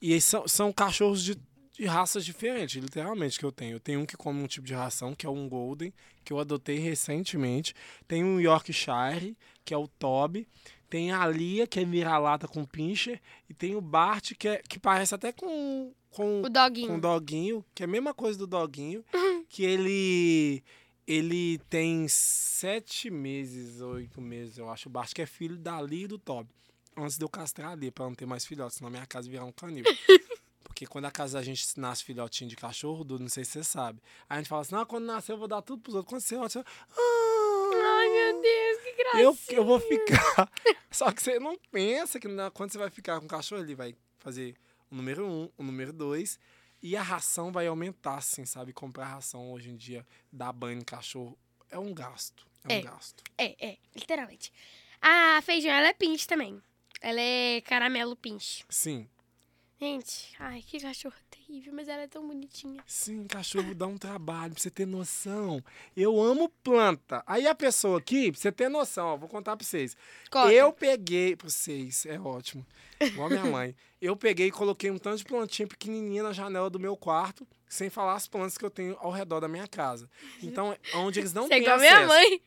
E 0.00 0.20
são, 0.20 0.46
são 0.46 0.72
cachorros 0.72 1.22
de, 1.22 1.36
de 1.78 1.86
raças 1.86 2.24
diferentes, 2.24 2.82
literalmente, 2.82 3.38
que 3.38 3.44
eu 3.44 3.52
tenho. 3.52 3.76
Eu 3.76 3.80
tenho 3.80 4.00
um 4.00 4.06
que 4.06 4.16
come 4.16 4.42
um 4.42 4.46
tipo 4.48 4.66
de 4.66 4.74
ração, 4.74 5.14
que 5.14 5.24
é 5.24 5.30
um 5.30 5.48
Golden, 5.48 5.92
que 6.24 6.32
eu 6.32 6.40
adotei 6.40 6.78
recentemente. 6.78 7.72
Tem 8.08 8.24
um 8.24 8.40
Yorkshire, 8.40 9.36
que 9.64 9.72
é 9.72 9.76
o 9.76 9.86
Toby. 9.86 10.48
Tem 10.90 11.12
a 11.12 11.26
Lia, 11.28 11.66
que 11.66 11.78
é 11.78 11.84
vira-lata 11.84 12.48
com 12.48 12.64
pincher. 12.64 13.20
E 13.48 13.54
tem 13.54 13.76
o 13.76 13.80
Bart, 13.80 14.32
que, 14.36 14.48
é, 14.48 14.62
que 14.68 14.78
parece 14.80 15.14
até 15.14 15.30
com, 15.30 15.92
com. 16.10 16.42
O 16.42 16.48
doguinho. 16.48 16.88
com 16.88 16.96
o 16.96 17.00
doguinho, 17.00 17.64
que 17.72 17.84
é 17.84 17.86
a 17.86 17.88
mesma 17.88 18.12
coisa 18.12 18.36
do 18.36 18.46
doguinho. 18.46 19.04
que 19.48 19.62
ele 19.62 20.64
ele 21.06 21.58
tem 21.70 22.06
sete 22.08 23.08
meses, 23.08 23.80
oito 23.80 24.20
meses, 24.20 24.58
eu 24.58 24.68
acho. 24.68 24.88
O 24.88 24.92
Bart, 24.92 25.12
que 25.14 25.22
é 25.22 25.26
filho 25.26 25.56
da 25.56 25.80
Lia 25.80 26.04
e 26.04 26.08
do 26.08 26.18
Toby. 26.18 26.50
Antes 26.96 27.16
de 27.16 27.24
eu 27.24 27.28
castrar 27.28 27.70
a 27.70 27.74
Lia, 27.76 27.92
pra 27.92 28.04
não 28.04 28.14
ter 28.14 28.26
mais 28.26 28.44
filhotes, 28.44 28.78
senão 28.78 28.90
minha 28.90 29.06
casa 29.06 29.30
virar 29.30 29.44
um 29.44 29.52
canil. 29.52 29.84
Porque 30.78 30.86
quando 30.86 31.06
a 31.06 31.10
casa 31.10 31.36
da 31.36 31.44
gente 31.44 31.66
nasce 31.76 32.04
filhotinho 32.04 32.48
de 32.48 32.54
cachorro, 32.54 33.02
Dudu, 33.02 33.24
não 33.24 33.28
sei 33.28 33.44
se 33.44 33.50
você 33.50 33.64
sabe. 33.64 34.00
Aí 34.28 34.36
a 34.36 34.40
gente 34.40 34.48
fala 34.48 34.62
assim, 34.62 34.76
não, 34.76 34.86
quando 34.86 35.06
nascer 35.06 35.32
eu 35.32 35.36
vou 35.36 35.48
dar 35.48 35.60
tudo 35.60 35.82
pros 35.82 35.96
outros. 35.96 36.08
Quando 36.08 36.20
você 36.22 36.36
olha, 36.36 36.48
você... 36.48 36.60
Ah, 36.60 37.98
Ai, 37.98 38.08
meu 38.08 38.40
Deus, 38.40 38.82
que 38.84 38.92
gracinha. 38.92 39.22
eu, 39.24 39.38
eu 39.56 39.64
vou 39.64 39.80
ficar. 39.80 40.48
Só 40.88 41.10
que 41.10 41.20
você 41.20 41.40
não 41.40 41.58
pensa 41.72 42.20
que 42.20 42.28
quando 42.54 42.70
você 42.70 42.78
vai 42.78 42.90
ficar 42.90 43.18
com 43.18 43.26
o 43.26 43.28
cachorro, 43.28 43.60
ele 43.60 43.74
vai 43.74 43.92
fazer 44.20 44.54
o 44.88 44.94
número 44.94 45.26
um, 45.26 45.50
o 45.58 45.64
número 45.64 45.92
dois. 45.92 46.38
E 46.80 46.96
a 46.96 47.02
ração 47.02 47.50
vai 47.50 47.66
aumentar, 47.66 48.18
assim, 48.18 48.44
sabe? 48.44 48.72
Comprar 48.72 49.06
ração 49.06 49.50
hoje 49.50 49.70
em 49.70 49.76
dia, 49.76 50.06
dar 50.32 50.52
banho 50.52 50.78
em 50.78 50.84
cachorro, 50.84 51.36
é 51.72 51.76
um 51.76 51.92
gasto. 51.92 52.46
É 52.62 52.72
um 52.74 52.76
É. 52.76 52.82
gasto. 52.82 53.24
É, 53.36 53.66
é, 53.70 53.78
literalmente. 53.96 54.52
A 55.02 55.42
feijão, 55.42 55.72
ela 55.72 55.88
é 55.88 55.92
pinche 55.92 56.24
também. 56.24 56.62
Ela 57.00 57.20
é 57.20 57.60
caramelo 57.62 58.14
pinche. 58.14 58.62
Sim. 58.68 59.08
Gente, 59.80 60.34
ai, 60.40 60.60
que 60.66 60.80
cachorro 60.80 61.14
terrível, 61.30 61.72
mas 61.72 61.86
ela 61.88 62.02
é 62.02 62.08
tão 62.08 62.26
bonitinha. 62.26 62.82
Sim, 62.84 63.24
cachorro 63.28 63.74
dá 63.76 63.86
um 63.86 63.96
trabalho, 63.96 64.52
pra 64.52 64.60
você 64.60 64.70
ter 64.70 64.86
noção. 64.86 65.62
Eu 65.96 66.20
amo 66.20 66.48
planta. 66.64 67.22
Aí 67.24 67.46
a 67.46 67.54
pessoa 67.54 67.98
aqui, 67.98 68.32
pra 68.32 68.40
você 68.40 68.50
ter 68.50 68.68
noção, 68.68 69.06
ó, 69.06 69.16
vou 69.16 69.28
contar 69.28 69.56
pra 69.56 69.64
vocês. 69.64 69.96
Conta. 70.32 70.52
Eu 70.52 70.72
peguei, 70.72 71.36
pra 71.36 71.48
vocês, 71.48 72.06
é 72.06 72.18
ótimo. 72.18 72.66
Igual 73.00 73.28
minha 73.28 73.44
mãe. 73.46 73.76
Eu 74.00 74.16
peguei 74.16 74.48
e 74.48 74.50
coloquei 74.50 74.90
um 74.90 74.98
tanto 74.98 75.18
de 75.18 75.24
plantinha 75.24 75.68
pequenininha 75.68 76.24
na 76.24 76.32
janela 76.32 76.68
do 76.68 76.80
meu 76.80 76.96
quarto, 76.96 77.46
sem 77.68 77.88
falar 77.88 78.14
as 78.14 78.26
plantas 78.26 78.58
que 78.58 78.64
eu 78.64 78.70
tenho 78.70 78.96
ao 78.98 79.12
redor 79.12 79.38
da 79.38 79.46
minha 79.48 79.68
casa. 79.68 80.10
Então, 80.42 80.76
onde 80.94 81.20
eles 81.20 81.32
não 81.32 81.46
Você 81.46 81.54
é 81.54 81.56
têm 81.56 81.62
igual 81.62 81.76
acesso. 81.76 81.94
minha 81.94 82.06
mãe. 82.08 82.42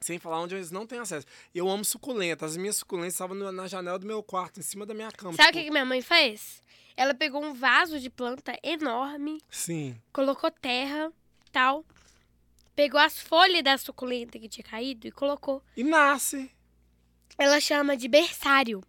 Sem 0.00 0.18
falar 0.18 0.40
onde 0.40 0.54
eles 0.54 0.70
não 0.70 0.86
têm 0.86 0.98
acesso. 1.00 1.26
Eu 1.54 1.68
amo 1.68 1.84
suculentas. 1.84 2.52
As 2.52 2.56
minhas 2.56 2.76
suculentas 2.76 3.14
estavam 3.14 3.36
na 3.52 3.66
janela 3.66 3.98
do 3.98 4.06
meu 4.06 4.22
quarto, 4.22 4.60
em 4.60 4.62
cima 4.62 4.86
da 4.86 4.94
minha 4.94 5.10
cama. 5.10 5.32
Sabe 5.32 5.42
o 5.42 5.46
tipo, 5.46 5.58
que, 5.58 5.64
que 5.64 5.70
minha 5.70 5.84
mãe 5.84 6.00
fez? 6.00 6.62
Ela 6.96 7.14
pegou 7.14 7.44
um 7.44 7.54
vaso 7.54 8.00
de 8.00 8.10
planta 8.10 8.58
enorme, 8.62 9.40
Sim. 9.48 9.96
colocou 10.12 10.50
terra, 10.50 11.12
tal. 11.52 11.84
Pegou 12.74 13.00
as 13.00 13.20
folhas 13.20 13.62
da 13.62 13.76
suculenta 13.76 14.38
que 14.38 14.48
tinha 14.48 14.64
caído 14.64 15.06
e 15.06 15.10
colocou. 15.10 15.62
E 15.76 15.84
nasce. 15.84 16.50
Ela 17.36 17.60
chama 17.60 17.96
de 17.96 18.08
berçário. 18.08 18.82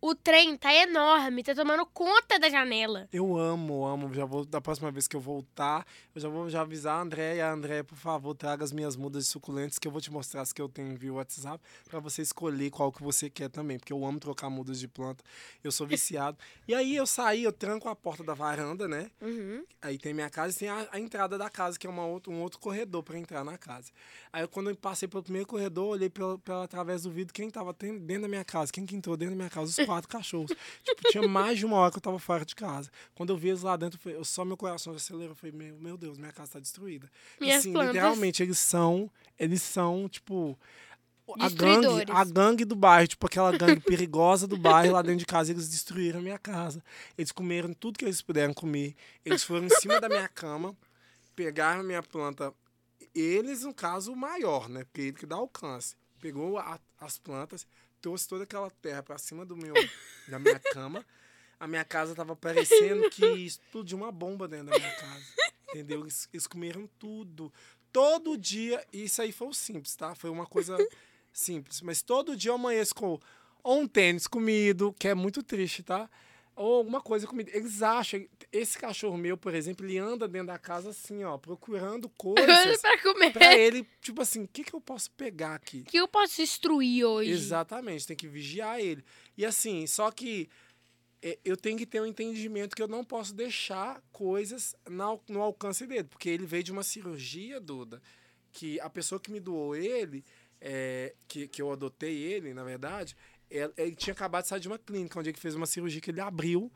O 0.00 0.14
trem 0.14 0.56
tá 0.56 0.72
enorme, 0.74 1.42
tá 1.42 1.54
tomando 1.54 1.86
conta 1.86 2.38
da 2.38 2.50
janela. 2.50 3.08
Eu 3.12 3.36
amo, 3.36 3.84
amo. 3.84 4.12
Já 4.12 4.26
vou, 4.26 4.44
da 4.44 4.60
próxima 4.60 4.90
vez 4.90 5.08
que 5.08 5.16
eu 5.16 5.20
voltar, 5.20 5.86
eu 6.14 6.20
já 6.20 6.28
vou 6.28 6.50
já 6.50 6.60
avisar 6.60 6.98
a 6.98 7.02
André 7.02 7.36
e 7.36 7.40
a 7.40 7.50
André, 7.50 7.82
por 7.82 7.96
favor, 7.96 8.34
traga 8.34 8.62
as 8.62 8.72
minhas 8.72 8.94
mudas 8.94 9.24
de 9.24 9.30
suculentes 9.30 9.78
que 9.78 9.88
eu 9.88 9.92
vou 9.92 10.00
te 10.00 10.12
mostrar 10.12 10.42
as 10.42 10.52
que 10.52 10.60
eu 10.60 10.68
tenho 10.68 10.96
via 10.96 11.12
WhatsApp 11.12 11.62
para 11.88 11.98
você 11.98 12.20
escolher 12.20 12.70
qual 12.70 12.92
que 12.92 13.02
você 13.02 13.30
quer 13.30 13.48
também, 13.48 13.78
porque 13.78 13.92
eu 13.92 14.04
amo 14.04 14.20
trocar 14.20 14.50
mudas 14.50 14.78
de 14.78 14.86
planta. 14.86 15.24
Eu 15.64 15.72
sou 15.72 15.86
viciado. 15.86 16.36
e 16.68 16.74
aí 16.74 16.94
eu 16.94 17.06
saí, 17.06 17.44
eu 17.44 17.52
tranco 17.52 17.88
a 17.88 17.96
porta 17.96 18.22
da 18.22 18.34
varanda, 18.34 18.86
né? 18.86 19.10
Uhum. 19.20 19.64
Aí 19.80 19.98
tem 19.98 20.12
minha 20.12 20.28
casa 20.28 20.54
e 20.54 20.58
tem 20.58 20.68
a, 20.68 20.88
a 20.92 21.00
entrada 21.00 21.38
da 21.38 21.48
casa, 21.48 21.78
que 21.78 21.86
é 21.86 21.90
uma 21.90 22.06
outra, 22.06 22.30
um 22.30 22.42
outro 22.42 22.58
corredor 22.58 23.02
para 23.02 23.18
entrar 23.18 23.42
na 23.42 23.56
casa. 23.56 23.90
Aí 24.32 24.46
quando 24.46 24.68
eu 24.68 24.76
passei 24.76 25.08
pelo 25.08 25.22
primeiro 25.22 25.48
corredor, 25.48 25.88
olhei 25.88 26.10
pela, 26.10 26.38
pela, 26.38 26.64
através 26.64 27.04
do 27.04 27.10
vidro 27.10 27.32
quem 27.32 27.48
tava 27.48 27.72
dentro 27.72 28.22
da 28.22 28.28
minha 28.28 28.44
casa. 28.44 28.70
Quem 28.70 28.84
que 28.84 28.94
entrou 28.94 29.16
dentro 29.16 29.34
da 29.34 29.38
minha 29.38 29.50
casa? 29.50 29.70
Os 29.70 29.85
quatro 29.94 30.08
cachorros. 30.08 30.52
Tipo, 30.84 31.08
tinha 31.10 31.26
mais 31.28 31.58
de 31.58 31.64
uma 31.64 31.76
hora 31.76 31.90
que 31.90 31.98
eu 31.98 32.02
tava 32.02 32.18
fora 32.18 32.44
de 32.44 32.54
casa. 32.54 32.90
Quando 33.14 33.30
eu 33.30 33.36
vi 33.36 33.48
eles 33.48 33.62
lá 33.62 33.76
dentro, 33.76 33.98
eu, 34.10 34.24
só 34.24 34.44
meu 34.44 34.56
coração 34.56 34.92
acelerou. 34.92 35.30
Eu 35.30 35.34
falei, 35.36 35.52
meu, 35.52 35.78
meu 35.78 35.96
Deus, 35.96 36.18
minha 36.18 36.32
casa 36.32 36.52
tá 36.52 36.60
destruída. 36.60 37.10
Minhas 37.40 37.60
assim, 37.60 37.72
plantas. 37.72 37.94
literalmente, 37.94 38.42
eles 38.42 38.58
são, 38.58 39.10
eles 39.38 39.62
são, 39.62 40.08
tipo... 40.08 40.58
a 41.40 41.48
gangue, 41.48 42.04
a 42.10 42.24
gangue 42.24 42.64
do 42.64 42.76
bairro, 42.76 43.08
tipo 43.08 43.26
aquela 43.26 43.56
gangue 43.56 43.80
perigosa 43.86 44.46
do 44.46 44.56
bairro 44.56 44.92
lá 44.92 45.02
dentro 45.02 45.18
de 45.18 45.26
casa, 45.26 45.50
eles 45.50 45.68
destruíram 45.68 46.20
a 46.20 46.22
minha 46.22 46.38
casa. 46.38 46.82
Eles 47.18 47.32
comeram 47.32 47.72
tudo 47.74 47.98
que 47.98 48.04
eles 48.04 48.22
puderam 48.22 48.54
comer. 48.54 48.94
Eles 49.24 49.42
foram 49.42 49.66
em 49.66 49.70
cima 49.70 50.00
da 50.00 50.08
minha 50.08 50.28
cama, 50.28 50.76
pegaram 51.34 51.80
a 51.80 51.84
minha 51.84 52.02
planta. 52.02 52.52
Eles, 53.14 53.62
no 53.62 53.72
caso, 53.74 54.12
o 54.12 54.16
maior, 54.16 54.68
né? 54.68 54.84
Porque 54.84 55.00
ele 55.00 55.12
que 55.14 55.26
dá 55.26 55.36
alcance. 55.36 55.96
Pegou 56.20 56.58
a- 56.58 56.78
as 57.00 57.18
plantas, 57.18 57.66
trouxe 58.06 58.28
toda 58.28 58.44
aquela 58.44 58.70
terra 58.70 59.02
pra 59.02 59.18
cima 59.18 59.44
do 59.44 59.56
meu, 59.56 59.74
da 60.28 60.38
minha 60.38 60.60
cama. 60.72 61.04
A 61.58 61.66
minha 61.66 61.84
casa 61.84 62.14
tava 62.14 62.36
parecendo 62.36 63.10
que 63.10 63.26
explodiu 63.26 63.98
uma 63.98 64.12
bomba 64.12 64.46
dentro 64.46 64.66
da 64.66 64.78
minha 64.78 64.94
casa. 64.94 65.24
Entendeu? 65.70 66.02
Eles, 66.02 66.28
eles 66.32 66.46
comeram 66.46 66.88
tudo. 67.00 67.52
Todo 67.92 68.38
dia, 68.38 68.86
isso 68.92 69.20
aí 69.20 69.32
foi 69.32 69.48
o 69.48 69.52
simples, 69.52 69.96
tá? 69.96 70.14
Foi 70.14 70.30
uma 70.30 70.46
coisa 70.46 70.76
simples. 71.32 71.80
Mas 71.80 72.00
todo 72.00 72.36
dia 72.36 72.52
eu 72.52 72.54
amanheço 72.54 72.94
com 72.94 73.18
ou 73.60 73.80
um 73.80 73.88
tênis 73.88 74.28
comido, 74.28 74.94
que 74.96 75.08
é 75.08 75.14
muito 75.14 75.42
triste, 75.42 75.82
tá? 75.82 76.08
Ou 76.56 76.76
alguma 76.76 77.02
coisa 77.02 77.26
comida. 77.26 77.50
Eles 77.52 77.82
acham. 77.82 78.26
Esse 78.50 78.78
cachorro 78.78 79.18
meu, 79.18 79.36
por 79.36 79.54
exemplo, 79.54 79.84
ele 79.84 79.98
anda 79.98 80.26
dentro 80.26 80.48
da 80.48 80.58
casa 80.58 80.90
assim, 80.90 81.22
ó, 81.22 81.36
procurando 81.36 82.08
coisas 82.16 82.80
pra 82.80 83.02
comer. 83.02 83.32
pra 83.32 83.54
ele, 83.54 83.86
tipo 84.00 84.22
assim, 84.22 84.44
o 84.44 84.48
que, 84.48 84.64
que 84.64 84.74
eu 84.74 84.80
posso 84.80 85.10
pegar 85.10 85.54
aqui? 85.54 85.80
O 85.80 85.90
que 85.90 85.98
eu 85.98 86.08
posso 86.08 86.36
destruir 86.36 87.04
hoje? 87.04 87.30
Exatamente, 87.30 88.06
tem 88.06 88.16
que 88.16 88.26
vigiar 88.26 88.80
ele. 88.80 89.04
E 89.36 89.44
assim, 89.44 89.86
só 89.86 90.10
que 90.10 90.48
é, 91.22 91.38
eu 91.44 91.56
tenho 91.56 91.76
que 91.76 91.84
ter 91.84 92.00
um 92.00 92.06
entendimento 92.06 92.74
que 92.74 92.82
eu 92.82 92.88
não 92.88 93.04
posso 93.04 93.34
deixar 93.34 94.02
coisas 94.10 94.74
no 94.88 95.42
alcance 95.42 95.86
dele, 95.86 96.04
porque 96.04 96.28
ele 96.28 96.46
veio 96.46 96.62
de 96.62 96.72
uma 96.72 96.82
cirurgia, 96.82 97.60
Duda, 97.60 98.00
que 98.52 98.80
a 98.80 98.88
pessoa 98.88 99.20
que 99.20 99.30
me 99.30 99.40
doou 99.40 99.76
ele, 99.76 100.24
é, 100.60 101.14
que, 101.28 101.48
que 101.48 101.60
eu 101.60 101.70
adotei 101.70 102.16
ele, 102.16 102.54
na 102.54 102.64
verdade, 102.64 103.16
ele, 103.50 103.72
ele 103.76 103.94
tinha 103.94 104.12
acabado 104.12 104.42
de 104.42 104.48
sair 104.48 104.60
de 104.60 104.68
uma 104.68 104.78
clínica, 104.78 105.18
onde 105.18 105.30
ele 105.30 105.38
fez 105.38 105.54
uma 105.54 105.66
cirurgia 105.66 106.00
que 106.00 106.10
ele 106.10 106.20
abriu 106.20 106.70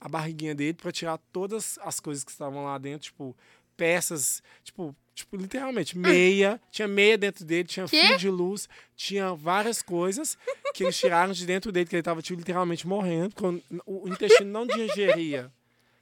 a 0.00 0.08
barriguinha 0.08 0.54
dele 0.54 0.74
para 0.74 0.92
tirar 0.92 1.18
todas 1.32 1.78
as 1.82 2.00
coisas 2.00 2.24
que 2.24 2.30
estavam 2.30 2.64
lá 2.64 2.76
dentro, 2.78 3.06
tipo, 3.06 3.36
peças, 3.76 4.42
tipo, 4.62 4.94
tipo 5.14 5.36
literalmente, 5.36 5.96
meia, 5.96 6.60
tinha 6.70 6.88
meia 6.88 7.16
dentro 7.16 7.44
dele, 7.44 7.68
tinha 7.68 7.86
Quê? 7.86 8.08
fio 8.08 8.18
de 8.18 8.30
luz, 8.30 8.68
tinha 8.96 9.34
várias 9.34 9.82
coisas 9.82 10.36
que 10.74 10.84
eles 10.84 10.96
tiraram 10.96 11.32
de 11.32 11.46
dentro 11.46 11.72
dele, 11.72 11.86
que 11.86 11.94
ele 11.94 12.00
estava 12.00 12.20
tipo, 12.20 12.38
literalmente 12.38 12.86
morrendo, 12.86 13.34
porque 13.34 13.62
o, 13.86 14.04
o 14.04 14.08
intestino 14.08 14.50
não 14.50 14.66
digeria. 14.66 15.52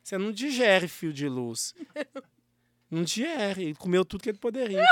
Você 0.03 0.19
não 0.19 0.33
digere 0.33 0.89
fio 0.89 1.13
de 1.13 1.29
luz. 1.29 1.75
Não 2.91 3.05
digere. 3.05 3.65
Ele 3.65 3.75
comeu 3.75 4.05
tudo 4.05 4.23
que 4.23 4.31
ele 4.31 4.39
poderia. 4.39 4.85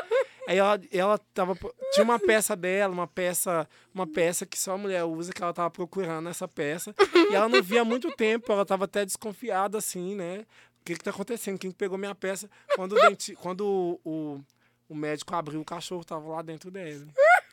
Aí 0.50 0.58
ela, 0.58 0.80
ela 0.90 1.18
tava. 1.32 1.56
Tinha 1.92 2.02
uma 2.02 2.18
peça 2.18 2.56
dela, 2.56 2.92
uma 2.92 3.06
peça, 3.06 3.68
uma 3.94 4.04
peça 4.04 4.44
que 4.44 4.58
só 4.58 4.72
a 4.72 4.76
mulher 4.78 5.04
usa, 5.04 5.32
que 5.32 5.40
ela 5.40 5.52
tava 5.52 5.70
procurando 5.70 6.28
essa 6.28 6.48
peça. 6.48 6.92
E 7.30 7.36
ela 7.36 7.48
não 7.48 7.62
via 7.62 7.82
há 7.82 7.84
muito 7.84 8.10
tempo, 8.16 8.50
ela 8.50 8.66
tava 8.66 8.84
até 8.86 9.04
desconfiada, 9.04 9.78
assim, 9.78 10.16
né? 10.16 10.44
O 10.80 10.84
que, 10.84 10.94
que 10.96 11.04
tá 11.04 11.10
acontecendo? 11.10 11.56
Quem 11.56 11.70
que 11.70 11.76
pegou 11.76 11.96
minha 11.96 12.16
peça? 12.16 12.50
Quando 12.74 12.96
o, 12.96 13.00
denti- 13.00 13.36
quando 13.36 13.60
o, 13.64 14.00
o, 14.04 14.40
o 14.88 14.94
médico 14.96 15.32
abriu, 15.36 15.60
o 15.60 15.64
cachorro 15.64 16.02
tava 16.02 16.26
lá 16.28 16.42
dentro 16.42 16.68
dele. 16.68 17.06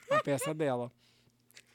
A 0.09 0.23
peça 0.23 0.51
dela. 0.51 0.91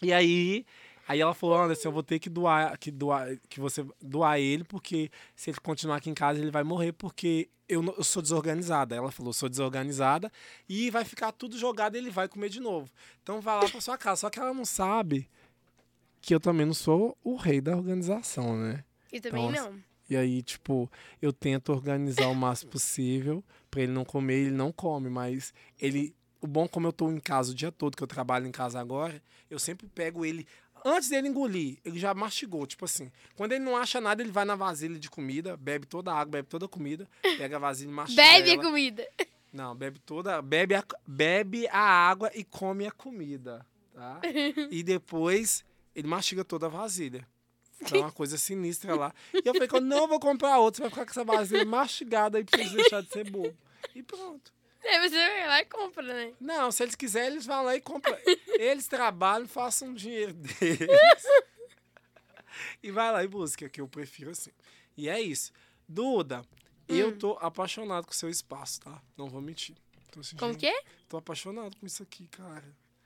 E 0.02 0.12
aí, 0.12 0.66
aí 1.12 1.20
ela 1.20 1.34
falou, 1.34 1.62
Anderson, 1.62 1.88
eu 1.88 1.92
vou 1.92 2.02
ter 2.02 2.18
que 2.18 2.30
doar, 2.30 2.78
que 2.78 2.90
doar, 2.90 3.36
que 3.48 3.60
você 3.60 3.84
doar 4.00 4.38
ele, 4.38 4.64
porque 4.64 5.10
se 5.36 5.50
ele 5.50 5.58
continuar 5.60 5.96
aqui 5.96 6.08
em 6.08 6.14
casa, 6.14 6.40
ele 6.40 6.50
vai 6.50 6.64
morrer, 6.64 6.92
porque 6.92 7.48
eu, 7.68 7.84
eu 7.96 8.04
sou 8.04 8.22
desorganizada. 8.22 8.94
Ela 8.94 9.10
falou, 9.10 9.32
sou 9.32 9.48
desorganizada, 9.48 10.32
e 10.68 10.90
vai 10.90 11.04
ficar 11.04 11.32
tudo 11.32 11.58
jogado 11.58 11.94
e 11.94 11.98
ele 11.98 12.10
vai 12.10 12.28
comer 12.28 12.48
de 12.48 12.60
novo. 12.60 12.90
Então 13.22 13.40
vai 13.40 13.56
lá 13.56 13.68
pra 13.68 13.80
sua 13.80 13.98
casa. 13.98 14.22
Só 14.22 14.30
que 14.30 14.38
ela 14.38 14.54
não 14.54 14.64
sabe 14.64 15.28
que 16.20 16.34
eu 16.34 16.40
também 16.40 16.64
não 16.64 16.74
sou 16.74 17.16
o 17.22 17.36
rei 17.36 17.60
da 17.60 17.76
organização, 17.76 18.56
né? 18.56 18.84
E 19.12 19.20
também 19.20 19.50
Nossa. 19.50 19.70
não. 19.70 19.78
E 20.08 20.16
aí, 20.16 20.42
tipo, 20.42 20.90
eu 21.20 21.32
tento 21.32 21.72
organizar 21.72 22.28
o 22.28 22.34
máximo 22.34 22.70
possível 22.70 23.44
pra 23.70 23.82
ele 23.82 23.92
não 23.92 24.04
comer, 24.04 24.46
ele 24.46 24.50
não 24.50 24.72
come, 24.72 25.08
mas 25.08 25.52
ele. 25.78 26.14
O 26.40 26.46
bom, 26.46 26.66
como 26.66 26.88
eu 26.88 26.92
tô 26.92 27.10
em 27.10 27.20
casa 27.20 27.52
o 27.52 27.54
dia 27.54 27.70
todo, 27.70 27.96
que 27.96 28.02
eu 28.02 28.06
trabalho 28.06 28.46
em 28.46 28.50
casa 28.50 28.80
agora, 28.80 29.22
eu 29.48 29.58
sempre 29.58 29.86
pego 29.86 30.24
ele. 30.24 30.46
Antes 30.84 31.08
dele 31.08 31.28
engolir, 31.28 31.78
ele 31.84 31.98
já 31.98 32.12
mastigou, 32.12 32.66
tipo 32.66 32.84
assim. 32.84 33.10
Quando 33.36 33.52
ele 33.52 33.64
não 33.64 33.76
acha 33.76 34.00
nada, 34.00 34.22
ele 34.22 34.32
vai 34.32 34.44
na 34.44 34.56
vasilha 34.56 34.98
de 34.98 35.08
comida, 35.08 35.56
bebe 35.56 35.86
toda 35.86 36.12
a 36.12 36.18
água, 36.18 36.32
bebe 36.32 36.48
toda 36.48 36.66
a 36.66 36.68
comida, 36.68 37.08
pega 37.22 37.56
a 37.56 37.58
vasilha 37.60 37.88
e 37.88 37.92
mastiga. 37.92 38.22
Bebe 38.22 38.50
a 38.50 38.54
ela. 38.54 38.62
comida. 38.62 39.08
Não, 39.52 39.74
bebe 39.74 39.98
toda. 40.00 40.40
Bebe 40.42 40.74
a, 40.74 40.84
bebe 41.06 41.68
a 41.68 41.78
água 41.80 42.30
e 42.34 42.42
come 42.42 42.86
a 42.86 42.90
comida, 42.90 43.64
tá? 43.94 44.20
e 44.70 44.82
depois 44.82 45.64
ele 45.94 46.08
mastiga 46.08 46.44
toda 46.44 46.66
a 46.66 46.70
vasilha. 46.70 47.26
Então 47.80 47.98
é 47.98 48.02
uma 48.02 48.12
coisa 48.12 48.38
sinistra 48.38 48.94
lá. 48.94 49.12
E 49.34 49.42
eu 49.44 49.52
falei 49.52 49.68
que 49.68 49.74
eu 49.76 49.80
não 49.80 50.06
vou 50.08 50.18
comprar 50.20 50.58
outra, 50.58 50.78
você 50.78 50.82
vai 50.82 50.90
ficar 50.90 51.04
com 51.04 51.10
essa 51.10 51.24
vasilha 51.24 51.64
mastigada 51.64 52.38
aí 52.38 52.44
pra 52.44 52.58
vocês 52.58 52.72
deixarem 52.72 53.04
de 53.06 53.12
ser 53.12 53.30
bobo. 53.30 53.56
E 53.94 54.02
pronto. 54.02 54.52
Aí 54.84 55.08
você 55.08 55.16
vai 55.16 55.46
lá 55.46 55.60
e 55.60 55.64
compra, 55.66 56.02
né? 56.02 56.32
Não, 56.40 56.70
se 56.72 56.82
eles 56.82 56.94
quiserem, 56.94 57.32
eles 57.32 57.46
vão 57.46 57.62
lá 57.64 57.74
e 57.76 57.80
compram. 57.80 58.16
Eles 58.58 58.86
trabalham, 58.86 59.46
façam 59.48 59.90
o 59.90 59.94
dinheiro 59.94 60.32
deles. 60.34 61.24
e 62.82 62.90
vai 62.90 63.10
lá 63.12 63.22
e 63.24 63.28
busca, 63.28 63.68
que 63.68 63.80
eu 63.80 63.88
prefiro 63.88 64.30
assim. 64.30 64.50
E 64.96 65.08
é 65.08 65.20
isso. 65.20 65.52
Duda, 65.88 66.44
eu 66.88 67.16
tô 67.16 67.32
apaixonado 67.40 68.04
com 68.06 68.12
o 68.12 68.14
seu 68.14 68.28
espaço, 68.28 68.80
tá? 68.80 69.00
Não 69.16 69.28
vou 69.28 69.40
mentir. 69.40 69.74
Tô 70.10 70.20
assim, 70.20 70.36
Com 70.36 70.46
o 70.46 70.52
gente, 70.52 70.60
quê? 70.60 70.82
Tô 71.08 71.16
apaixonado 71.16 71.76
com 71.76 71.86
isso 71.86 72.02
aqui, 72.02 72.26
cara. 72.28 72.64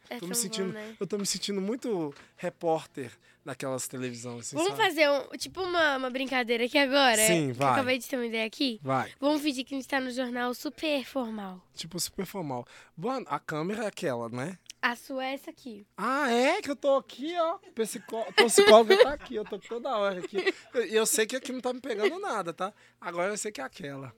É 0.09 0.19
Tô 0.19 0.27
me 0.27 0.35
sentindo, 0.35 0.69
bom, 0.69 0.73
né? 0.73 0.97
Eu 0.99 1.07
tô 1.07 1.19
me 1.19 1.27
sentindo 1.27 1.61
muito 1.61 2.14
repórter 2.37 3.11
daquelas 3.45 3.87
televisões, 3.87 4.47
assim, 4.47 4.57
Vamos 4.57 4.73
sabe? 4.73 4.83
fazer 4.83 5.09
um, 5.09 5.29
tipo 5.37 5.62
uma, 5.62 5.97
uma 5.97 6.11
brincadeira 6.11 6.64
aqui 6.64 6.77
agora? 6.79 7.16
Sim, 7.16 7.53
vai. 7.53 7.73
Acabei 7.73 7.99
de 7.99 8.07
ter 8.07 8.16
uma 8.16 8.27
ideia 8.27 8.47
aqui. 8.47 8.81
Vai, 8.83 9.12
Vamos 9.21 9.40
fingir 9.40 9.64
que 9.64 9.75
a 9.75 9.79
gente 9.79 9.88
tá 9.88 10.01
no 10.01 10.11
jornal 10.11 10.53
super 10.55 11.05
formal. 11.05 11.62
tipo 11.75 11.99
super 12.01 12.27
formal. 12.27 12.66
Bom, 12.97 13.23
a 13.27 13.38
câmera 13.38 13.85
é 13.85 13.87
aquela, 13.87 14.29
né? 14.29 14.59
A 14.83 14.95
sua 14.95 15.25
é 15.25 15.35
essa 15.35 15.51
aqui. 15.51 15.87
Ah, 15.97 16.31
é? 16.31 16.61
Que 16.62 16.71
eu 16.71 16.77
tô 16.77 16.97
aqui, 16.97 17.35
ó. 17.38 17.59
Psicó... 17.75 18.25
Psicóloga 18.37 18.97
tá 19.03 19.12
aqui, 19.14 19.35
eu 19.35 19.45
tô 19.45 19.59
toda 19.59 19.97
hora 19.97 20.21
aqui. 20.21 20.37
E 20.38 20.55
eu, 20.79 20.85
eu 20.85 21.07
sei 21.07 21.27
que 21.27 21.35
aqui 21.35 21.51
não 21.51 21.61
tá 21.61 21.73
me 21.73 21.81
pegando 21.81 22.19
nada, 22.21 22.53
tá? 22.53 22.73
Agora 23.01 23.33
eu 23.33 23.37
sei 23.37 23.51
que 23.51 23.61
é 23.61 23.64
aquela. 23.64 24.14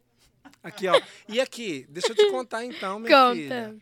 Aqui, 0.62 0.88
ó. 0.88 1.00
E 1.28 1.40
aqui, 1.40 1.86
deixa 1.88 2.08
eu 2.12 2.14
te 2.16 2.30
contar 2.30 2.64
então, 2.64 2.98
minha 2.98 3.14
Conta. 3.14 3.34
filha. 3.34 3.76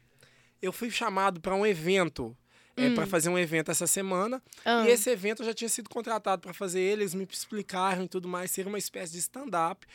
Eu 0.60 0.72
fui 0.72 0.90
chamado 0.90 1.40
para 1.40 1.54
um 1.54 1.66
evento, 1.66 2.36
é, 2.76 2.90
para 2.94 3.06
fazer 3.06 3.28
um 3.28 3.38
evento 3.38 3.70
essa 3.70 3.86
semana. 3.86 4.42
Ah. 4.64 4.84
E 4.86 4.90
esse 4.90 5.08
evento 5.10 5.42
eu 5.42 5.46
já 5.46 5.54
tinha 5.54 5.68
sido 5.68 5.88
contratado 5.88 6.42
para 6.42 6.52
fazer 6.52 6.80
ele, 6.80 7.02
eles 7.02 7.14
me 7.14 7.26
explicaram 7.30 8.04
e 8.04 8.08
tudo 8.08 8.28
mais, 8.28 8.50
ser 8.50 8.66
uma 8.66 8.78
espécie 8.78 9.12
de 9.12 9.18
stand-up 9.18 9.86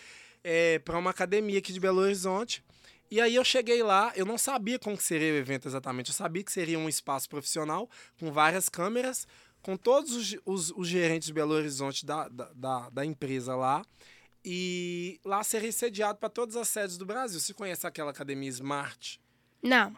é, 0.43 0.79
para 0.79 0.97
uma 0.97 1.09
academia 1.11 1.59
aqui 1.59 1.71
de 1.73 1.79
Belo 1.79 1.99
Horizonte. 2.01 2.63
E 3.09 3.19
aí 3.19 3.35
eu 3.35 3.43
cheguei 3.43 3.83
lá, 3.83 4.11
eu 4.15 4.25
não 4.25 4.37
sabia 4.37 4.79
como 4.79 4.95
seria 4.99 5.33
o 5.33 5.35
evento 5.35 5.67
exatamente, 5.67 6.09
eu 6.09 6.13
sabia 6.15 6.43
que 6.43 6.51
seria 6.51 6.79
um 6.79 6.87
espaço 6.87 7.27
profissional, 7.27 7.89
com 8.19 8.31
várias 8.31 8.69
câmeras, 8.69 9.27
com 9.61 9.75
todos 9.75 10.11
os, 10.15 10.37
os- 10.45 10.71
os 10.71 10.87
gerentes 10.87 11.27
de 11.27 11.33
Belo 11.33 11.53
Horizonte 11.53 12.05
da, 12.05 12.27
da, 12.29 12.49
da, 12.55 12.89
da 12.89 13.05
empresa 13.05 13.53
lá. 13.55 13.83
E 14.43 15.19
lá 15.23 15.43
seria 15.43 15.71
sediado 15.71 16.17
para 16.19 16.29
todas 16.29 16.55
as 16.55 16.67
sedes 16.67 16.97
do 16.97 17.05
Brasil. 17.05 17.39
Você 17.39 17.53
conhece 17.53 17.85
aquela 17.85 18.09
academia 18.11 18.49
Smart? 18.49 19.19
Não. 19.61 19.95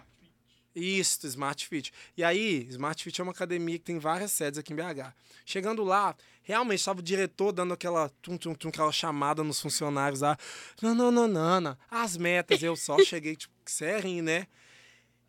Isso, 0.76 1.26
Smart 1.28 1.68
Fit. 1.68 1.92
E 2.18 2.24
aí, 2.24 2.66
Smart 2.70 3.04
Fit 3.04 3.20
é 3.22 3.24
uma 3.24 3.32
academia 3.32 3.78
que 3.78 3.86
tem 3.86 4.00
várias 4.00 4.32
sedes 4.32 4.58
aqui 4.58 4.74
em 4.74 4.76
BH. 4.76 5.14
Chegando 5.46 5.84
lá, 5.84 6.16
realmente 6.42 6.80
estava 6.80 7.00
o 7.00 7.04
diretor 7.04 7.52
dando 7.52 7.74
aquela 7.74 8.10
tum, 8.22 8.38
tum, 8.38 8.56
tum, 8.56 8.70
aquela 8.70 8.92
chamada 8.92 9.44
nos 9.44 9.62
funcionários 9.62 10.22
lá. 10.22 10.38
Não, 10.82 10.96
não, 10.96 11.12
não, 11.12 11.28
não, 11.28 11.62
não. 11.62 11.78
As 11.92 12.18
metas, 12.18 12.64
eu 12.64 12.76
só 12.76 12.98
cheguei, 13.06 13.36
tipo, 13.36 13.54
sério, 13.66 14.24
né? 14.24 14.48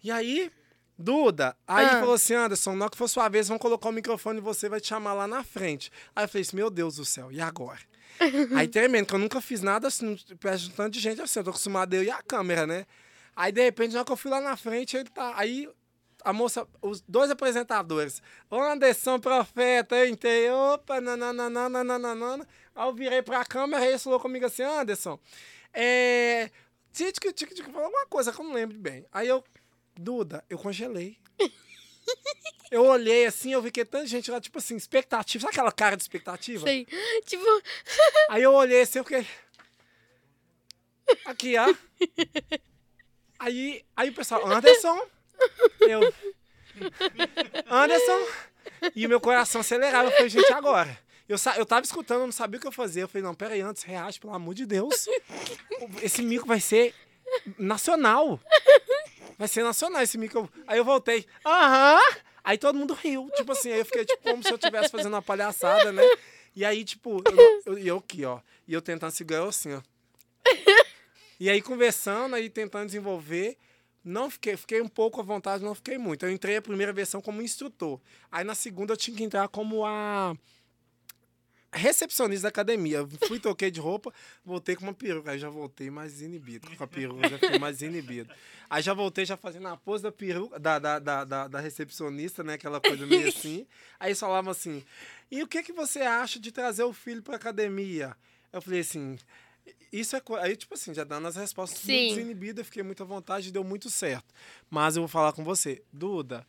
E 0.03 0.11
aí, 0.11 0.51
Duda, 0.97 1.57
aí 1.67 1.87
Ah. 1.87 1.99
falou 2.01 2.15
assim, 2.15 2.35
Anderson, 2.35 2.75
na 2.77 2.89
que 2.89 2.97
for 2.97 3.09
sua 3.09 3.29
vez, 3.29 3.49
vão 3.49 3.59
colocar 3.59 3.89
o 3.89 3.93
microfone 3.93 4.39
e 4.39 4.43
você 4.43 4.69
vai 4.69 4.81
te 4.81 4.87
chamar 4.89 5.13
lá 5.13 5.27
na 5.27 5.43
frente. 5.43 5.91
Aí 6.15 6.25
eu 6.25 6.29
falei 6.29 6.43
assim, 6.43 6.57
meu 6.57 6.71
Deus 6.71 6.97
do 6.97 7.05
céu, 7.05 7.33
e 7.33 7.41
agora? 7.41 7.81
aí 8.57 8.69
tremendo, 8.69 9.07
que 9.07 9.15
eu 9.15 9.19
nunca 9.19 9.41
fiz 9.41 9.61
nada 9.61 9.89
assim, 9.89 10.17
perto 10.39 10.61
de 10.61 10.69
um 10.71 10.73
tanto 10.73 10.93
de 10.93 11.01
gente 11.01 11.21
assim, 11.21 11.41
eu 11.41 11.45
tô 11.45 11.51
acostumado 11.51 11.93
eu 11.95 12.05
e 12.05 12.11
a 12.11 12.23
câmera, 12.23 12.65
né? 12.65 12.87
Aí, 13.37 13.53
de 13.53 13.63
repente, 13.63 13.93
na 13.93 14.01
hora 14.01 14.07
que 14.07 14.13
eu 14.13 14.17
fui 14.17 14.31
lá 14.31 14.41
na 14.41 14.57
frente, 14.57 14.97
ele 14.97 15.09
tá. 15.09 15.33
Aí 15.37 15.69
a 16.25 16.33
moça, 16.33 16.67
os 16.81 17.03
dois 17.03 17.31
apresentadores, 17.31 18.23
o 18.51 18.57
Anderson 18.57 19.21
Profeta, 19.21 19.95
eu 19.97 20.09
entrei, 20.09 20.51
opa, 20.51 21.01
nananana. 21.01 22.49
Aí 22.75 22.89
eu 22.89 22.95
virei 22.95 23.23
pra 23.23 23.45
câmera 23.45 23.85
e 23.85 23.89
ele 23.91 23.99
falou 23.99 24.19
comigo 24.19 24.47
assim, 24.47 24.63
Anderson, 24.63 25.19
é. 25.73 26.51
Tic, 26.93 27.19
tic, 27.35 27.53
tic, 27.53 27.65
falou 27.67 27.85
alguma 27.87 28.07
coisa 28.07 28.33
que 28.33 28.41
eu 28.41 28.45
não 28.45 28.55
lembro 28.55 28.79
bem. 28.79 29.05
Aí 29.13 29.29
eu, 29.29 29.45
Duda, 29.97 30.45
eu 30.49 30.59
congelei. 30.59 31.19
Eu 32.71 32.85
olhei 32.87 33.27
assim, 33.27 33.53
eu 33.53 33.63
vi 33.63 33.71
que 33.71 33.85
tanta 33.85 34.07
gente 34.07 34.31
lá, 34.31 34.41
tipo 34.41 34.59
assim, 34.59 34.75
expectativa. 34.75 35.43
Sabe 35.43 35.53
aquela 35.53 35.71
cara 35.71 35.97
de 35.97 36.03
expectativa? 36.03 36.67
Sei. 36.67 36.87
Tipo, 37.25 37.45
Aí 38.29 38.43
eu 38.43 38.53
olhei 38.53 38.81
assim, 38.83 38.99
eu 38.99 39.05
fiquei. 39.05 39.25
Aqui, 41.25 41.55
ó. 41.57 41.73
Aí, 43.45 43.85
aí 43.95 44.09
o 44.09 44.15
pessoal, 44.15 44.51
Anderson. 44.51 45.07
Eu. 45.81 46.01
Anderson. 47.71 48.27
E 48.97 49.07
meu 49.07 49.21
coração 49.21 49.61
acelerava. 49.61 50.09
Eu 50.09 50.13
falei, 50.13 50.31
gente, 50.31 50.51
agora. 50.51 50.99
Eu, 51.29 51.37
eu 51.59 51.67
tava 51.67 51.85
escutando, 51.85 52.23
não 52.23 52.33
sabia 52.33 52.57
o 52.57 52.61
que 52.61 52.67
eu 52.67 52.73
fazia. 52.73 53.03
Eu 53.03 53.09
falei, 53.09 53.23
não, 53.23 53.35
peraí, 53.35 53.61
antes, 53.61 53.83
reage, 53.83 54.19
pelo 54.19 54.33
amor 54.33 54.55
de 54.55 54.65
Deus. 54.65 55.07
Esse 56.01 56.23
mico 56.23 56.47
vai 56.47 56.59
ser 56.59 56.95
nacional. 57.59 58.41
Vai 59.39 59.47
ser 59.47 59.63
nacional 59.63 60.01
esse 60.01 60.17
mico. 60.17 60.51
Aí 60.67 60.79
eu 60.79 60.85
voltei, 60.85 61.27
aham. 61.45 62.01
Aí 62.43 62.57
todo 62.57 62.79
mundo 62.79 62.95
riu. 62.95 63.29
Tipo 63.37 63.53
assim, 63.53 63.73
aí 63.73 63.81
eu 63.81 63.85
fiquei 63.85 64.07
tipo, 64.07 64.23
como 64.23 64.43
se 64.43 64.51
eu 64.51 64.57
estivesse 64.57 64.89
fazendo 64.89 65.13
uma 65.13 65.23
palhaçada, 65.23 65.93
né? 65.93 66.03
E 66.57 66.65
aí, 66.65 66.83
tipo, 66.83 67.23
eu, 67.27 67.75
eu, 67.75 67.79
eu 67.79 67.97
aqui, 67.99 68.25
ó. 68.25 68.41
E 68.67 68.73
eu 68.73 68.81
tentando 68.81 69.11
segurar 69.11 69.41
eu 69.41 69.49
assim, 69.49 69.75
ó. 69.75 69.83
E 71.39 71.51
aí, 71.51 71.61
conversando, 71.61 72.35
aí 72.35 72.49
tentando 72.49 72.87
desenvolver. 72.87 73.57
Não 74.05 74.31
fiquei, 74.31 74.57
fiquei 74.57 74.83
um 74.83 74.89
pouco 74.89 75.21
à 75.21 75.25
vontade, 75.25 75.65
não 75.65 75.75
fiquei 75.75 75.97
muito. 75.97 76.27
Eu 76.27 76.31
entrei 76.31 76.57
a 76.57 76.63
primeira 76.63 76.93
versão 76.93 77.23
como 77.23 77.41
instrutor. 77.41 77.99
Aí 78.31 78.45
na 78.45 78.55
segunda 78.55 78.93
eu 78.93 78.97
tinha 78.99 79.17
que 79.17 79.25
entrar 79.25 79.49
como 79.49 79.87
a 79.87 80.37
recepcionista 81.73 82.43
da 82.43 82.49
academia. 82.49 82.99
Eu 82.99 83.09
Fui, 83.27 83.41
toquei 83.41 83.71
de 83.71 83.81
roupa, 83.81 84.13
voltei 84.45 84.77
com 84.77 84.85
uma 84.85 84.95
peruca. 84.95 85.31
Aí 85.31 85.39
já 85.39 85.49
voltei 85.49 85.91
mais 85.91 86.21
inibido. 86.21 86.69
Com 86.77 86.85
a 86.85 86.87
peruca 86.87 87.29
já 87.29 87.39
fiquei 87.39 87.59
mais 87.59 87.83
inibido. 87.83 88.33
Aí 88.69 88.83
já 88.83 88.95
voltei 88.95 89.25
já 89.25 89.37
fazendo 89.37 89.69
a 89.69 89.77
pose 89.77 90.03
da 90.03 90.13
peruca, 90.13 90.59
da, 90.59 90.79
da, 90.79 90.99
da, 90.99 91.25
da, 91.25 91.49
da 91.49 91.61
recepcionista, 91.61 92.43
né? 92.43 92.55
Aquela 92.55 92.81
coisa 92.81 93.07
meio 93.07 93.29
assim. 93.29 93.67
Aí 93.99 94.09
eles 94.09 94.21
falavam 94.21 94.51
assim, 94.51 94.85
e 95.31 95.43
o 95.43 95.49
que, 95.49 95.63
que 95.63 95.73
você 95.73 96.01
acha 96.01 96.39
de 96.39 96.53
trazer 96.53 96.85
o 96.85 96.93
filho 96.93 97.23
pra 97.23 97.37
academia? 97.37 98.17
Eu 98.53 98.63
falei 98.63 98.81
assim, 98.81 99.19
isso 99.93 100.17
é. 100.17 100.23
Aí, 100.41 100.57
tipo 100.57 100.75
assim, 100.75 100.93
já 100.95 101.05
dando 101.05 101.27
as 101.29 101.37
respostas 101.37 101.81
Sim. 101.81 101.93
muito 102.07 102.15
desinibida, 102.17 102.65
fiquei 102.65 102.83
muito 102.83 103.03
à 103.03 103.07
vontade 103.07 103.49
e 103.49 103.53
deu 103.53 103.65
muito 103.65 103.89
certo. 103.91 104.33
Mas 104.71 104.97
eu 104.97 105.03
vou 105.03 105.09
falar 105.09 105.33
com 105.33 105.45
você, 105.45 105.83
Duda, 105.93 106.47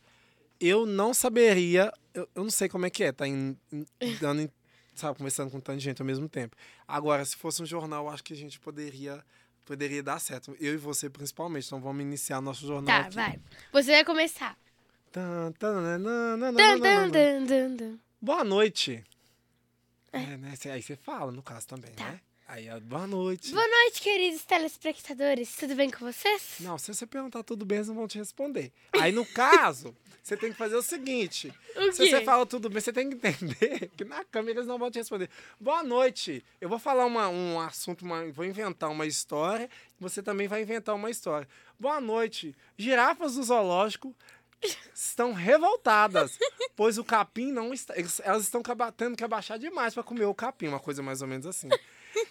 eu 0.60 0.84
não 0.86 1.12
saberia. 1.14 1.92
Eu, 2.12 2.28
eu 2.34 2.42
não 2.44 2.50
sei 2.50 2.68
como 2.68 2.86
é 2.86 2.90
que 2.90 3.04
é, 3.04 3.12
tá 3.12 3.26
em, 3.26 3.56
em- 3.72 4.16
dando, 4.20 4.42
em- 4.42 4.50
sabe, 4.94 5.16
conversando 5.18 5.50
com 5.50 5.60
tanta 5.60 5.78
gente 5.78 6.00
ao 6.02 6.06
mesmo 6.06 6.28
tempo. 6.28 6.56
Agora, 6.88 7.24
se 7.24 7.36
fosse 7.36 7.62
um 7.62 7.66
jornal, 7.66 8.04
eu 8.06 8.10
acho 8.10 8.24
que 8.24 8.32
a 8.32 8.36
gente 8.36 8.58
poderia. 8.60 9.24
Poderia 9.64 10.00
dar 10.00 10.20
certo. 10.20 10.56
Eu 10.60 10.74
e 10.74 10.76
você, 10.76 11.10
principalmente. 11.10 11.66
Então 11.66 11.80
vamos 11.80 12.00
iniciar 12.00 12.40
nosso 12.40 12.64
jornal. 12.64 12.86
Tá, 12.86 13.06
aqui. 13.06 13.14
vai. 13.16 13.40
Você 13.72 13.90
vai 13.90 14.04
começar. 14.04 14.56
Tan, 15.10 15.50
tan, 15.58 15.98
nan, 15.98 16.52
Tan. 16.54 17.98
Boa 18.22 18.44
noite. 18.44 19.02
É, 20.12 20.36
né? 20.36 20.54
Cê- 20.56 20.70
Aí 20.70 20.80
você 20.82 20.94
fala, 20.94 21.32
no 21.32 21.42
caso 21.42 21.66
também, 21.66 21.90
Tá. 21.92 22.12
né? 22.12 22.20
Aí, 22.48 22.68
boa 22.80 23.06
noite. 23.08 23.52
Boa 23.52 23.66
noite, 23.66 24.00
queridos 24.00 24.44
telespectadores. 24.44 25.56
Tudo 25.56 25.74
bem 25.74 25.90
com 25.90 25.98
vocês? 26.10 26.56
Não, 26.60 26.78
se 26.78 26.94
você 26.94 27.04
perguntar 27.04 27.42
tudo 27.42 27.64
bem, 27.64 27.78
eles 27.78 27.88
não 27.88 27.94
vão 27.96 28.06
te 28.06 28.18
responder. 28.18 28.70
Aí, 28.92 29.10
no 29.10 29.26
caso, 29.26 29.92
você 30.22 30.36
tem 30.36 30.52
que 30.52 30.56
fazer 30.56 30.76
o 30.76 30.82
seguinte. 30.82 31.52
O 31.74 31.92
Se 31.92 32.08
você 32.08 32.24
fala 32.24 32.46
tudo 32.46 32.70
bem, 32.70 32.80
você 32.80 32.92
tem 32.92 33.10
que 33.10 33.16
entender 33.16 33.90
que 33.98 34.04
na 34.04 34.24
câmera 34.24 34.58
eles 34.60 34.68
não 34.68 34.78
vão 34.78 34.90
te 34.92 34.98
responder. 34.98 35.28
Boa 35.60 35.82
noite. 35.82 36.44
Eu 36.60 36.68
vou 36.68 36.78
falar 36.78 37.04
uma- 37.04 37.28
um 37.28 37.58
assunto, 37.58 38.02
uma- 38.04 38.30
vou 38.30 38.44
inventar 38.44 38.90
uma 38.90 39.06
história. 39.06 39.68
Você 39.98 40.22
também 40.22 40.46
vai 40.46 40.62
inventar 40.62 40.94
uma 40.94 41.10
história. 41.10 41.48
Boa 41.80 42.00
noite. 42.00 42.54
Girafas 42.78 43.34
do 43.34 43.42
zoológico 43.42 44.14
estão 44.94 45.32
revoltadas, 45.32 46.38
pois 46.76 46.96
o 46.96 47.04
capim 47.04 47.50
não 47.50 47.74
está. 47.74 47.92
Elas 48.22 48.42
estão 48.44 48.62
tendo 48.96 49.16
que 49.16 49.24
abaixar 49.24 49.58
demais 49.58 49.94
para 49.94 50.04
comer 50.04 50.26
o 50.26 50.34
capim, 50.34 50.68
uma 50.68 50.80
coisa 50.80 51.02
mais 51.02 51.20
ou 51.22 51.26
menos 51.28 51.44
assim. 51.44 51.68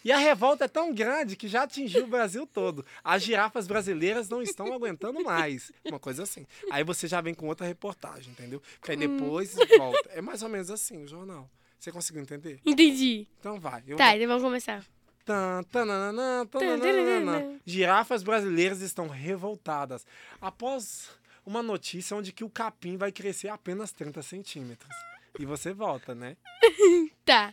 E 0.06 0.12
a 0.12 0.20
revolta 0.20 0.66
é 0.66 0.68
tão 0.68 0.93
grande 0.93 1.36
que 1.36 1.47
já 1.47 1.64
atingiu 1.64 2.03
o 2.03 2.08
Brasil 2.08 2.45
todo. 2.45 2.86
As 3.03 3.24
girafas 3.24 3.66
brasileiras 3.66 4.30
não 4.30 4.39
estão 4.39 4.72
aguentando 4.72 5.24
mais. 5.24 5.72
Uma 5.84 5.99
coisa 5.99 6.22
assim. 6.22 6.45
Aí 6.70 6.84
você 6.84 7.08
já 7.08 7.20
vem 7.22 7.34
com 7.34 7.47
outra 7.47 7.66
reportagem, 7.66 8.32
entendeu? 8.32 8.62
Porque 8.80 8.91
aí 8.91 8.97
depois 8.97 9.56
volta. 9.76 10.12
É 10.12 10.22
mais 10.22 10.43
ou 10.43 10.49
menos 10.49 10.70
assim 10.70 11.03
o 11.03 11.08
jornal. 11.08 11.49
Você 11.80 11.91
conseguiu 11.91 12.22
entender? 12.22 12.60
Entendi. 12.64 13.28
Então 13.39 13.60
vai. 13.60 13.82
Tá, 13.97 14.16
então 14.16 14.28
vamos 14.28 14.43
começar. 14.43 14.86
Tan, 15.26 15.64
tananana, 15.72 16.45
tananana. 16.51 17.60
Girafas 17.66 18.22
brasileiras 18.22 18.82
estão 18.82 19.08
revoltadas 19.08 20.06
após 20.39 21.10
uma 21.43 21.64
notícia 21.64 22.16
onde 22.16 22.32
que 22.32 22.43
o 22.43 22.49
capim 22.49 22.95
vai 22.95 23.12
crescer 23.12 23.47
apenas 23.47 23.91
30 23.91 24.22
centímetros. 24.22 24.95
E 25.39 25.47
você 25.47 25.74
volta, 25.74 26.14
né? 26.14 26.38
Tá. 27.26 27.51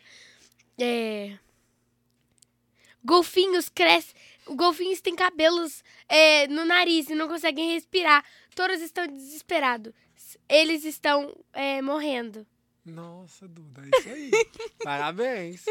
É. 0.79 1.39
Golfinhos 3.05 3.69
crescem. 3.69 4.15
Golfinhos 4.47 5.01
têm 5.01 5.15
cabelos 5.15 5.83
é, 6.09 6.47
no 6.49 6.65
nariz 6.65 7.09
e 7.09 7.15
não 7.15 7.29
conseguem 7.29 7.73
respirar. 7.73 8.25
Todos 8.55 8.81
estão 8.81 9.07
desesperados. 9.07 9.93
Eles 10.49 10.85
estão 10.85 11.35
é, 11.53 11.81
morrendo. 11.81 12.47
Nossa, 12.85 13.47
Duda, 13.47 13.83
é 13.83 13.99
isso 13.99 14.09
aí. 14.09 14.31
Parabéns. 14.83 15.65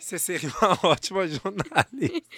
Você 0.00 0.18
seria 0.18 0.50
uma 0.60 0.78
ótima 0.90 1.28
jornalista. 1.28 2.28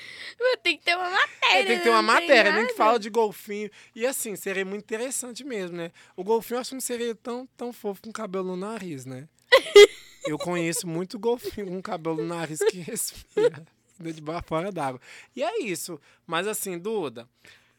Tem 0.62 0.76
que 0.76 0.84
ter 0.84 0.94
uma 0.94 1.10
matéria. 1.10 1.58
É, 1.58 1.64
tem 1.64 1.78
que 1.78 1.84
ter 1.84 1.90
uma 1.90 2.02
não 2.02 2.16
tem 2.16 2.20
matéria, 2.28 2.52
nem 2.52 2.66
que 2.66 2.74
fala 2.74 2.98
de 2.98 3.08
golfinho. 3.08 3.70
E 3.94 4.06
assim, 4.06 4.36
seria 4.36 4.64
muito 4.64 4.82
interessante 4.82 5.44
mesmo, 5.44 5.78
né? 5.78 5.92
O 6.14 6.22
golfinho 6.22 6.56
eu 6.56 6.60
acho 6.60 6.70
que 6.70 6.76
não 6.76 6.80
seria 6.80 7.14
tão, 7.14 7.46
tão 7.56 7.72
fofo 7.72 8.02
com 8.02 8.12
cabelo 8.12 8.44
no 8.44 8.56
nariz, 8.56 9.06
né? 9.06 9.28
Eu 10.26 10.36
conheço 10.36 10.86
muito 10.86 11.18
golfinho 11.18 11.68
com 11.68 11.80
cabelo 11.80 12.18
no 12.18 12.26
nariz 12.26 12.58
que 12.58 12.78
respira 12.78 13.64
ainda 14.00 14.12
de 14.12 14.20
ba- 14.20 14.42
fora 14.42 14.72
d'água. 14.72 15.00
E 15.34 15.42
é 15.42 15.62
isso. 15.62 16.00
Mas 16.26 16.46
assim, 16.46 16.78
Duda, 16.78 17.28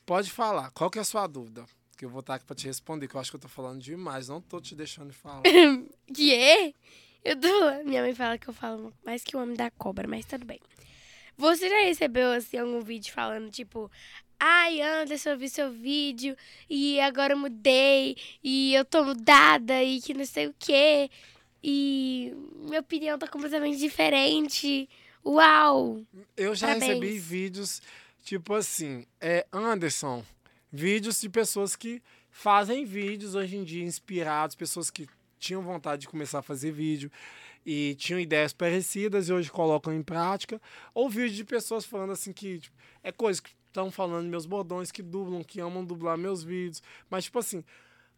pode 0.06 0.32
falar. 0.32 0.72
Qual 0.72 0.90
que 0.90 0.98
é 1.00 1.02
a 1.02 1.06
sua 1.06 1.28
dúvida? 1.28 1.66
Que 1.98 2.06
eu 2.06 2.10
vou 2.10 2.22
estar 2.22 2.36
aqui 2.36 2.46
pra 2.46 2.56
te 2.56 2.66
responder, 2.68 3.08
que 3.08 3.16
eu 3.16 3.22
acho 3.22 3.30
que 3.32 3.36
eu 3.36 3.42
tô 3.42 3.48
falando 3.48 3.80
demais. 3.82 4.28
Não 4.30 4.42
tô 4.42 4.60
te 4.60 4.76
deixando 4.76 5.14
falar. 5.14 5.44
Que 6.14 6.34
é? 6.34 6.74
Eu 7.24 7.40
tô... 7.40 7.48
Minha 7.86 8.02
mãe 8.02 8.14
fala 8.16 8.38
que 8.38 8.48
eu 8.48 8.54
falo 8.54 8.94
mais 9.06 9.24
que 9.24 9.38
o 9.38 9.42
homem 9.42 9.56
da 9.56 9.70
cobra, 9.72 10.08
mas 10.08 10.26
tudo 10.26 10.46
bem. 10.46 10.60
Você 11.38 11.70
já 11.70 11.82
recebeu, 11.84 12.32
assim, 12.32 12.58
algum 12.58 12.82
vídeo 12.82 13.12
falando, 13.14 13.50
tipo... 13.52 13.90
Ai, 14.44 14.82
Anderson, 14.82 15.30
eu 15.30 15.38
vi 15.38 15.48
seu 15.50 15.72
vídeo 15.72 16.36
e 16.68 17.00
agora 17.00 17.34
eu 17.34 17.38
mudei 17.38 18.18
e 18.44 18.74
eu 18.74 18.84
tô 18.84 19.04
mudada 19.04 19.84
e 19.84 20.02
que 20.02 20.16
não 20.16 20.26
sei 20.26 20.48
o 20.48 20.56
quê. 20.58 21.12
E 21.64 22.34
minha 22.56 22.80
opinião 22.80 23.20
tá 23.20 23.28
completamente 23.28 23.78
diferente. 23.78 24.90
Uau! 25.26 26.02
Eu 26.36 26.56
já 26.56 26.68
Parabéns. 26.68 26.90
recebi 26.90 27.20
vídeos, 27.20 27.82
tipo 28.24 28.54
assim, 28.54 29.06
é, 29.20 29.46
Anderson, 29.52 30.24
vídeos 30.72 31.22
de 31.22 31.30
pessoas 31.30 31.76
que 31.76 32.02
fazem 32.32 32.86
vídeos 32.86 33.36
hoje 33.36 33.58
em 33.58 33.64
dia 33.64 33.84
inspirados, 33.84 34.56
pessoas 34.56 34.90
que 34.90 35.08
tinham 35.38 35.62
vontade 35.62 36.02
de 36.02 36.08
começar 36.08 36.40
a 36.40 36.44
fazer 36.44 36.72
vídeo 36.72 37.12
e 37.66 37.96
tinham 37.96 38.20
ideias 38.20 38.54
parecidas 38.54 39.30
e 39.30 39.34
hoje 39.34 39.52
colocam 39.52 39.94
em 39.94 40.02
prática, 40.02 40.60
ou 40.94 41.10
vídeo 41.10 41.36
de 41.36 41.44
pessoas 41.44 41.86
falando 41.86 42.12
assim 42.12 42.34
que 42.34 42.60
tipo, 42.60 42.76
é 43.04 43.12
coisa 43.12 43.42
que 43.42 43.52
estão 43.68 43.92
falando 43.92 44.28
meus 44.28 44.46
bordões, 44.46 44.92
que 44.92 45.02
dublam, 45.02 45.44
que 45.44 45.60
amam 45.62 45.86
dublar 45.86 46.18
meus 46.18 46.44
vídeos, 46.44 46.82
mas 47.10 47.26
tipo 47.26 47.38
assim, 47.40 47.64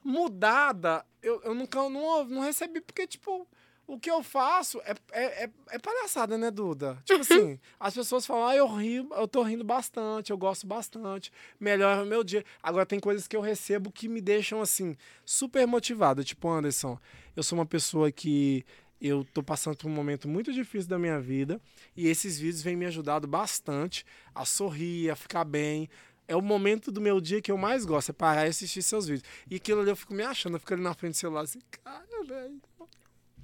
mudada, 0.04 1.06
eu, 1.22 1.42
eu 1.44 1.54
nunca 1.54 1.78
não, 1.90 2.24
não 2.26 2.42
recebi 2.42 2.82
porque 2.82 3.06
tipo 3.08 3.48
o 3.86 4.00
que 4.00 4.10
eu 4.10 4.24
faço 4.24 4.82
é, 4.82 4.96
é, 5.12 5.44
é, 5.44 5.50
é 5.72 5.80
palhaçada, 5.80 6.38
né, 6.38 6.50
Duda? 6.50 6.98
Tipo 7.06 7.22
assim, 7.22 7.60
as 7.80 7.94
pessoas 7.94 8.26
falam, 8.26 8.48
ah, 8.48 8.56
eu 8.56 8.68
rio, 8.68 9.10
eu 9.12 9.28
tô 9.28 9.44
rindo 9.44 9.64
bastante, 9.64 10.32
eu 10.32 10.38
gosto 10.38 10.66
bastante, 10.66 11.32
melhora 11.60 12.04
o 12.04 12.06
meu 12.06 12.24
dia. 12.24 12.44
Agora 12.62 12.86
tem 12.86 13.00
coisas 13.00 13.28
que 13.28 13.36
eu 13.36 13.42
recebo 13.42 13.92
que 13.92 14.08
me 14.08 14.22
deixam, 14.22 14.62
assim, 14.62 14.96
super 15.26 15.68
motivado. 15.68 16.24
Tipo, 16.24 16.50
Anderson, 16.50 16.98
eu 17.36 17.44
sou 17.44 17.58
uma 17.58 17.66
pessoa 17.66 18.12
que 18.12 18.66
eu 19.04 19.26
tô 19.34 19.44
passando 19.44 19.76
por 19.76 19.88
um 19.88 19.94
momento 19.94 20.30
muito 20.30 20.54
difícil 20.54 20.90
da 20.90 20.98
minha 20.98 21.20
vida 21.20 21.60
e 21.96 22.08
esses 22.08 22.40
vídeos 22.40 22.62
vêm 22.62 22.78
me 22.78 22.86
ajudando 22.86 23.28
bastante 23.28 24.06
a 24.34 24.46
sorrir, 24.46 25.10
a 25.10 25.16
ficar 25.16 25.44
bem. 25.44 25.90
É 26.26 26.38
o 26.38 26.42
momento 26.42 26.90
do 26.90 27.02
meu 27.02 27.20
dia 27.20 27.42
que 27.42 27.52
eu 27.52 27.58
mais 27.58 27.84
gosto, 27.84 28.12
é 28.12 28.14
parar 28.14 28.46
e 28.46 28.50
assistir 28.50 28.82
seus 28.82 29.06
vídeos. 29.06 29.28
E 29.52 29.56
aquilo 29.56 29.82
ali 29.82 29.90
eu 29.90 29.96
fico 29.96 30.14
me 30.14 30.24
achando, 30.24 30.56
eu 30.56 30.60
fico 30.60 30.74
ali 30.74 30.82
na 30.82 30.94
frente 30.94 31.16
do 31.16 31.18
celular 31.18 31.42
assim, 31.42 31.60
cara, 31.84 32.24
velho, 32.26 32.62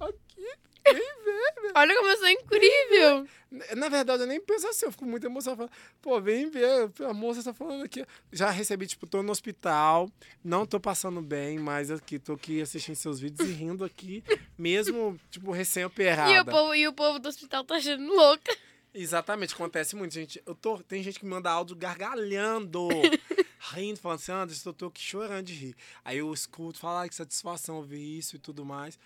aqui, 0.08 0.42
vem 0.84 1.24
ver, 1.24 1.62
meu. 1.62 1.72
Olha 1.74 1.94
como 1.96 2.08
eu 2.08 2.16
sou 2.16 2.28
incrível! 2.28 3.28
Na 3.76 3.88
verdade, 3.88 4.22
eu 4.22 4.26
nem 4.28 4.40
penso 4.40 4.68
assim, 4.68 4.86
eu 4.86 4.92
fico 4.92 5.04
muito 5.04 5.26
emocionado. 5.26 5.68
Pô, 6.00 6.20
vem 6.20 6.48
ver, 6.48 6.90
a 7.04 7.12
moça 7.12 7.42
tá 7.42 7.52
falando 7.52 7.82
aqui. 7.82 8.06
Já 8.30 8.48
recebi, 8.48 8.86
tipo, 8.86 9.08
tô 9.08 9.22
no 9.24 9.32
hospital, 9.32 10.08
não 10.44 10.64
tô 10.64 10.78
passando 10.78 11.20
bem, 11.20 11.58
mas 11.58 11.90
aqui, 11.90 12.18
tô 12.18 12.34
aqui 12.34 12.62
assistindo 12.62 12.94
seus 12.94 13.18
vídeos 13.18 13.48
e 13.48 13.52
rindo 13.52 13.84
aqui, 13.84 14.22
mesmo, 14.56 15.18
tipo, 15.30 15.50
recém-operada. 15.50 16.32
E 16.32 16.40
o, 16.40 16.44
povo, 16.44 16.74
e 16.74 16.88
o 16.88 16.92
povo 16.92 17.18
do 17.18 17.28
hospital 17.28 17.64
tá 17.64 17.74
achando 17.74 18.06
louca. 18.06 18.56
Exatamente, 18.94 19.54
acontece 19.54 19.96
muito, 19.96 20.14
gente. 20.14 20.42
Eu 20.46 20.54
tô, 20.54 20.78
tem 20.78 21.02
gente 21.02 21.18
que 21.18 21.26
manda 21.26 21.50
áudio 21.50 21.76
gargalhando, 21.76 22.88
rindo, 23.74 23.98
falando 23.98 24.18
assim, 24.18 24.32
Anderson, 24.32 24.70
eu 24.70 24.74
tô 24.74 24.86
aqui 24.86 25.00
chorando 25.00 25.46
de 25.46 25.54
rir. 25.54 25.76
Aí 26.04 26.18
eu 26.18 26.32
escuto, 26.32 26.78
falo, 26.78 26.98
ai, 26.98 27.08
que 27.08 27.14
satisfação 27.14 27.76
ouvir 27.76 28.18
isso 28.18 28.36
e 28.36 28.38
tudo 28.38 28.64
mais. 28.64 28.98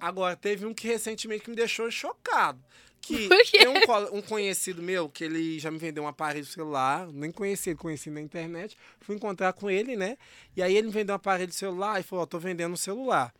Agora, 0.00 0.34
teve 0.34 0.64
um 0.66 0.72
que 0.72 0.86
recentemente 0.88 1.44
que 1.44 1.50
me 1.50 1.56
deixou 1.56 1.90
chocado. 1.90 2.58
que 3.00 3.28
tem 3.52 3.68
um, 3.68 4.16
um 4.16 4.22
conhecido 4.22 4.82
meu 4.82 5.08
que 5.08 5.24
ele 5.24 5.58
já 5.58 5.70
me 5.70 5.78
vendeu 5.78 6.02
um 6.04 6.08
aparelho 6.08 6.46
celular, 6.46 7.06
nem 7.12 7.30
conheci 7.30 7.70
ele, 7.70 7.78
conheci 7.78 8.10
na 8.10 8.20
internet. 8.20 8.76
Fui 9.00 9.14
encontrar 9.14 9.52
com 9.52 9.70
ele, 9.70 9.96
né? 9.96 10.16
E 10.56 10.62
aí 10.62 10.76
ele 10.76 10.88
me 10.88 10.92
vendeu 10.92 11.12
um 11.12 11.16
aparelho 11.16 11.52
celular 11.52 12.00
e 12.00 12.02
falou: 12.02 12.22
Ó, 12.22 12.26
tô 12.26 12.38
vendendo 12.38 12.72
um 12.72 12.76
celular. 12.76 13.32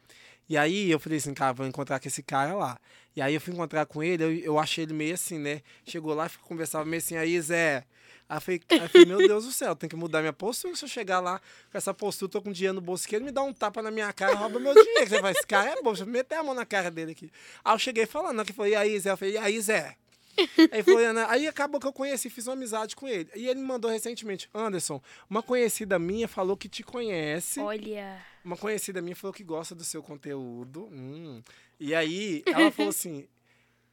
E 0.51 0.57
aí 0.57 0.91
eu 0.91 0.99
falei 0.99 1.19
assim, 1.19 1.33
cara, 1.33 1.53
vou 1.53 1.65
encontrar 1.65 2.01
com 2.01 2.09
esse 2.09 2.25
cara 2.25 2.53
lá. 2.55 2.77
E 3.15 3.23
aí 3.23 3.35
eu 3.35 3.41
fui 3.41 3.55
encontrar 3.55 3.87
com 3.87 4.03
ele, 4.03 4.25
eu, 4.25 4.33
eu 4.33 4.59
achei 4.59 4.83
ele 4.83 4.93
meio 4.93 5.15
assim, 5.15 5.39
né? 5.39 5.63
Chegou 5.87 6.13
lá 6.13 6.29
conversava 6.43 6.85
meio 6.85 6.99
assim, 6.99 7.17
aí 7.17 7.41
Zé. 7.41 7.85
Aí 8.29 8.41
falei, 8.41 8.61
aí 8.69 8.89
falei, 8.89 9.07
meu 9.07 9.19
Deus 9.19 9.45
do 9.45 9.53
céu, 9.53 9.77
tem 9.77 9.89
que 9.89 9.95
mudar 9.95 10.23
minha 10.23 10.33
postura. 10.33 10.75
Se 10.75 10.85
eu 10.85 10.89
chegar 10.89 11.21
lá 11.21 11.41
com 11.71 11.79
essa 11.79 11.95
postura, 11.95 12.33
tô 12.33 12.43
com 12.43 12.51
dinheiro 12.51 12.75
no 12.75 12.81
bolso 12.81 13.05
esquerdo, 13.05 13.23
me 13.23 13.31
dá 13.31 13.45
um 13.45 13.53
tapa 13.53 13.81
na 13.81 13.93
minha 13.93 14.13
cara, 14.13 14.35
rouba 14.35 14.59
meu 14.59 14.75
dinheiro. 14.75 15.09
Você 15.09 15.21
vai, 15.21 15.31
esse 15.31 15.47
cara 15.47 15.71
é 15.71 15.77
bom, 15.77 15.93
deixa 15.93 16.03
eu 16.03 16.09
meter 16.09 16.35
a 16.35 16.43
mão 16.43 16.53
na 16.53 16.67
cara 16.67 16.91
dele 16.91 17.13
aqui. 17.13 17.31
Aí 17.65 17.73
eu 17.73 17.79
cheguei 17.79 18.05
falando, 18.05 18.45
que 18.45 18.53
foi, 18.53 18.71
e 18.71 18.75
aí 18.75 18.99
Zé? 18.99 19.13
Eu 19.13 19.17
falei, 19.17 19.35
e 19.35 19.39
aí 19.39 19.61
Zé? 19.61 19.95
Aí, 20.73 20.83
foi, 20.83 21.13
né? 21.13 21.27
aí 21.29 21.47
acabou 21.47 21.81
que 21.81 21.87
eu 21.87 21.93
conheci, 21.93 22.29
fiz 22.29 22.49
uma 22.49 22.55
amizade 22.55 22.97
com 22.97 23.07
ele. 23.07 23.29
E 23.37 23.47
ele 23.47 23.61
me 23.61 23.67
mandou 23.67 23.89
recentemente, 23.89 24.51
Anderson, 24.53 25.01
uma 25.29 25.45
conhecida 25.45 25.97
minha 25.97 26.27
falou 26.27 26.57
que 26.57 26.69
te 26.69 26.83
conhece. 26.83 27.61
Olha. 27.61 28.30
Uma 28.45 28.57
conhecida 28.57 29.03
minha 29.03 29.15
falou 29.17 29.35
que 29.35 29.45
gosta 29.45 29.75
do 29.75 29.85
seu 29.85 30.03
conteúdo. 30.03 30.89
Hum. 30.91 31.43
E 31.79 31.95
aí, 31.95 32.43
ela 32.47 32.71
falou 32.73 32.91
assim: 32.91 33.27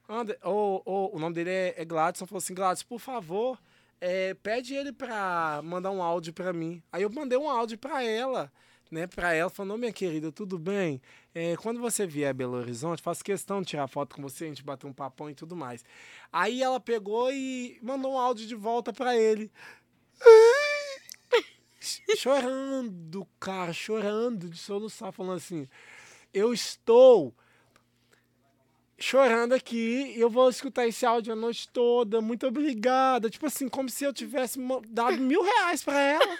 Ander, 0.10 0.38
ô, 0.44 0.82
ô, 0.86 1.16
o 1.16 1.20
nome 1.20 1.36
dele 1.36 1.50
é, 1.50 1.74
é 1.78 1.86
Gladson. 1.86 2.26
Falou 2.26 2.40
assim: 2.40 2.54
Gladson, 2.54 2.86
por 2.88 3.00
favor, 3.00 3.60
é, 4.00 4.34
pede 4.36 4.74
ele 4.74 4.94
pra 4.94 5.62
mandar 5.64 5.92
um 5.92 6.02
áudio 6.02 6.34
pra 6.34 6.54
mim. 6.54 6.82
Aí 6.92 7.04
eu 7.04 7.10
mandei 7.10 7.38
um 7.38 7.50
áudio 7.50 7.78
pra 7.78 8.04
ela. 8.04 8.52
Né, 8.90 9.06
pra 9.06 9.34
ela, 9.34 9.50
falando, 9.50 9.74
"Ô, 9.74 9.78
minha 9.78 9.92
querida, 9.92 10.32
tudo 10.32 10.58
bem? 10.58 11.02
É, 11.36 11.58
quando 11.58 11.78
você 11.82 12.08
vier 12.08 12.30
a 12.30 12.34
Belo 12.34 12.56
Horizonte, 12.56 13.02
faço 13.02 13.22
questão 13.22 13.60
de 13.60 13.68
tirar 13.68 13.86
foto 13.90 14.16
com 14.16 14.22
você, 14.22 14.46
a 14.46 14.48
gente 14.48 14.64
bater 14.64 14.88
um 14.88 14.94
papão 14.94 15.30
e 15.30 15.36
tudo 15.36 15.58
mais. 15.58 15.84
Aí 16.32 16.64
ela 16.64 16.80
pegou 16.80 17.30
e 17.30 17.78
mandou 17.84 18.14
um 18.14 18.18
áudio 18.18 18.48
de 18.48 18.56
volta 18.56 18.94
pra 18.94 19.14
ele. 19.14 19.52
Chorando, 22.16 23.28
cara, 23.40 23.74
chorando 23.74 24.50
de 24.50 24.58
soluçar, 24.58 25.12
falando 25.12 25.38
assim: 25.38 25.68
Eu 26.34 26.54
estou 26.54 27.34
chorando 29.00 29.54
aqui 29.54 30.14
e 30.16 30.20
eu 30.20 30.30
vou 30.30 30.50
escutar 30.50 30.88
esse 30.88 31.06
áudio 31.06 31.34
a 31.34 31.36
noite 31.36 31.70
toda. 31.70 32.22
Muito 32.22 32.48
obrigada. 32.48 33.30
Tipo 33.30 33.46
assim, 33.46 33.68
como 33.70 33.90
se 33.90 34.04
eu 34.04 34.14
tivesse 34.14 34.60
dado 34.90 35.18
mil 35.20 35.42
reais 35.44 35.84
pra 35.84 36.00
ela. 36.00 36.38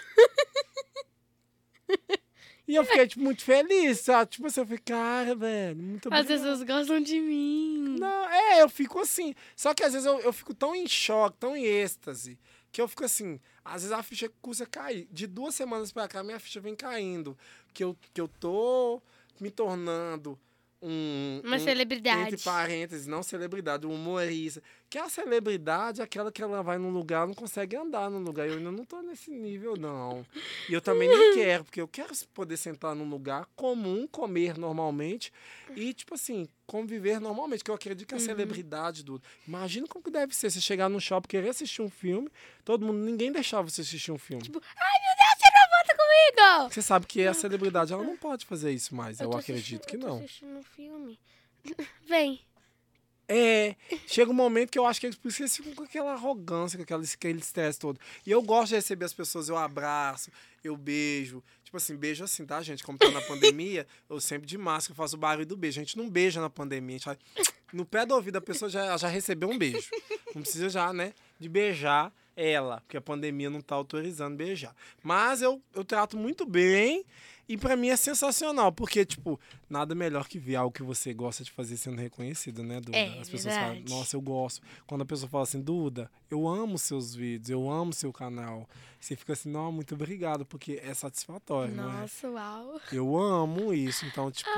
E 2.66 2.74
eu 2.74 2.84
fiquei, 2.84 3.06
tipo, 3.06 3.24
muito 3.24 3.42
feliz, 3.42 4.00
sabe? 4.00 4.30
Tipo 4.30 4.46
assim, 4.46 4.60
eu 4.60 4.66
falei, 4.66 4.82
cara, 4.84 5.34
velho, 5.34 5.74
muito 5.76 6.12
As 6.12 6.20
obrigado. 6.20 6.38
pessoas 6.38 6.62
gostam 6.62 7.00
de 7.00 7.18
mim. 7.18 7.96
Não, 7.98 8.28
é, 8.28 8.60
eu 8.62 8.68
fico 8.68 8.98
assim. 8.98 9.34
Só 9.56 9.72
que 9.72 9.82
às 9.82 9.94
vezes 9.94 10.06
eu, 10.06 10.20
eu 10.20 10.32
fico 10.34 10.52
tão 10.52 10.74
em 10.74 10.86
choque, 10.86 11.38
tão 11.38 11.56
em 11.56 11.64
êxtase, 11.64 12.38
que 12.78 12.82
eu 12.82 12.86
fico 12.86 13.04
assim. 13.04 13.40
Às 13.64 13.82
vezes 13.82 13.90
a 13.90 14.04
ficha 14.04 14.30
custa 14.40 14.64
cair. 14.64 15.08
De 15.10 15.26
duas 15.26 15.56
semanas 15.56 15.90
pra 15.90 16.06
cá, 16.06 16.22
minha 16.22 16.38
ficha 16.38 16.60
vem 16.60 16.76
caindo. 16.76 17.36
Que 17.74 17.82
eu, 17.82 17.98
que 18.14 18.20
eu 18.20 18.28
tô 18.28 19.02
me 19.40 19.50
tornando 19.50 20.38
um. 20.80 21.40
Uma 21.44 21.56
um- 21.56 21.58
celebridade. 21.58 22.34
Entre 22.34 22.38
parênteses, 22.44 23.06
não 23.06 23.22
celebridade, 23.22 23.86
um 23.86 23.92
humorista. 23.94 24.62
Que 24.90 24.96
a 24.98 25.08
celebridade 25.08 26.00
é 26.00 26.04
aquela 26.04 26.32
que 26.32 26.42
ela 26.42 26.62
vai 26.62 26.78
num 26.78 26.88
lugar 26.90 27.26
não 27.26 27.34
consegue 27.34 27.76
andar 27.76 28.10
num 28.10 28.20
lugar. 28.20 28.48
Eu 28.48 28.56
ainda 28.56 28.72
não 28.72 28.84
tô 28.84 29.02
nesse 29.02 29.30
nível, 29.30 29.76
não. 29.76 30.24
E 30.68 30.72
eu 30.72 30.80
também 30.80 31.08
nem 31.08 31.34
quero, 31.34 31.64
porque 31.64 31.80
eu 31.80 31.88
quero 31.88 32.12
poder 32.32 32.56
sentar 32.56 32.94
num 32.94 33.08
lugar 33.08 33.46
comum, 33.54 34.06
comer 34.06 34.56
normalmente 34.56 35.30
e, 35.76 35.92
tipo 35.92 36.14
assim, 36.14 36.48
conviver 36.66 37.20
normalmente. 37.20 37.62
Que 37.62 37.70
eu 37.70 37.74
acredito 37.74 38.08
que 38.08 38.14
a 38.14 38.18
celebridade 38.18 39.02
do. 39.04 39.20
Imagina 39.46 39.86
como 39.86 40.02
que 40.02 40.10
deve 40.10 40.34
ser 40.34 40.50
você 40.50 40.60
chegar 40.60 40.88
no 40.88 41.00
shopping, 41.00 41.28
querer 41.28 41.50
assistir 41.50 41.82
um 41.82 41.90
filme, 41.90 42.30
todo 42.64 42.86
mundo, 42.86 42.98
ninguém 42.98 43.30
deixava 43.30 43.68
você 43.68 43.82
assistir 43.82 44.10
um 44.12 44.18
filme. 44.18 44.42
Tipo, 44.42 44.58
ai 44.62 45.00
meu 45.02 45.16
Deus, 45.16 45.38
tira 45.38 45.58
uma 45.58 45.78
foto 45.78 45.97
comigo! 46.08 46.72
Você 46.72 46.82
sabe 46.82 47.06
que 47.06 47.26
a 47.26 47.34
celebridade 47.34 47.92
ela 47.92 48.02
não 48.02 48.16
pode 48.16 48.46
fazer 48.46 48.72
isso 48.72 48.94
mais. 48.94 49.20
Eu, 49.20 49.30
tô 49.30 49.36
acredito 49.36 49.86
que 49.86 49.96
eu 49.96 50.00
tô 50.00 50.06
não. 50.06 50.16
assistindo 50.18 50.58
um 50.58 50.62
filme. 50.62 51.18
Vem. 52.06 52.40
É, 53.30 53.76
chega 54.06 54.30
um 54.30 54.34
momento 54.34 54.70
que 54.70 54.78
eu 54.78 54.86
acho 54.86 54.98
que 54.98 55.06
eles, 55.06 55.18
que 55.18 55.42
eles 55.42 55.54
ficam 55.54 55.74
com 55.74 55.82
aquela 55.82 56.12
arrogância, 56.12 56.78
com 56.78 56.82
aquela, 56.82 57.02
aquele 57.02 57.38
estresse 57.38 57.78
todo. 57.78 58.00
E 58.26 58.30
eu 58.30 58.40
gosto 58.40 58.70
de 58.70 58.76
receber 58.76 59.04
as 59.04 59.12
pessoas, 59.12 59.50
eu 59.50 59.56
abraço, 59.58 60.30
eu 60.64 60.74
beijo. 60.74 61.44
Tipo 61.62 61.76
assim, 61.76 61.94
beijo 61.94 62.24
assim, 62.24 62.46
tá, 62.46 62.62
gente? 62.62 62.82
Como 62.82 62.96
tá 62.96 63.10
na 63.10 63.20
pandemia, 63.20 63.86
eu 64.08 64.18
sempre 64.18 64.46
de 64.46 64.56
máscara 64.56 64.94
faço 64.94 65.16
o 65.16 65.18
barulho 65.18 65.44
do 65.44 65.58
beijo. 65.58 65.78
A 65.78 65.84
gente 65.84 65.98
não 65.98 66.08
beija 66.08 66.40
na 66.40 66.48
pandemia, 66.48 66.96
a 66.96 66.98
gente 66.98 67.04
vai 67.04 67.18
no 67.70 67.84
pé 67.84 68.06
do 68.06 68.14
ouvido 68.14 68.36
a 68.36 68.40
pessoa 68.40 68.70
já, 68.70 68.96
já 68.96 69.08
recebeu 69.08 69.50
um 69.50 69.58
beijo. 69.58 69.90
Não 70.34 70.40
precisa 70.40 70.70
já, 70.70 70.90
né, 70.90 71.12
de 71.38 71.50
beijar 71.50 72.10
ela, 72.38 72.80
porque 72.82 72.96
a 72.96 73.00
pandemia 73.00 73.50
não 73.50 73.60
tá 73.60 73.74
autorizando 73.74 74.36
beijar. 74.36 74.74
Mas 75.02 75.42
eu, 75.42 75.60
eu 75.74 75.84
trato 75.84 76.16
muito 76.16 76.46
bem 76.46 77.04
e 77.48 77.56
pra 77.56 77.76
mim 77.76 77.88
é 77.88 77.96
sensacional, 77.96 78.70
porque, 78.70 79.04
tipo, 79.06 79.40
nada 79.70 79.94
melhor 79.94 80.28
que 80.28 80.38
ver 80.38 80.56
algo 80.56 80.72
que 80.72 80.82
você 80.82 81.14
gosta 81.14 81.42
de 81.42 81.50
fazer 81.50 81.76
sendo 81.76 81.98
reconhecido, 81.98 82.62
né, 82.62 82.80
Duda? 82.80 82.96
É, 82.96 83.18
As 83.18 83.28
pessoas 83.30 83.54
falam, 83.54 83.80
nossa, 83.88 84.16
eu 84.16 84.20
gosto. 84.20 84.60
Quando 84.86 85.02
a 85.02 85.06
pessoa 85.06 85.28
fala 85.30 85.44
assim, 85.44 85.60
Duda, 85.60 86.10
eu 86.30 86.46
amo 86.46 86.76
seus 86.76 87.14
vídeos, 87.14 87.48
eu 87.48 87.70
amo 87.70 87.92
seu 87.92 88.12
canal. 88.12 88.68
Você 89.00 89.16
fica 89.16 89.32
assim, 89.32 89.48
não, 89.48 89.72
muito 89.72 89.94
obrigado, 89.94 90.44
porque 90.44 90.80
é 90.82 90.92
satisfatório, 90.92 91.72
é? 91.72 91.76
Nossa, 91.76 92.28
uau. 92.28 92.80
Eu 92.92 93.16
amo 93.16 93.72
isso. 93.72 94.04
Então, 94.04 94.30
tipo, 94.30 94.50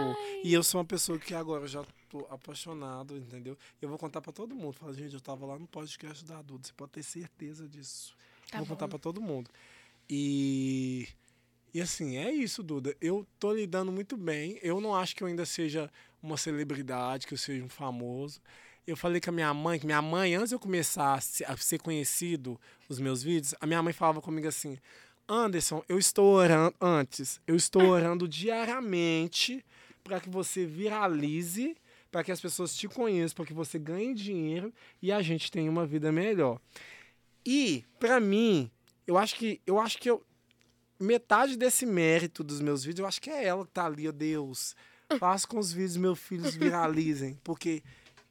e 0.43 0.53
eu 0.53 0.63
sou 0.63 0.81
uma 0.81 0.85
pessoa 0.87 1.19
que 1.19 1.33
agora 1.35 1.65
eu 1.65 1.69
já 1.69 1.85
tô 2.11 2.27
apaixonado, 2.29 3.17
entendeu? 3.17 3.57
Eu 3.81 3.89
vou 3.89 3.99
contar 3.99 4.21
pra 4.21 4.33
todo 4.33 4.55
mundo. 4.55 4.73
Falar, 4.73 4.95
gente, 4.95 5.15
eu 5.15 5.21
tava 5.21 5.47
lá 5.47 5.59
no 5.59 5.67
podcast 5.69 6.25
da 6.25 6.43
Duda, 6.43 6.67
você 6.67 6.73
pode 6.73 6.91
ter 6.93 7.03
certeza 7.05 7.69
disso. 7.69 8.17
Tá 8.51 8.59
vou 8.59 8.67
contar 8.67 8.87
bom. 8.87 8.91
pra 8.91 8.99
todo 8.99 9.21
mundo. 9.21 9.49
E 10.09 11.07
e 11.73 11.81
assim, 11.81 12.17
é 12.17 12.31
isso, 12.31 12.63
Duda. 12.63 12.95
Eu 13.01 13.27
tô 13.39 13.53
lidando 13.53 13.91
muito 13.93 14.17
bem. 14.17 14.59
Eu 14.63 14.81
não 14.81 14.95
acho 14.95 15.15
que 15.17 15.23
eu 15.23 15.29
ainda 15.29 15.45
seja 15.47 15.91
uma 16.23 16.37
celebridade, 16.37 17.27
que 17.27 17.35
eu 17.35 17.39
seja 17.39 17.65
um 17.65 17.69
famoso. 17.69 18.41
Eu 18.87 18.97
falei 18.97 19.21
com 19.21 19.31
a 19.31 19.33
minha 19.33 19.55
mãe, 19.55 19.79
que 19.79 19.87
minha 19.87 20.03
mãe, 20.03 20.35
antes 20.35 20.49
de 20.51 20.55
eu 20.55 20.59
começar 20.61 21.15
a 21.15 21.21
se- 21.21 21.45
a 21.45 21.57
ser 21.57 21.79
conhecido, 21.79 22.59
os 22.89 22.99
meus 22.99 23.23
vídeos, 23.23 23.55
a 23.61 23.67
minha 23.67 23.83
mãe 23.83 23.93
falava 23.93 24.21
comigo 24.21 24.49
assim: 24.49 24.79
Anderson, 25.29 25.83
eu 25.89 25.99
estou 25.99 26.33
orando, 26.35 26.75
antes, 26.81 27.41
eu 27.47 27.55
estou 27.55 27.83
orando 27.83 28.27
diariamente 28.27 29.65
para 30.03 30.19
que 30.21 30.29
você 30.29 30.67
viralize, 30.67 31.77
para 32.11 32.25
que 32.25 32.33
as 32.33 32.41
pessoas 32.41 32.75
te 32.75 32.89
conheçam, 32.89 33.37
para 33.37 33.47
que 33.47 33.53
você 33.53 33.79
ganhe 33.79 34.15
dinheiro 34.15 34.73
e 35.01 35.13
a 35.13 35.23
gente 35.23 35.51
tenha 35.51 35.71
uma 35.71 35.87
vida 35.87 36.11
melhor. 36.11 36.59
E, 37.47 37.85
pra 37.99 38.19
mim, 38.21 38.71
eu 39.07 39.17
acho 39.17 39.37
que 39.37 39.61
eu 39.67 39.79
acho 39.79 39.99
que 39.99 40.11
eu 40.11 40.23
metade 41.01 41.57
desse 41.57 41.87
mérito 41.87 42.45
dos 42.45 42.61
meus 42.61 42.85
vídeos, 42.85 43.01
eu 43.01 43.07
acho 43.07 43.21
que 43.21 43.31
é 43.31 43.45
ela 43.45 43.65
que 43.65 43.73
tá 43.73 43.87
ali, 43.87 44.09
ó 44.09 44.13
Deus. 44.13 44.77
Faça 45.19 45.47
com 45.47 45.59
os 45.59 45.73
vídeos 45.73 45.97
meus 45.97 46.19
filhos 46.19 46.55
viralizem, 46.55 47.39
porque 47.43 47.83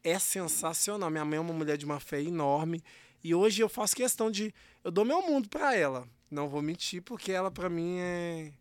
é 0.04 0.18
sensacional. 0.18 1.10
Minha 1.10 1.26
mãe 1.26 1.38
é 1.38 1.42
uma 1.42 1.54
mulher 1.54 1.78
de 1.78 1.86
uma 1.86 2.00
fé 2.00 2.22
enorme 2.22 2.82
e 3.24 3.36
hoje 3.36 3.62
eu 3.62 3.68
faço 3.68 3.96
questão 3.96 4.32
de 4.32 4.54
eu 4.84 4.92
dou 4.92 5.04
meu 5.04 5.22
mundo 5.22 5.50
pra 5.50 5.76
ela. 5.76 6.08
Não 6.32 6.48
vou 6.48 6.62
mentir, 6.62 7.02
porque 7.02 7.32
ela 7.32 7.52
pra 7.52 7.70
mim 7.70 7.98
é 8.00 8.54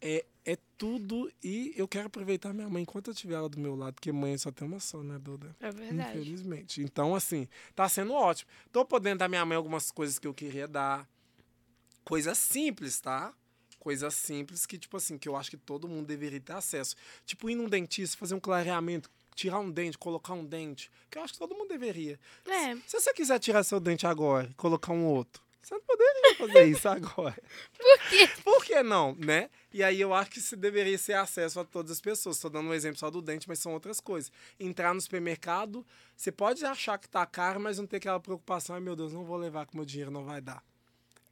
é, 0.00 0.24
é 0.44 0.58
tudo 0.76 1.30
e 1.42 1.72
eu 1.76 1.88
quero 1.88 2.06
aproveitar 2.06 2.52
minha 2.52 2.68
mãe 2.68 2.82
enquanto 2.82 3.08
eu 3.08 3.14
tiver 3.14 3.34
ela 3.34 3.48
do 3.48 3.58
meu 3.58 3.74
lado, 3.74 3.94
porque 3.94 4.12
mãe 4.12 4.36
só 4.36 4.50
tem 4.50 4.66
uma 4.66 4.78
só, 4.78 5.02
né, 5.02 5.18
Duda? 5.18 5.56
É 5.60 5.70
verdade. 5.70 6.18
Infelizmente. 6.18 6.82
Então, 6.82 7.14
assim, 7.14 7.48
tá 7.74 7.88
sendo 7.88 8.12
ótimo. 8.12 8.50
Tô 8.70 8.84
podendo 8.84 9.18
dar 9.18 9.28
minha 9.28 9.44
mãe 9.44 9.56
algumas 9.56 9.90
coisas 9.90 10.18
que 10.18 10.26
eu 10.26 10.34
queria 10.34 10.68
dar. 10.68 11.08
Coisas 12.06 12.38
simples, 12.38 13.00
tá? 13.00 13.34
Coisas 13.80 14.14
simples 14.14 14.64
que, 14.64 14.78
tipo 14.78 14.96
assim, 14.96 15.18
que 15.18 15.28
eu 15.28 15.34
acho 15.34 15.50
que 15.50 15.56
todo 15.56 15.88
mundo 15.88 16.06
deveria 16.06 16.40
ter 16.40 16.52
acesso. 16.52 16.94
Tipo, 17.24 17.50
ir 17.50 17.56
num 17.56 17.68
dentista, 17.68 18.16
fazer 18.16 18.36
um 18.36 18.40
clareamento, 18.40 19.10
tirar 19.34 19.58
um 19.58 19.68
dente, 19.68 19.98
colocar 19.98 20.32
um 20.32 20.44
dente. 20.44 20.88
Que 21.10 21.18
eu 21.18 21.22
acho 21.22 21.32
que 21.32 21.38
todo 21.40 21.56
mundo 21.56 21.68
deveria. 21.68 22.16
É. 22.46 22.76
Se 22.86 23.00
você 23.00 23.12
quiser 23.12 23.40
tirar 23.40 23.64
seu 23.64 23.80
dente 23.80 24.06
agora 24.06 24.48
e 24.48 24.54
colocar 24.54 24.92
um 24.92 25.04
outro, 25.04 25.42
você 25.60 25.74
não 25.74 25.80
poderia 25.80 26.36
fazer 26.36 26.64
isso 26.70 26.88
agora. 26.88 27.42
Por 27.76 28.08
quê? 28.08 28.30
Por 28.44 28.64
que 28.64 28.82
não, 28.84 29.16
né? 29.16 29.50
E 29.72 29.82
aí 29.82 30.00
eu 30.00 30.14
acho 30.14 30.30
que 30.30 30.38
isso 30.38 30.56
deveria 30.56 30.96
ser 30.96 31.14
acesso 31.14 31.58
a 31.58 31.64
todas 31.64 31.90
as 31.90 32.00
pessoas. 32.00 32.36
Estou 32.36 32.52
dando 32.52 32.68
um 32.68 32.74
exemplo 32.74 33.00
só 33.00 33.10
do 33.10 33.20
dente, 33.20 33.48
mas 33.48 33.58
são 33.58 33.72
outras 33.72 33.98
coisas. 33.98 34.30
Entrar 34.60 34.94
no 34.94 35.00
supermercado, 35.00 35.84
você 36.16 36.30
pode 36.30 36.64
achar 36.64 36.98
que 36.98 37.08
tá 37.08 37.26
caro, 37.26 37.58
mas 37.58 37.78
não 37.78 37.86
ter 37.86 37.96
aquela 37.96 38.20
preocupação, 38.20 38.76
ai 38.76 38.80
meu 38.80 38.94
Deus, 38.94 39.12
não 39.12 39.24
vou 39.24 39.36
levar 39.36 39.66
que 39.66 39.74
meu 39.74 39.84
dinheiro 39.84 40.12
não 40.12 40.24
vai 40.24 40.40
dar. 40.40 40.62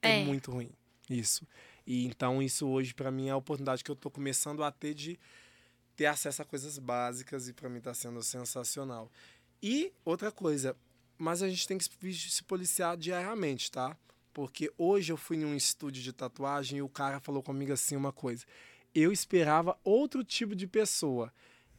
É, 0.05 0.21
É. 0.21 0.25
muito 0.25 0.51
ruim 0.51 0.69
isso. 1.09 1.45
E 1.85 2.05
então 2.05 2.41
isso 2.41 2.67
hoje 2.67 2.93
para 2.93 3.11
mim 3.11 3.27
é 3.27 3.31
a 3.31 3.37
oportunidade 3.37 3.83
que 3.83 3.91
eu 3.91 3.95
tô 3.95 4.09
começando 4.09 4.63
a 4.63 4.71
ter 4.71 4.93
de 4.93 5.19
ter 5.95 6.07
acesso 6.07 6.41
a 6.41 6.45
coisas 6.45 6.77
básicas 6.79 7.47
e 7.47 7.53
para 7.53 7.69
mim 7.69 7.79
tá 7.79 7.93
sendo 7.93 8.21
sensacional. 8.23 9.09
E 9.61 9.93
outra 10.03 10.31
coisa, 10.31 10.75
mas 11.17 11.41
a 11.41 11.47
gente 11.47 11.67
tem 11.67 11.77
que 11.77 11.85
se- 11.85 12.43
policiar 12.43 12.97
diariamente, 12.97 13.71
tá? 13.71 13.95
Porque 14.33 14.69
hoje 14.77 15.13
eu 15.13 15.17
fui 15.17 15.37
em 15.37 15.45
um 15.45 15.55
estúdio 15.55 16.03
de 16.03 16.11
tatuagem 16.11 16.79
e 16.79 16.81
o 16.81 16.89
cara 16.89 17.19
falou 17.21 17.41
comigo 17.41 17.71
assim 17.71 17.95
uma 17.95 18.11
coisa. 18.11 18.45
Eu 18.93 19.11
esperava 19.11 19.77
outro 19.83 20.23
tipo 20.23 20.55
de 20.55 20.67
pessoa. 20.67 21.31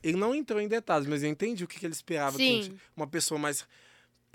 Ele 0.02 0.16
não 0.16 0.34
entrou 0.34 0.60
em 0.60 0.68
detalhes, 0.68 1.06
mas 1.06 1.22
eu 1.22 1.28
entendi 1.28 1.64
o 1.64 1.68
que, 1.68 1.78
que 1.80 1.84
ele 1.86 1.92
esperava. 1.92 2.36
Sim. 2.38 2.78
uma 2.96 3.06
pessoa 3.06 3.38
mais 3.38 3.66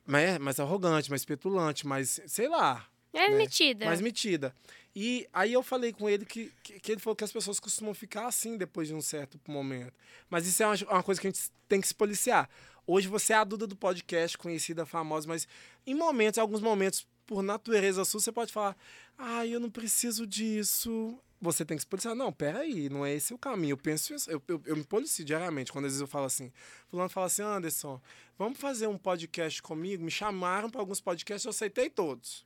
mais, 0.05 0.37
mais 0.39 0.59
arrogante, 0.59 1.09
mais 1.09 1.23
petulante, 1.23 1.85
mais, 1.87 2.19
sei 2.27 2.47
lá, 2.49 2.87
É 3.13 3.29
né? 3.29 3.37
metida. 3.37 3.85
mais 3.85 4.01
metida. 4.01 4.53
E 4.95 5.27
aí 5.31 5.53
eu 5.53 5.63
falei 5.63 5.93
com 5.93 6.09
ele 6.09 6.25
que, 6.25 6.51
que, 6.63 6.79
que 6.79 6.91
ele 6.91 6.99
falou 6.99 7.15
que 7.15 7.23
as 7.23 7.31
pessoas 7.31 7.59
costumam 7.59 7.93
ficar 7.93 8.27
assim 8.27 8.57
depois 8.57 8.87
de 8.87 8.93
um 8.93 9.01
certo 9.01 9.39
momento. 9.47 9.93
Mas 10.29 10.45
isso 10.45 10.61
é 10.61 10.67
uma, 10.67 10.75
uma 10.91 11.03
coisa 11.03 11.19
que 11.19 11.27
a 11.27 11.29
gente 11.29 11.49
tem 11.67 11.79
que 11.79 11.87
se 11.87 11.95
policiar. 11.95 12.49
Hoje 12.85 13.07
você 13.07 13.31
é 13.31 13.37
a 13.37 13.43
Duda 13.43 13.65
do 13.65 13.75
podcast, 13.75 14.37
conhecida, 14.37 14.85
famosa, 14.85 15.27
mas 15.27 15.47
em 15.85 15.95
momentos, 15.95 16.37
alguns 16.37 16.61
momentos, 16.61 17.07
por 17.25 17.41
natureza 17.41 18.03
sua, 18.03 18.19
você 18.19 18.31
pode 18.31 18.51
falar: 18.51 18.75
ah, 19.17 19.45
eu 19.45 19.59
não 19.59 19.69
preciso 19.69 20.27
disso. 20.27 21.17
Você 21.39 21.65
tem 21.65 21.75
que 21.77 21.81
se 21.81 21.87
policiar. 21.87 22.13
Não, 22.13 22.31
peraí, 22.31 22.87
não 22.89 23.05
é 23.05 23.15
esse 23.15 23.33
o 23.33 23.37
caminho. 23.37 23.73
Eu 23.73 23.77
penso 23.77 24.13
isso, 24.13 24.29
eu, 24.29 24.41
eu, 24.47 24.61
eu 24.65 24.75
me 24.75 24.83
policio 24.83 25.25
diariamente. 25.25 25.71
Quando 25.71 25.85
às 25.85 25.91
vezes 25.91 26.01
eu 26.01 26.07
falo 26.07 26.25
assim, 26.25 26.51
fulano 26.89 27.09
fala 27.09 27.27
assim, 27.27 27.41
Anderson, 27.41 27.99
vamos 28.37 28.59
fazer 28.59 28.87
um 28.87 28.97
podcast 28.97 29.61
comigo? 29.61 30.03
Me 30.03 30.11
chamaram 30.11 30.69
para 30.69 30.81
alguns 30.81 30.99
podcasts, 30.99 31.45
eu 31.45 31.49
aceitei 31.49 31.89
todos. 31.89 32.45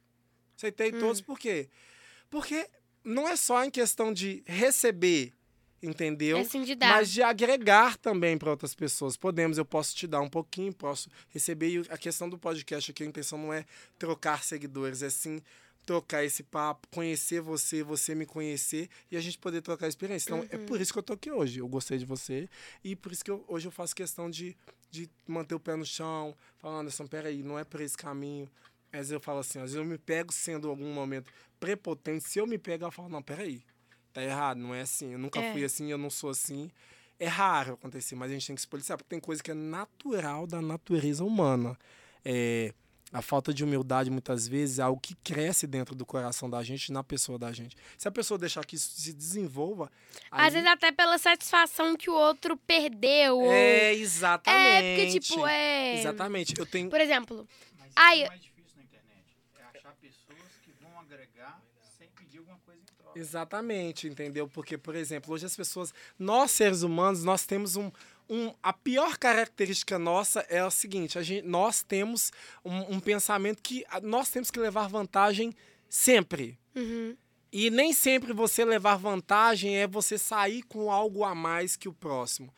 Aceitei 0.58 0.92
todos 0.92 1.22
por 1.22 1.38
quê? 1.40 1.70
Porque 2.30 2.68
não 3.04 3.28
é 3.28 3.36
só 3.36 3.64
em 3.64 3.70
questão 3.70 4.12
de 4.14 4.44
receber, 4.46 5.34
entendeu? 5.82 6.38
É 6.38 6.42
assim 6.42 6.64
de 6.64 6.76
dar. 6.76 6.90
Mas 6.90 7.12
de 7.12 7.22
agregar 7.22 7.98
também 7.98 8.38
para 8.38 8.50
outras 8.50 8.74
pessoas. 8.74 9.16
Podemos, 9.18 9.58
eu 9.58 9.66
posso 9.66 9.96
te 9.96 10.08
dar 10.08 10.22
um 10.22 10.30
pouquinho, 10.30 10.74
posso 10.74 11.10
receber. 11.30 11.70
E 11.70 11.86
a 11.90 11.98
questão 11.98 12.30
do 12.30 12.38
podcast 12.38 12.92
aqui, 12.92 13.04
a 13.04 13.06
intenção 13.06 13.38
não 13.38 13.54
é 13.54 13.66
trocar 14.00 14.44
seguidores, 14.44 15.02
é 15.04 15.10
sim 15.10 15.40
trocar 15.86 16.24
esse 16.26 16.42
papo, 16.42 16.88
conhecer 16.88 17.42
você, 17.42 17.84
você 17.84 18.16
me 18.16 18.26
conhecer 18.26 18.90
e 19.12 19.16
a 19.16 19.22
gente 19.22 19.38
poder 19.38 19.62
trocar 19.62 19.88
experiência. 19.88 20.30
Então, 20.34 20.48
é 20.50 20.58
por 20.66 20.82
isso 20.82 20.92
que 20.92 20.98
eu 20.98 21.04
tô 21.04 21.14
aqui 21.14 21.30
hoje. 21.30 21.60
Eu 21.60 21.68
gostei 21.68 22.00
de 22.00 22.06
você 22.06 22.50
e 22.84 22.96
por 22.96 23.12
isso 23.12 23.24
que 23.24 23.30
eu- 23.30 23.46
hoje 23.48 23.68
eu 23.68 23.72
faço 23.72 23.96
questão 23.96 24.28
de, 24.28 24.58
de 24.90 25.08
manter 25.28 25.54
o 25.54 25.60
pé 25.60 25.76
no 25.76 25.86
chão, 25.86 26.36
falando, 26.58 26.80
Anderson, 26.82 27.06
peraí, 27.06 27.44
não 27.44 27.60
é 27.60 27.64
por 27.64 27.82
esse 27.82 27.96
caminho. 27.96 28.50
Às 28.96 29.00
vezes 29.02 29.12
eu 29.14 29.20
falo 29.20 29.40
assim, 29.40 29.60
às 29.60 29.66
vezes 29.72 29.76
eu 29.78 29.86
me 29.86 29.98
pego 29.98 30.32
sendo 30.34 30.68
em 30.68 30.70
algum 30.72 30.94
momento 30.94 31.32
prepotente. 31.60 32.28
Se 32.28 32.40
eu 32.40 32.48
me 32.48 32.58
pego, 32.58 32.86
eu 32.86 32.92
falo, 32.92 33.10
não, 33.10 33.22
peraí, 33.22 33.62
tá 34.14 34.22
errado, 34.24 34.58
não 34.58 34.74
é 34.74 34.82
assim. 34.82 35.14
Eu 35.14 35.20
nunca 35.20 35.40
É. 35.42 35.52
fui 35.52 35.64
assim, 35.64 35.92
eu 35.92 35.98
não 35.98 36.10
sou 36.10 36.30
assim. 36.30 36.70
É 37.20 37.28
raro 37.28 37.74
acontecer, 37.74 38.16
mas 38.16 38.30
a 38.30 38.34
gente 38.34 38.48
tem 38.48 38.56
que 38.56 38.62
se 38.62 38.68
policiar, 38.68 38.98
porque 38.98 39.10
tem 39.10 39.20
coisa 39.20 39.42
que 39.42 39.52
é 39.52 39.54
natural 39.54 40.46
da 40.46 40.62
natureza 40.62 41.24
humana. 41.24 41.78
É, 42.24 42.74
a 43.14 43.22
falta 43.22 43.54
de 43.54 43.64
humildade, 43.64 44.10
muitas 44.12 44.46
vezes, 44.48 44.80
é 44.80 44.82
algo 44.82 45.00
que 45.00 45.16
cresce 45.24 45.66
dentro 45.66 45.96
do 45.96 46.06
coração 46.06 46.50
da 46.50 46.62
gente, 46.64 46.92
na 46.92 47.04
pessoa 47.04 47.40
da 47.40 47.54
gente. 47.54 47.78
Se 47.98 48.08
a 48.08 48.12
pessoa 48.12 48.38
deixar 48.38 48.66
que 48.66 48.76
isso 48.76 48.90
se 49.00 49.14
desenvolva. 49.14 49.90
Às 50.30 50.48
aí- 50.48 50.52
vezes 50.52 50.68
até 50.68 50.92
pela 50.92 51.18
satisfação 51.18 51.96
que 51.96 52.10
o 52.10 52.14
outro 52.14 52.58
perdeu. 52.58 53.42
É, 53.50 53.94
exatamente. 53.94 54.60
É, 54.86 54.96
porque, 55.06 55.20
tipo, 55.22 55.48
é. 55.48 56.00
Exatamente. 56.00 56.54
Eu 56.58 56.66
tenho. 56.66 56.90
Por 56.90 57.00
exemplo, 57.00 57.48
Mas 57.78 57.88
isso 57.88 57.94
Ai, 57.96 58.24
é 58.24 58.28
mais 58.28 58.42
difícil 58.42 58.74
na 58.76 58.84
internet. 58.84 59.24
É 59.58 59.64
achar 59.78 59.94
pessoas 60.02 60.52
que 60.62 60.72
vão 60.82 60.95
agregar 61.06 61.62
sem 61.98 62.10
pedir 62.10 62.40
alguma 62.40 62.58
coisa 62.60 62.82
em 62.82 62.86
troca. 62.98 63.20
Exatamente, 63.20 64.08
entendeu? 64.08 64.48
Porque, 64.48 64.78
por 64.78 64.96
exemplo, 64.96 65.34
hoje 65.34 65.46
as 65.46 65.56
pessoas, 65.56 65.94
nós 66.20 66.52
seres 66.52 66.82
humanos, 66.82 67.24
nós 67.24 67.46
temos 67.46 67.76
um, 67.76 67.92
um 68.30 68.54
a 68.62 68.74
pior 68.74 69.18
característica 69.18 69.98
nossa 69.98 70.42
é 70.50 70.64
o 70.64 70.72
seguinte, 70.72 71.18
a 71.18 71.24
gente, 71.24 71.46
nós 71.48 71.84
temos 71.84 72.32
um, 72.64 72.96
um 72.96 73.00
pensamento 73.00 73.62
que 73.62 73.86
nós 74.04 74.30
temos 74.30 74.52
que 74.52 74.60
levar 74.60 74.88
vantagem 74.88 75.54
sempre. 75.88 76.60
uhum, 76.76 77.16
E 77.52 77.70
nem 77.70 77.94
sempre 77.94 78.34
você 78.34 78.66
levar 78.66 78.98
vantagem 78.98 79.78
é 79.78 79.88
você 79.88 80.18
sair 80.18 80.64
com 80.64 80.92
algo 80.92 81.24
a 81.24 81.34
mais 81.34 81.76
que 81.76 81.88
o 81.88 81.94
próximo. 81.94 82.54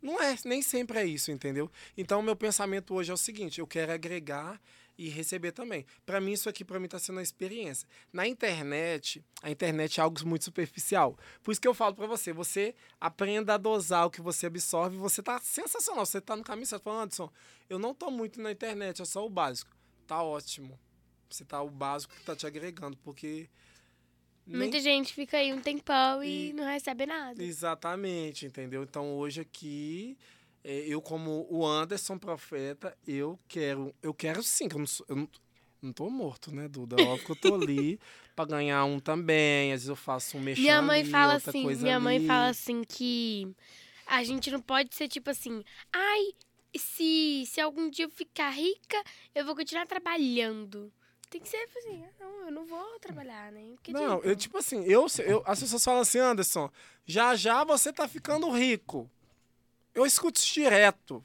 Não 0.00 0.22
é, 0.22 0.36
nem 0.44 0.62
sempre 0.62 0.98
é 1.00 1.04
isso, 1.04 1.32
entendeu? 1.32 1.68
Então, 1.96 2.22
meu 2.22 2.36
pensamento 2.36 2.94
hoje 2.94 3.10
é 3.10 3.14
o 3.14 3.16
seguinte: 3.16 3.58
eu 3.58 3.66
quero 3.66 3.90
agregar 3.92 4.60
e 4.98 5.08
receber 5.08 5.52
também. 5.52 5.86
Para 6.04 6.20
mim, 6.20 6.32
isso 6.32 6.48
aqui 6.48 6.64
para 6.64 6.78
mim 6.80 6.86
está 6.86 6.98
sendo 6.98 7.16
uma 7.16 7.22
experiência. 7.22 7.88
Na 8.12 8.26
internet, 8.26 9.24
a 9.42 9.50
internet 9.50 10.00
é 10.00 10.02
algo 10.02 10.18
muito 10.26 10.44
superficial. 10.44 11.16
Por 11.42 11.52
isso 11.52 11.60
que 11.60 11.68
eu 11.68 11.72
falo 11.74 11.94
para 11.94 12.06
você: 12.08 12.32
você 12.32 12.74
aprenda 13.00 13.54
a 13.54 13.56
dosar 13.56 14.06
o 14.06 14.10
que 14.10 14.20
você 14.20 14.46
absorve. 14.46 14.96
Você 14.96 15.22
tá 15.22 15.38
sensacional, 15.40 16.04
você 16.04 16.20
tá 16.20 16.34
no 16.34 16.42
caminho 16.42 16.66
certo. 16.66 16.82
Fala, 16.82 17.02
Anderson, 17.02 17.30
eu 17.70 17.78
não 17.78 17.94
tô 17.94 18.10
muito 18.10 18.40
na 18.42 18.50
internet, 18.50 19.00
é 19.00 19.04
só 19.04 19.24
o 19.24 19.30
básico. 19.30 19.70
Tá 20.06 20.22
ótimo. 20.22 20.78
Você 21.30 21.44
tá 21.44 21.62
o 21.62 21.70
básico 21.70 22.14
que 22.14 22.24
tá 22.24 22.34
te 22.34 22.46
agregando, 22.46 22.96
porque. 23.04 23.48
nem 24.46 24.58
muita 24.62 24.80
gente 24.80 25.12
fica 25.14 25.36
aí 25.36 25.52
um 25.52 25.60
tempão 25.60 26.24
e, 26.24 26.48
E- 26.48 26.52
não 26.54 26.64
recebe 26.64 27.04
nada. 27.06 27.40
Exatamente, 27.42 28.46
entendeu? 28.46 28.82
Então 28.82 29.14
hoje 29.14 29.42
aqui, 29.42 30.16
eu 30.64 31.00
como 31.00 31.46
o 31.50 31.66
Anderson 31.66 32.18
Profeta, 32.18 32.96
eu 33.06 33.38
quero, 33.48 33.94
eu 34.02 34.12
quero 34.12 34.42
sim, 34.42 34.68
que 34.68 34.74
eu 34.74 34.80
não, 34.80 34.86
sou, 34.86 35.06
eu 35.08 35.16
não, 35.16 35.28
não 35.80 35.92
tô 35.92 36.10
morto, 36.10 36.54
né, 36.54 36.68
Duda? 36.68 36.96
Óbvio 37.00 37.26
que 37.26 37.32
eu 37.32 37.36
tô 37.36 37.54
ali 37.54 37.98
pra 38.34 38.44
ganhar 38.44 38.84
um 38.84 38.98
também, 38.98 39.72
às 39.72 39.80
vezes 39.80 39.88
eu 39.88 39.96
faço 39.96 40.36
um 40.36 40.40
mexão 40.40 40.62
Minha 40.62 40.82
mãe 40.82 41.00
ali, 41.00 41.10
fala 41.10 41.34
assim, 41.34 41.66
minha 41.76 42.00
mãe 42.00 42.16
ali. 42.16 42.26
fala 42.26 42.48
assim 42.48 42.82
que 42.84 43.54
a 44.06 44.22
gente 44.24 44.50
não 44.50 44.60
pode 44.60 44.94
ser 44.94 45.08
tipo 45.08 45.30
assim, 45.30 45.62
ai, 45.92 46.32
se, 46.76 47.44
se 47.46 47.60
algum 47.60 47.88
dia 47.90 48.04
eu 48.06 48.10
ficar 48.10 48.50
rica, 48.50 49.02
eu 49.34 49.44
vou 49.44 49.54
continuar 49.54 49.86
trabalhando. 49.86 50.92
Tem 51.30 51.40
que 51.40 51.48
ser 51.48 51.58
assim, 51.76 52.02
ah, 52.04 52.10
não, 52.20 52.46
eu 52.46 52.52
não 52.52 52.64
vou 52.64 52.98
trabalhar, 53.00 53.52
né? 53.52 53.72
Porque 53.74 53.92
Não, 53.92 54.02
adianta? 54.04 54.28
eu 54.28 54.36
tipo 54.36 54.56
assim, 54.56 54.82
eu, 54.84 55.06
eu, 55.26 55.42
as 55.46 55.60
pessoas 55.60 55.84
falam 55.84 56.00
assim, 56.00 56.18
Anderson, 56.18 56.70
já 57.04 57.34
já 57.36 57.64
você 57.64 57.92
tá 57.92 58.08
ficando 58.08 58.50
rico. 58.50 59.10
Eu 59.98 60.06
escuto 60.06 60.38
isso 60.40 60.52
direto. 60.54 61.24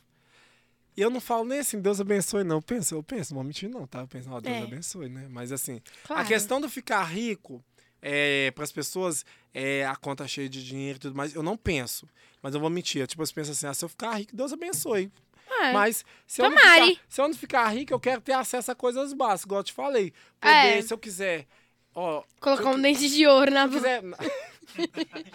E 0.96 1.02
eu 1.02 1.10
não 1.10 1.20
falo 1.20 1.44
nem 1.46 1.60
assim, 1.60 1.82
Deus 1.82 2.00
abençoe, 2.00 2.44
não. 2.44 2.58
Eu 2.58 2.62
penso, 2.62 2.96
eu 2.96 3.04
penso, 3.04 3.34
não 3.34 3.38
vou 3.38 3.44
mentir, 3.44 3.70
não, 3.70 3.88
tá? 3.88 4.02
Eu 4.02 4.08
penso, 4.08 4.30
ó, 4.32 4.40
Deus 4.40 4.56
É. 4.56 4.62
abençoe, 4.64 5.10
né? 5.10 5.28
Mas 5.30 5.52
assim, 5.52 5.82
Claro. 6.06 6.22
A 6.22 6.26
questão 6.26 6.62
do 6.62 6.70
ficar 6.70 7.04
rico, 7.04 7.64
é, 8.02 8.52
para 8.52 8.64
as 8.64 8.72
pessoas, 8.72 9.26
é 9.54 9.86
a 9.86 9.96
conta 9.96 10.28
cheia 10.28 10.48
de 10.48 10.64
dinheiro 10.64 10.98
e 10.98 11.00
tudo 11.00 11.16
mais, 11.16 11.34
eu 11.34 11.42
não 11.42 11.58
penso. 11.58 12.08
Mas 12.42 12.54
eu 12.54 12.60
vou 12.60 12.70
mentir. 12.70 13.02
Eu, 13.02 13.08
tipo, 13.08 13.24
eu 13.24 13.28
penso 13.34 13.52
assim, 13.52 13.66
ah, 13.66 13.74
se 13.74 13.84
eu 13.84 13.90
ficar 13.90 14.16
rico, 14.18 14.36
Deus 14.36 14.54
abençoe. 14.54 15.12
É. 15.62 15.72
Mas 15.72 16.06
se 16.28 16.42
eu, 16.42 16.52
ficar, 16.52 16.86
se 17.10 17.22
eu 17.22 17.28
não 17.28 17.36
ficar 17.36 17.68
rico, 17.70 17.94
eu 17.94 18.00
quero 18.00 18.22
ter 18.22 18.34
acesso 18.34 18.72
a 18.72 18.76
coisas 18.76 19.14
básicas, 19.14 19.46
igual 19.46 19.60
eu 19.62 19.64
te 19.64 19.74
falei. 19.74 20.14
Poder, 20.40 20.54
É. 20.78 20.82
se 20.82 20.94
eu 20.94 20.98
quiser. 20.98 21.48
Ó, 21.96 22.24
Colocar 22.40 22.70
um 22.72 22.82
dente 22.82 23.08
de 23.10 23.26
ouro 23.28 23.52
na 23.52 23.68
se 23.70 23.76
eu 23.76 23.82
boca. 23.82 24.18
quiser. 24.18 25.24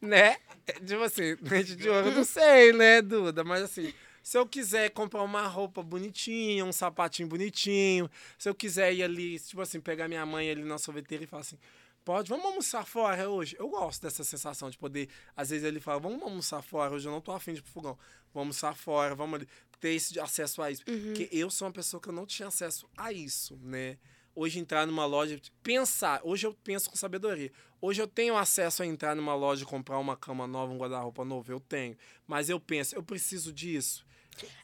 né? 0.00 0.36
Tipo 0.86 1.02
assim, 1.02 1.36
dente 1.40 1.76
de 1.76 1.88
ouro, 1.88 2.10
não 2.10 2.24
sei, 2.24 2.72
né, 2.72 3.00
Duda? 3.02 3.42
Mas 3.44 3.62
assim, 3.62 3.92
se 4.22 4.36
eu 4.36 4.46
quiser 4.46 4.90
comprar 4.90 5.22
uma 5.22 5.46
roupa 5.46 5.82
bonitinha, 5.82 6.64
um 6.64 6.72
sapatinho 6.72 7.28
bonitinho, 7.28 8.10
se 8.38 8.48
eu 8.48 8.54
quiser 8.54 8.92
ir 8.92 9.02
ali, 9.02 9.38
tipo 9.38 9.60
assim, 9.60 9.80
pegar 9.80 10.08
minha 10.08 10.24
mãe 10.26 10.50
ali 10.50 10.62
na 10.62 10.78
sorveteria 10.78 11.24
e 11.24 11.26
falar 11.26 11.40
assim, 11.40 11.58
pode, 12.04 12.28
vamos 12.28 12.44
almoçar 12.44 12.84
fora 12.84 13.28
hoje? 13.28 13.56
Eu 13.58 13.68
gosto 13.68 14.02
dessa 14.02 14.24
sensação 14.24 14.70
de 14.70 14.78
poder, 14.78 15.08
às 15.36 15.50
vezes 15.50 15.64
ele 15.64 15.80
fala, 15.80 16.00
vamos 16.00 16.22
almoçar 16.22 16.62
fora, 16.62 16.92
hoje 16.94 17.08
eu 17.08 17.12
não 17.12 17.20
tô 17.20 17.32
afim 17.32 17.52
de 17.52 17.60
ir 17.60 17.62
pro 17.62 17.72
fogão. 17.72 17.98
Vamos 18.34 18.62
almoçar 18.62 18.74
fora, 18.74 19.14
vamos 19.14 19.36
ali, 19.36 19.48
ter 19.80 19.90
esse 19.90 20.18
acesso 20.20 20.60
a 20.60 20.70
isso. 20.70 20.84
Porque 20.84 21.28
eu 21.32 21.50
sou 21.50 21.66
uma 21.66 21.72
pessoa 21.72 22.00
que 22.00 22.08
eu 22.08 22.12
não 22.12 22.26
tinha 22.26 22.48
acesso 22.48 22.86
a 22.96 23.12
isso, 23.12 23.58
né? 23.62 23.96
Hoje 24.40 24.60
entrar 24.60 24.86
numa 24.86 25.04
loja, 25.04 25.36
pensar, 25.64 26.20
hoje 26.22 26.46
eu 26.46 26.54
penso 26.62 26.88
com 26.88 26.94
sabedoria. 26.94 27.50
Hoje 27.80 28.00
eu 28.00 28.06
tenho 28.06 28.36
acesso 28.36 28.84
a 28.84 28.86
entrar 28.86 29.16
numa 29.16 29.34
loja 29.34 29.64
e 29.64 29.66
comprar 29.66 29.98
uma 29.98 30.16
cama 30.16 30.46
nova, 30.46 30.72
um 30.72 30.78
guarda-roupa 30.78 31.24
novo, 31.24 31.50
eu 31.50 31.58
tenho. 31.58 31.96
Mas 32.24 32.48
eu 32.48 32.60
penso, 32.60 32.94
eu 32.94 33.02
preciso 33.02 33.52
disso. 33.52 34.06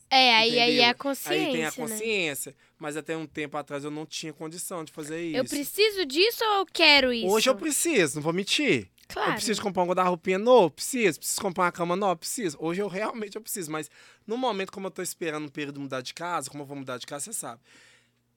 É, 0.08 0.32
aí, 0.36 0.60
aí 0.60 0.78
é 0.78 0.90
a 0.90 0.94
consciência, 0.94 1.46
Aí 1.46 1.52
tem 1.52 1.64
a 1.64 1.70
né? 1.70 1.72
consciência. 1.72 2.54
Mas 2.78 2.96
até 2.96 3.16
um 3.16 3.26
tempo 3.26 3.56
atrás 3.56 3.82
eu 3.82 3.90
não 3.90 4.06
tinha 4.06 4.32
condição 4.32 4.84
de 4.84 4.92
fazer 4.92 5.20
isso. 5.20 5.38
Eu 5.38 5.44
preciso 5.44 6.06
disso 6.06 6.44
ou 6.44 6.58
eu 6.60 6.66
quero 6.66 7.12
isso? 7.12 7.26
Hoje 7.26 7.50
eu 7.50 7.56
preciso, 7.56 8.14
não 8.14 8.22
vou 8.22 8.32
mentir. 8.32 8.88
Claro. 9.08 9.30
Eu 9.30 9.34
preciso 9.34 9.60
comprar 9.60 9.82
um 9.82 9.86
guarda-roupinha 9.86 10.38
novo? 10.38 10.70
Preciso. 10.70 11.18
Preciso 11.18 11.40
comprar 11.40 11.64
uma 11.64 11.72
cama 11.72 11.96
nova? 11.96 12.14
Preciso. 12.14 12.56
Hoje 12.60 12.80
eu 12.80 12.86
realmente 12.86 13.34
eu 13.34 13.42
preciso. 13.42 13.72
Mas 13.72 13.90
no 14.24 14.36
momento, 14.36 14.70
como 14.70 14.86
eu 14.86 14.90
tô 14.92 15.02
esperando 15.02 15.46
um 15.46 15.48
período 15.48 15.80
mudar 15.80 16.00
de 16.00 16.14
casa, 16.14 16.48
como 16.48 16.62
eu 16.62 16.66
vou 16.66 16.76
mudar 16.76 16.96
de 16.96 17.06
casa, 17.06 17.24
você 17.24 17.32
sabe. 17.32 17.60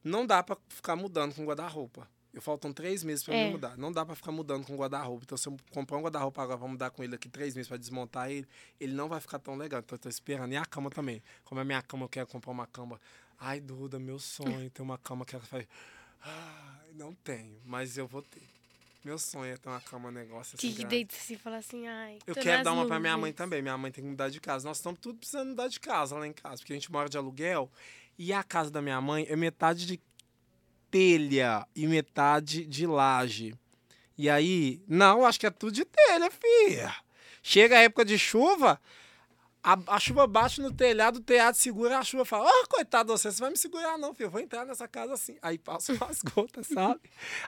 Não 0.08 0.26
dá 0.26 0.42
pra 0.44 0.58
ficar 0.70 0.96
mudando 0.96 1.34
com 1.36 1.44
guarda-roupa. 1.46 2.08
Eu 2.34 2.42
faltam 2.42 2.72
três 2.72 3.04
meses 3.04 3.24
pra 3.24 3.34
É. 3.34 3.46
me 3.46 3.52
mudar. 3.52 3.78
Não 3.78 3.92
dá 3.92 4.06
pra 4.06 4.14
ficar 4.16 4.32
mudando 4.32 4.66
com 4.66 4.76
guarda-roupa. 4.76 5.24
Então, 5.24 5.38
se 5.38 5.48
eu 5.50 5.58
comprar 5.72 5.98
um 5.98 6.02
guarda-roupa 6.02 6.42
agora, 6.44 6.58
vou 6.58 6.70
mudar 6.70 6.92
com 6.92 7.04
ele 7.04 7.16
aqui 7.16 7.28
três 7.30 7.56
meses 7.56 7.68
pra 7.68 7.78
desmontar 7.78 8.30
ele, 8.30 8.48
ele 8.80 8.94
não 8.94 9.10
vai 9.10 9.20
ficar 9.20 9.40
tão 9.40 9.56
legal. 9.56 9.80
Então, 9.80 9.96
eu 9.96 10.00
tô 10.00 10.08
esperando. 10.10 10.52
E 10.54 10.58
a 10.58 10.66
cama 10.66 10.90
também. 10.92 11.22
Como 11.44 11.60
é 11.60 11.64
minha 11.64 11.82
cama, 11.82 12.06
eu 12.06 12.10
quero 12.10 12.28
comprar 12.28 12.52
uma 12.52 12.68
cama. 12.68 13.02
Ai, 13.40 13.60
Duda, 13.60 13.98
meu 14.00 14.20
sonho. 14.20 14.70
Ter 14.70 14.82
uma 14.82 14.98
cama 15.00 15.26
que 15.26 15.36
ela 15.36 15.44
faz. 15.46 15.66
Ai, 16.22 16.92
não 16.94 17.14
tenho, 17.14 17.60
mas 17.66 17.98
eu 17.98 18.08
vou 18.08 18.22
ter. 18.22 18.42
Meu 19.04 19.18
sonho 19.18 19.54
é 19.54 19.58
ter 19.58 19.70
uma 19.70 19.80
cama, 19.80 20.10
um 20.10 20.12
negócio 20.12 20.56
assim. 20.58 20.74
Que 20.74 20.84
deita 20.84 21.16
assim 21.16 21.36
e 21.36 21.38
fala 21.38 21.58
assim, 21.58 21.88
ai. 21.88 22.20
Eu 22.28 22.36
quero 22.36 22.64
dar 22.64 22.74
uma 22.74 22.86
pra 22.86 23.00
minha 23.00 23.14
mãe 23.14 23.32
nuvens. 23.32 23.36
também. 23.36 23.62
Minha 23.62 23.78
mãe 23.78 23.92
tem 23.92 24.04
que 24.04 24.10
mudar 24.10 24.30
de 24.30 24.40
casa. 24.42 24.68
Nós 24.68 24.78
estamos 24.78 25.00
tudo 25.00 25.18
precisando 25.18 25.50
mudar 25.50 25.70
de 25.70 25.80
casa 25.80 26.18
lá 26.18 26.28
em 26.28 26.34
casa, 26.34 26.58
porque 26.58 26.74
a 26.74 26.76
gente 26.76 26.92
mora 26.92 27.08
de 27.08 27.18
aluguel. 27.18 27.72
E 28.18 28.34
a 28.34 28.44
casa 28.44 28.72
da 28.72 28.82
minha 28.82 29.00
mãe 29.00 29.26
é 29.30 29.36
metade 29.36 29.86
de 29.86 30.00
telha 30.90 31.68
e 31.76 31.86
metade 31.86 32.66
de 32.66 32.88
laje. 32.88 33.54
E 34.18 34.30
aí, 34.30 34.82
não, 34.88 35.26
acho 35.26 35.40
que 35.40 35.46
é 35.46 35.52
tudo 35.52 35.74
de 35.74 35.86
telha, 35.86 36.32
filha. 36.32 36.96
Chega 37.44 37.78
a 37.78 37.82
época 37.82 38.04
de 38.04 38.18
chuva, 38.18 38.82
A, 39.68 39.78
a 39.96 40.00
chuva 40.00 40.26
bate 40.26 40.62
no 40.62 40.72
telhado, 40.72 41.18
o 41.18 41.22
telhado 41.22 41.56
segura, 41.56 42.00
a 42.00 42.04
chuva 42.04 42.24
fala, 42.24 42.50
oh, 42.50 42.68
coitado 42.70 43.12
você, 43.12 43.30
você 43.30 43.42
vai 43.42 43.50
me 43.50 43.58
segurar 43.58 43.98
não, 43.98 44.14
filho, 44.14 44.28
eu 44.28 44.32
vou 44.32 44.40
entrar 44.40 44.66
nessa 44.66 44.88
casa 44.88 45.12
assim. 45.12 45.36
Aí 45.42 45.58
passa 45.58 45.92
umas 46.00 46.22
gotas, 46.22 46.68
sabe? 46.68 47.02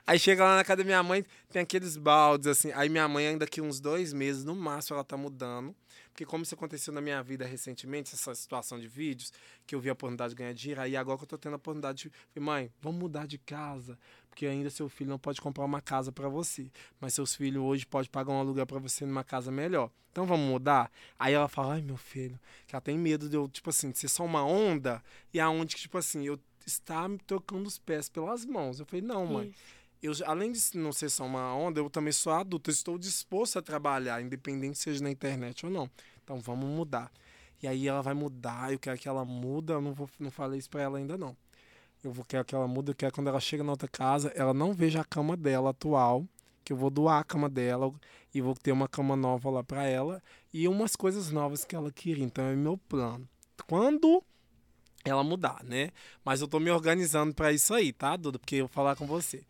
Aí 0.06 0.18
chega 0.18 0.44
lá 0.44 0.56
na 0.56 0.62
casa 0.62 0.76
da 0.76 0.84
minha 0.84 1.02
mãe, 1.02 1.24
tem 1.50 1.62
aqueles 1.62 1.96
baldes 1.96 2.46
assim. 2.46 2.72
Aí 2.72 2.90
minha 2.90 3.08
mãe, 3.08 3.26
ainda 3.26 3.46
que 3.46 3.62
uns 3.62 3.80
dois 3.80 4.12
meses, 4.12 4.44
no 4.44 4.54
máximo, 4.54 4.96
ela 4.96 5.04
tá 5.04 5.16
mudando. 5.16 5.74
Porque 6.12 6.26
como 6.26 6.42
isso 6.42 6.54
aconteceu 6.54 6.92
na 6.92 7.00
minha 7.00 7.22
vida 7.22 7.46
recentemente, 7.46 8.14
essa 8.14 8.34
situação 8.34 8.78
de 8.78 8.86
vídeos, 8.86 9.32
que 9.66 9.74
eu 9.74 9.80
vi 9.80 9.88
a 9.88 9.94
oportunidade 9.94 10.34
de 10.34 10.36
ganhar 10.36 10.52
dinheiro, 10.52 10.82
aí 10.82 10.94
agora 10.96 11.16
que 11.16 11.24
eu 11.24 11.28
tô 11.28 11.38
tendo 11.38 11.54
a 11.54 11.56
oportunidade 11.56 12.12
de... 12.34 12.40
Mãe, 12.40 12.70
vamos 12.82 13.00
mudar 13.00 13.26
de 13.26 13.38
casa, 13.38 13.98
porque 14.30 14.46
ainda 14.46 14.70
seu 14.70 14.88
filho 14.88 15.10
não 15.10 15.18
pode 15.18 15.40
comprar 15.40 15.64
uma 15.64 15.82
casa 15.82 16.10
para 16.10 16.28
você, 16.28 16.70
mas 16.98 17.12
seus 17.12 17.34
filhos 17.34 17.62
hoje 17.62 17.86
podem 17.86 18.10
pagar 18.10 18.32
um 18.32 18.38
aluguel 18.38 18.66
para 18.66 18.78
você 18.78 19.04
numa 19.04 19.22
casa 19.22 19.50
melhor. 19.50 19.90
Então 20.10 20.24
vamos 20.24 20.48
mudar? 20.48 20.90
Aí 21.18 21.34
ela 21.34 21.48
fala, 21.48 21.74
ai 21.74 21.82
meu 21.82 21.96
filho, 21.96 22.38
que 22.66 22.74
ela 22.74 22.80
tem 22.80 22.96
medo 22.96 23.28
de 23.28 23.36
eu, 23.36 23.46
tipo 23.48 23.70
assim, 23.70 23.90
de 23.90 23.98
ser 23.98 24.08
só 24.08 24.24
uma 24.24 24.44
onda, 24.44 25.02
e 25.32 25.38
aonde 25.38 25.76
que, 25.76 25.82
tipo 25.82 25.98
assim, 25.98 26.24
eu 26.24 26.38
está 26.66 27.08
me 27.08 27.18
trocando 27.18 27.66
os 27.66 27.78
pés 27.78 28.08
pelas 28.08 28.44
mãos. 28.44 28.80
Eu 28.80 28.86
falei, 28.86 29.04
não, 29.04 29.26
mãe. 29.26 29.52
Isso. 30.02 30.22
Eu, 30.22 30.26
além 30.26 30.52
de 30.52 30.60
não 30.74 30.92
ser 30.92 31.10
só 31.10 31.26
uma 31.26 31.54
onda, 31.54 31.80
eu 31.80 31.90
também 31.90 32.12
sou 32.12 32.32
adulto. 32.32 32.70
Eu 32.70 32.72
estou 32.72 32.98
disposto 32.98 33.58
a 33.58 33.62
trabalhar, 33.62 34.22
independente 34.22 34.78
seja 34.78 35.02
na 35.02 35.10
internet 35.10 35.66
ou 35.66 35.72
não. 35.72 35.90
Então 36.24 36.38
vamos 36.38 36.68
mudar. 36.68 37.12
E 37.62 37.68
aí 37.68 37.86
ela 37.86 38.00
vai 38.00 38.14
mudar, 38.14 38.72
eu 38.72 38.78
quero 38.78 38.98
que 38.98 39.06
ela 39.06 39.24
muda, 39.24 39.74
eu 39.74 39.82
não, 39.82 39.92
vou, 39.92 40.08
não 40.18 40.30
falei 40.30 40.58
isso 40.58 40.70
pra 40.70 40.80
ela 40.80 40.96
ainda 40.96 41.18
não. 41.18 41.36
Eu 42.02 42.12
vou 42.12 42.24
quero 42.24 42.44
que 42.44 42.54
ela 42.54 42.66
muda, 42.66 42.90
eu 42.90 42.94
quero 42.94 43.12
que 43.12 43.16
quando 43.16 43.28
ela 43.28 43.40
chega 43.40 43.62
na 43.62 43.72
outra 43.72 43.88
casa, 43.88 44.32
ela 44.34 44.54
não 44.54 44.72
veja 44.72 45.00
a 45.00 45.04
cama 45.04 45.36
dela 45.36 45.70
atual, 45.70 46.26
que 46.64 46.72
eu 46.72 46.76
vou 46.76 46.88
doar 46.90 47.20
a 47.20 47.24
cama 47.24 47.48
dela 47.48 47.92
e 48.34 48.40
vou 48.40 48.54
ter 48.54 48.72
uma 48.72 48.88
cama 48.88 49.16
nova 49.16 49.50
lá 49.50 49.62
pra 49.62 49.84
ela 49.86 50.22
e 50.52 50.66
umas 50.66 50.96
coisas 50.96 51.30
novas 51.30 51.64
que 51.64 51.76
ela 51.76 51.90
queria. 51.90 52.24
Então 52.24 52.44
é 52.44 52.56
meu 52.56 52.78
plano. 52.78 53.28
Quando 53.66 54.22
ela 55.04 55.22
mudar, 55.22 55.62
né? 55.62 55.90
Mas 56.24 56.40
eu 56.40 56.48
tô 56.48 56.58
me 56.58 56.70
organizando 56.70 57.34
pra 57.34 57.52
isso 57.52 57.74
aí, 57.74 57.92
tá, 57.92 58.16
Duda? 58.16 58.38
Porque 58.38 58.56
eu 58.56 58.66
vou 58.66 58.72
falar 58.72 58.96
com 58.96 59.06
você. 59.06 59.44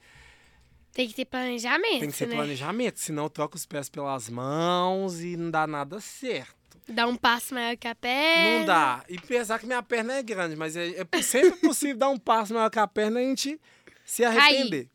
Tem 0.93 1.07
que 1.07 1.15
ter 1.15 1.25
planejamento, 1.25 2.01
Tem 2.01 2.11
que 2.11 2.17
ser 2.17 2.27
né? 2.27 2.35
planejamento, 2.35 2.99
senão 2.99 3.25
eu 3.25 3.31
troco 3.31 3.57
os 3.57 3.65
pés 3.65 3.89
pelas 3.89 4.29
mãos 4.29 5.21
e 5.21 5.37
não 5.37 5.51
dá 5.51 5.67
nada 5.67 6.01
certo. 6.01 6.60
Dar 6.91 7.07
um 7.07 7.17
passo 7.17 7.55
maior 7.55 7.77
que 7.77 7.87
a 7.87 7.95
perna. 7.95 8.59
Não 8.59 8.67
dá. 8.67 9.05
E 9.09 9.19
pensar 9.19 9.59
que 9.59 9.67
minha 9.67 9.83
perna 9.83 10.15
é 10.15 10.23
grande, 10.23 10.57
mas 10.57 10.77
é, 10.77 11.07
é 11.11 11.23
sempre 11.23 11.61
possível 11.61 11.97
dar 11.97 12.09
um 12.09 12.19
passo 12.19 12.53
maior 12.53 12.71
que 12.71 12.79
a 12.79 12.87
perna 12.87 13.21
e 13.21 13.25
a 13.25 13.29
gente 13.29 13.61
se 14.05 14.25
arrepender. 14.25 14.89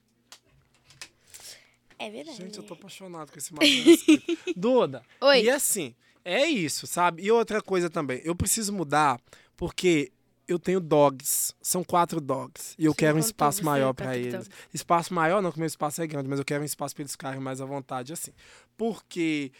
É 1.97 2.09
verdade. 2.09 2.37
Gente, 2.37 2.57
eu 2.57 2.63
tô 2.63 2.73
apaixonado 2.73 3.31
com 3.31 3.37
esse 3.37 3.53
manuscrito. 3.53 4.37
Duda, 4.55 5.01
Oi. 5.21 5.43
e 5.43 5.49
assim, 5.49 5.95
é 6.23 6.45
isso, 6.45 6.85
sabe? 6.85 7.23
E 7.23 7.31
outra 7.31 7.61
coisa 7.61 7.89
também, 7.89 8.21
eu 8.23 8.35
preciso 8.35 8.73
mudar 8.73 9.19
porque 9.55 10.11
eu 10.47 10.59
tenho 10.59 10.79
dogs, 10.79 11.55
são 11.61 11.83
quatro 11.83 12.21
dogs, 12.21 12.75
e 12.77 12.85
eu 12.85 12.93
quero 12.93 13.17
um 13.17 13.19
espaço 13.19 13.63
maior 13.63 13.93
pra 13.93 14.07
para 14.07 14.17
eles. 14.17 14.49
Espaço 14.73 15.13
maior, 15.13 15.41
não 15.41 15.51
que 15.51 15.57
o 15.57 15.59
meu 15.59 15.67
espaço 15.67 16.01
é 16.01 16.07
grande, 16.07 16.29
mas 16.29 16.39
eu 16.39 16.45
quero 16.45 16.61
um 16.61 16.65
espaço 16.65 16.93
para 16.93 17.01
eles 17.01 17.13
ficarem 17.13 17.39
mais 17.39 17.61
à 17.61 17.65
vontade, 17.65 18.13
assim. 18.13 18.31
Porque 18.77 19.51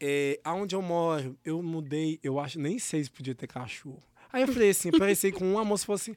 é, 0.00 0.40
aonde 0.44 0.74
eu 0.74 0.82
moro, 0.82 1.38
eu 1.44 1.62
mudei, 1.62 2.18
eu 2.22 2.38
acho, 2.38 2.58
nem 2.58 2.78
sei 2.78 3.04
se 3.04 3.10
podia 3.10 3.34
ter 3.34 3.46
cachorro. 3.46 4.02
Aí 4.32 4.42
eu 4.42 4.48
falei 4.48 4.70
assim, 4.70 4.90
parecia 4.90 5.32
com 5.32 5.50
uma 5.50 5.64
moça 5.64 5.86
falou 5.86 5.96
assim, 5.96 6.16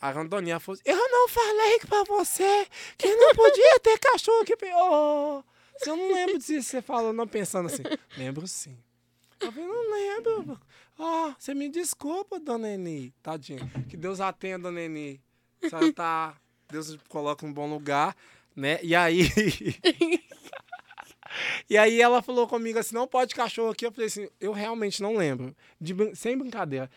a 0.00 0.10
Randoninha 0.10 0.60
falou 0.60 0.78
assim, 0.78 0.90
eu 0.90 1.08
não 1.08 1.28
falei 1.28 1.78
pra 1.80 2.04
você 2.04 2.66
que 2.98 3.14
não 3.14 3.34
podia 3.34 3.80
ter 3.80 3.98
cachorro 3.98 4.42
aqui. 4.42 4.54
Oh, 4.74 5.42
eu 5.86 5.96
não 5.96 6.12
lembro 6.12 6.38
disso, 6.38 6.68
você 6.68 6.82
falou, 6.82 7.12
não 7.12 7.26
pensando 7.26 7.66
assim, 7.66 7.82
lembro 8.16 8.46
sim. 8.46 8.76
Eu 9.40 9.52
falei, 9.52 9.66
não 9.66 9.92
lembro. 9.92 10.60
Ó, 10.98 11.32
você 11.38 11.54
me 11.54 11.68
desculpa, 11.68 12.38
dona 12.38 12.72
Eni. 12.72 13.12
Tadinha. 13.22 13.60
Que 13.88 13.96
Deus 13.96 14.20
a 14.20 14.32
tenha, 14.32 14.58
dona 14.58 14.80
Eni. 14.80 15.20
Tá. 15.94 16.36
Deus 16.70 16.96
coloca 17.08 17.44
um 17.44 17.52
bom 17.52 17.68
lugar, 17.68 18.16
né? 18.54 18.78
E 18.82 18.94
aí. 18.94 19.28
e 21.68 21.78
aí 21.78 22.00
ela 22.00 22.22
falou 22.22 22.46
comigo 22.46 22.78
assim: 22.78 22.94
não 22.94 23.06
pode 23.06 23.34
cachorro 23.34 23.70
aqui. 23.70 23.86
Eu 23.86 23.92
falei 23.92 24.06
assim: 24.06 24.28
eu 24.40 24.52
realmente 24.52 25.02
não 25.02 25.16
lembro. 25.16 25.54
De 25.80 25.94
sem 26.14 26.36
brincadeira. 26.36 26.90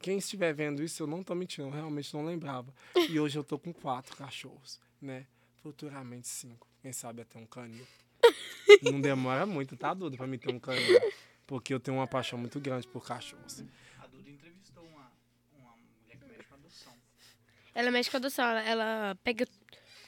Quem 0.00 0.18
estiver 0.18 0.52
vendo 0.52 0.82
isso, 0.82 1.04
eu 1.04 1.06
não 1.06 1.22
tô 1.22 1.32
mentindo, 1.32 1.68
eu 1.68 1.70
realmente 1.70 2.12
não 2.12 2.24
lembrava. 2.24 2.74
E 3.08 3.20
hoje 3.20 3.38
eu 3.38 3.44
tô 3.44 3.56
com 3.56 3.72
quatro 3.72 4.16
cachorros, 4.16 4.80
né? 5.00 5.26
Futuramente 5.62 6.26
cinco. 6.26 6.66
Quem 6.82 6.92
sabe 6.92 7.22
até 7.22 7.38
um 7.38 7.46
canil. 7.46 7.86
Não 8.82 9.00
demora 9.00 9.46
muito, 9.46 9.76
tá, 9.76 9.94
Duda, 9.94 10.16
pra 10.16 10.26
mim 10.26 10.38
ter 10.38 10.52
um 10.52 10.58
canil. 10.58 11.00
Porque 11.46 11.72
eu 11.72 11.78
tenho 11.78 11.98
uma 11.98 12.06
paixão 12.08 12.36
muito 12.36 12.58
grande 12.58 12.88
por 12.88 13.06
cachorros. 13.06 13.64
A 14.00 14.06
Duda 14.08 14.28
entrevistou 14.28 14.82
uma, 14.84 15.12
uma 15.56 15.76
mulher 15.76 16.16
que 16.18 16.24
mexe 16.24 16.48
com 16.48 16.54
adoção. 16.56 16.92
Ela 17.72 17.90
mexe 17.92 18.10
com 18.10 18.16
adoção, 18.16 18.44
ela, 18.44 18.62
ela 18.62 19.18
pega. 19.22 19.46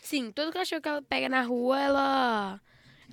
Sim, 0.03 0.33
todo 0.33 0.53
cachorro 0.53 0.83
que 0.83 0.89
ela 0.89 1.03
pega 1.03 1.29
na 1.29 1.43
rua, 1.43 1.81
ela. 1.81 2.61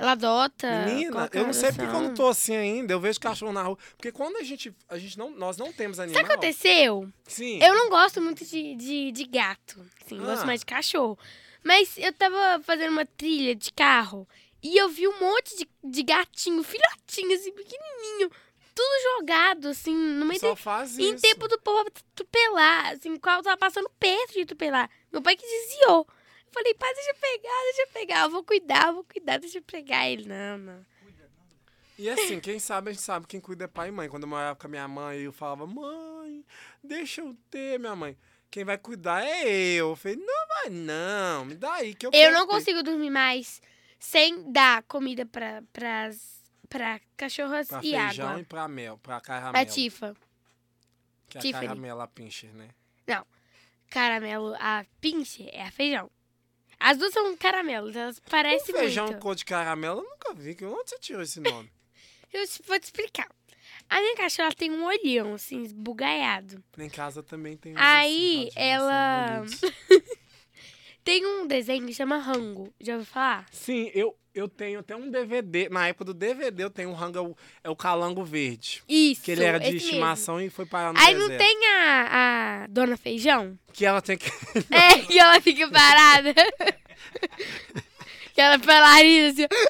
Ela 0.01 0.13
adota. 0.13 0.85
Menina, 0.87 1.29
eu 1.31 1.45
não 1.45 1.53
sei 1.53 1.69
porque 1.71 1.83
eu 1.95 2.01
não 2.01 2.13
tô 2.15 2.27
assim 2.27 2.55
ainda. 2.55 2.91
Eu 2.91 2.99
vejo 2.99 3.19
cachorro 3.19 3.53
na 3.53 3.61
rua. 3.61 3.77
Porque 3.95 4.11
quando 4.11 4.37
a 4.37 4.43
gente. 4.43 4.73
A 4.89 4.97
gente 4.97 5.15
não, 5.17 5.29
nós 5.29 5.57
não 5.57 5.71
temos 5.71 5.99
animal. 5.99 6.15
Sabe 6.21 6.25
o 6.25 6.27
que 6.27 6.33
aconteceu? 6.47 7.07
Sim. 7.27 7.59
Eu 7.61 7.75
não 7.75 7.89
gosto 7.89 8.19
muito 8.19 8.43
de, 8.43 8.75
de, 8.75 9.11
de 9.11 9.23
gato. 9.25 9.85
Sim, 10.07 10.19
Ah. 10.21 10.25
gosto 10.25 10.45
mais 10.47 10.61
de 10.61 10.65
cachorro. 10.65 11.19
Mas 11.63 11.95
eu 11.99 12.11
tava 12.13 12.59
fazendo 12.63 12.89
uma 12.91 13.05
trilha 13.05 13.55
de 13.55 13.71
carro 13.71 14.27
e 14.63 14.75
eu 14.75 14.89
vi 14.89 15.07
um 15.07 15.19
monte 15.19 15.55
de, 15.55 15.67
de 15.83 16.01
gatinho, 16.03 16.63
filhotinho, 16.63 17.35
assim, 17.35 17.51
pequenininho. 17.51 18.31
Tudo 18.73 19.19
jogado, 19.19 19.67
assim, 19.67 19.93
no 19.93 20.25
meio 20.25 20.39
Só 20.39 20.51
do... 20.51 20.55
faz 20.55 20.97
Em 20.97 21.13
isso. 21.13 21.21
tempo 21.21 21.47
do 21.47 21.59
povo 21.59 21.87
atropelar, 22.15 22.93
assim, 22.93 23.15
qual 23.17 23.43
tava 23.43 23.57
passando 23.57 23.89
perto 23.99 24.33
de 24.33 24.41
atropelar. 24.41 24.89
Meu 25.11 25.21
pai 25.21 25.35
que 25.35 25.45
desviou. 25.45 26.07
Eu 26.51 26.53
falei, 26.53 26.73
pai, 26.73 26.93
deixa 26.93 27.09
eu 27.11 27.15
pegar, 27.15 27.63
deixa 27.63 27.81
eu 27.83 27.87
pegar. 27.93 28.21
Eu 28.23 28.29
vou 28.29 28.43
cuidar, 28.43 28.87
eu 28.87 28.93
vou 28.95 29.03
cuidar, 29.05 29.37
deixa 29.37 29.57
eu 29.59 29.61
pegar 29.63 30.09
ele. 30.09 30.25
Não, 30.27 30.57
não. 30.57 30.85
E 31.97 32.09
assim, 32.09 32.39
quem 32.39 32.59
sabe, 32.59 32.89
a 32.89 32.93
gente 32.93 33.01
sabe 33.03 33.25
quem 33.27 33.39
cuida 33.39 33.65
é 33.65 33.67
pai 33.67 33.87
e 33.89 33.91
mãe. 33.91 34.09
Quando 34.09 34.23
eu 34.23 34.29
morava 34.29 34.55
com 34.55 34.67
a 34.67 34.69
minha 34.69 34.87
mãe, 34.87 35.19
eu 35.19 35.31
falava, 35.31 35.65
mãe, 35.65 36.43
deixa 36.83 37.21
eu 37.21 37.35
ter, 37.49 37.79
minha 37.79 37.95
mãe. 37.95 38.17
Quem 38.49 38.65
vai 38.65 38.77
cuidar 38.77 39.23
é 39.23 39.47
eu. 39.47 39.89
Eu 39.89 39.95
falei, 39.95 40.17
não 40.17 40.47
vai 40.47 40.69
não, 40.69 41.45
me 41.45 41.55
dá 41.55 41.73
aí 41.75 41.93
que 41.95 42.05
eu 42.05 42.11
Eu 42.13 42.31
não 42.33 42.45
ter." 42.47 42.53
consigo 42.53 42.83
dormir 42.83 43.09
mais 43.11 43.61
sem 43.99 44.51
dar 44.51 44.83
comida 44.83 45.25
pra, 45.25 45.63
pras, 45.71 46.41
pra 46.67 46.99
cachorras 47.15 47.67
Pra 47.67 47.79
e 47.79 47.91
feijão 47.91 48.27
água. 48.29 48.41
e 48.41 48.43
pra 48.45 48.67
mel, 48.67 48.97
pra 48.97 49.21
caramelo. 49.21 49.51
Pra 49.53 49.65
Tifa. 49.65 50.15
Que 51.29 51.37
é 51.37 51.39
a 51.39 51.41
Tiffany. 51.43 51.67
caramela 51.67 52.07
pincher, 52.07 52.53
né? 52.53 52.67
Caramelo, 53.89 54.55
a 54.57 54.85
pinche 55.01 55.49
é 55.51 55.63
a 55.63 55.71
feijão. 55.71 56.09
As 56.83 56.97
duas 56.97 57.13
são 57.13 57.37
caramelos, 57.37 57.95
elas 57.95 58.19
parecem 58.19 58.73
Um 58.73 58.77
feijão 58.79 59.05
muito. 59.05 59.19
cor 59.19 59.35
de 59.35 59.45
caramelo, 59.45 60.01
eu 60.01 60.03
nunca 60.09 60.33
vi. 60.33 60.57
Onde 60.65 60.89
você 60.89 60.97
tirou 60.99 61.21
esse 61.21 61.39
nome? 61.39 61.71
Eu 62.33 62.45
vou 62.65 62.79
te 62.79 62.83
explicar. 62.83 63.27
A 63.89 63.99
minha 63.99 64.15
cachorra 64.15 64.53
tem 64.53 64.71
um 64.71 64.85
olhão, 64.85 65.33
assim, 65.33 65.63
esbugaiado. 65.63 66.63
Em 66.77 66.89
casa 66.89 67.21
também 67.21 67.57
tem 67.57 67.73
uns 67.73 67.77
Aí, 67.81 68.47
assim, 68.47 68.59
ela-. 68.59 69.43
Tem 71.03 71.25
um 71.25 71.47
desenho 71.47 71.85
que 71.87 71.93
chama 71.93 72.17
Rango. 72.17 72.73
Já 72.79 72.93
ouviu 72.93 73.05
falar? 73.07 73.45
Sim, 73.51 73.89
eu, 73.93 74.15
eu 74.35 74.47
tenho 74.47 74.79
até 74.79 74.95
um 74.95 75.09
DVD. 75.09 75.67
Na 75.69 75.87
época 75.87 76.05
do 76.05 76.13
DVD 76.13 76.63
eu 76.63 76.69
tenho 76.69 76.89
um 76.89 76.93
rango, 76.93 77.17
é 77.17 77.21
o- 77.21 77.35
é 77.63 77.69
o 77.69 77.75
calango 77.75 78.23
verde. 78.23 78.83
Isso. 78.87 79.23
Que 79.23 79.31
ele 79.31 79.43
era 79.43 79.59
de 79.59 79.65
esse 79.65 79.73
mesmo. 79.73 79.87
estimação 79.89 80.39
e 80.39 80.49
foi 80.49 80.65
parar 80.65 80.93
no 80.93 80.99
Aí 80.99 81.13
não 81.15 81.27
deserto. 81.27 81.39
tem 81.39 81.67
a, 81.69 82.63
a 82.63 82.67
Dona 82.67 82.95
Feijão? 82.97 83.57
Que 83.73 83.85
ela 83.85 84.01
tem 84.01 84.17
que... 84.17 84.29
É, 84.71 84.99
que 84.99 85.17
ela 85.17 85.41
fica 85.41 85.69
parada. 85.71 86.33
que 88.33 88.39
ela 88.41 88.59
paralisa 88.59 89.45
assim. 89.51 89.65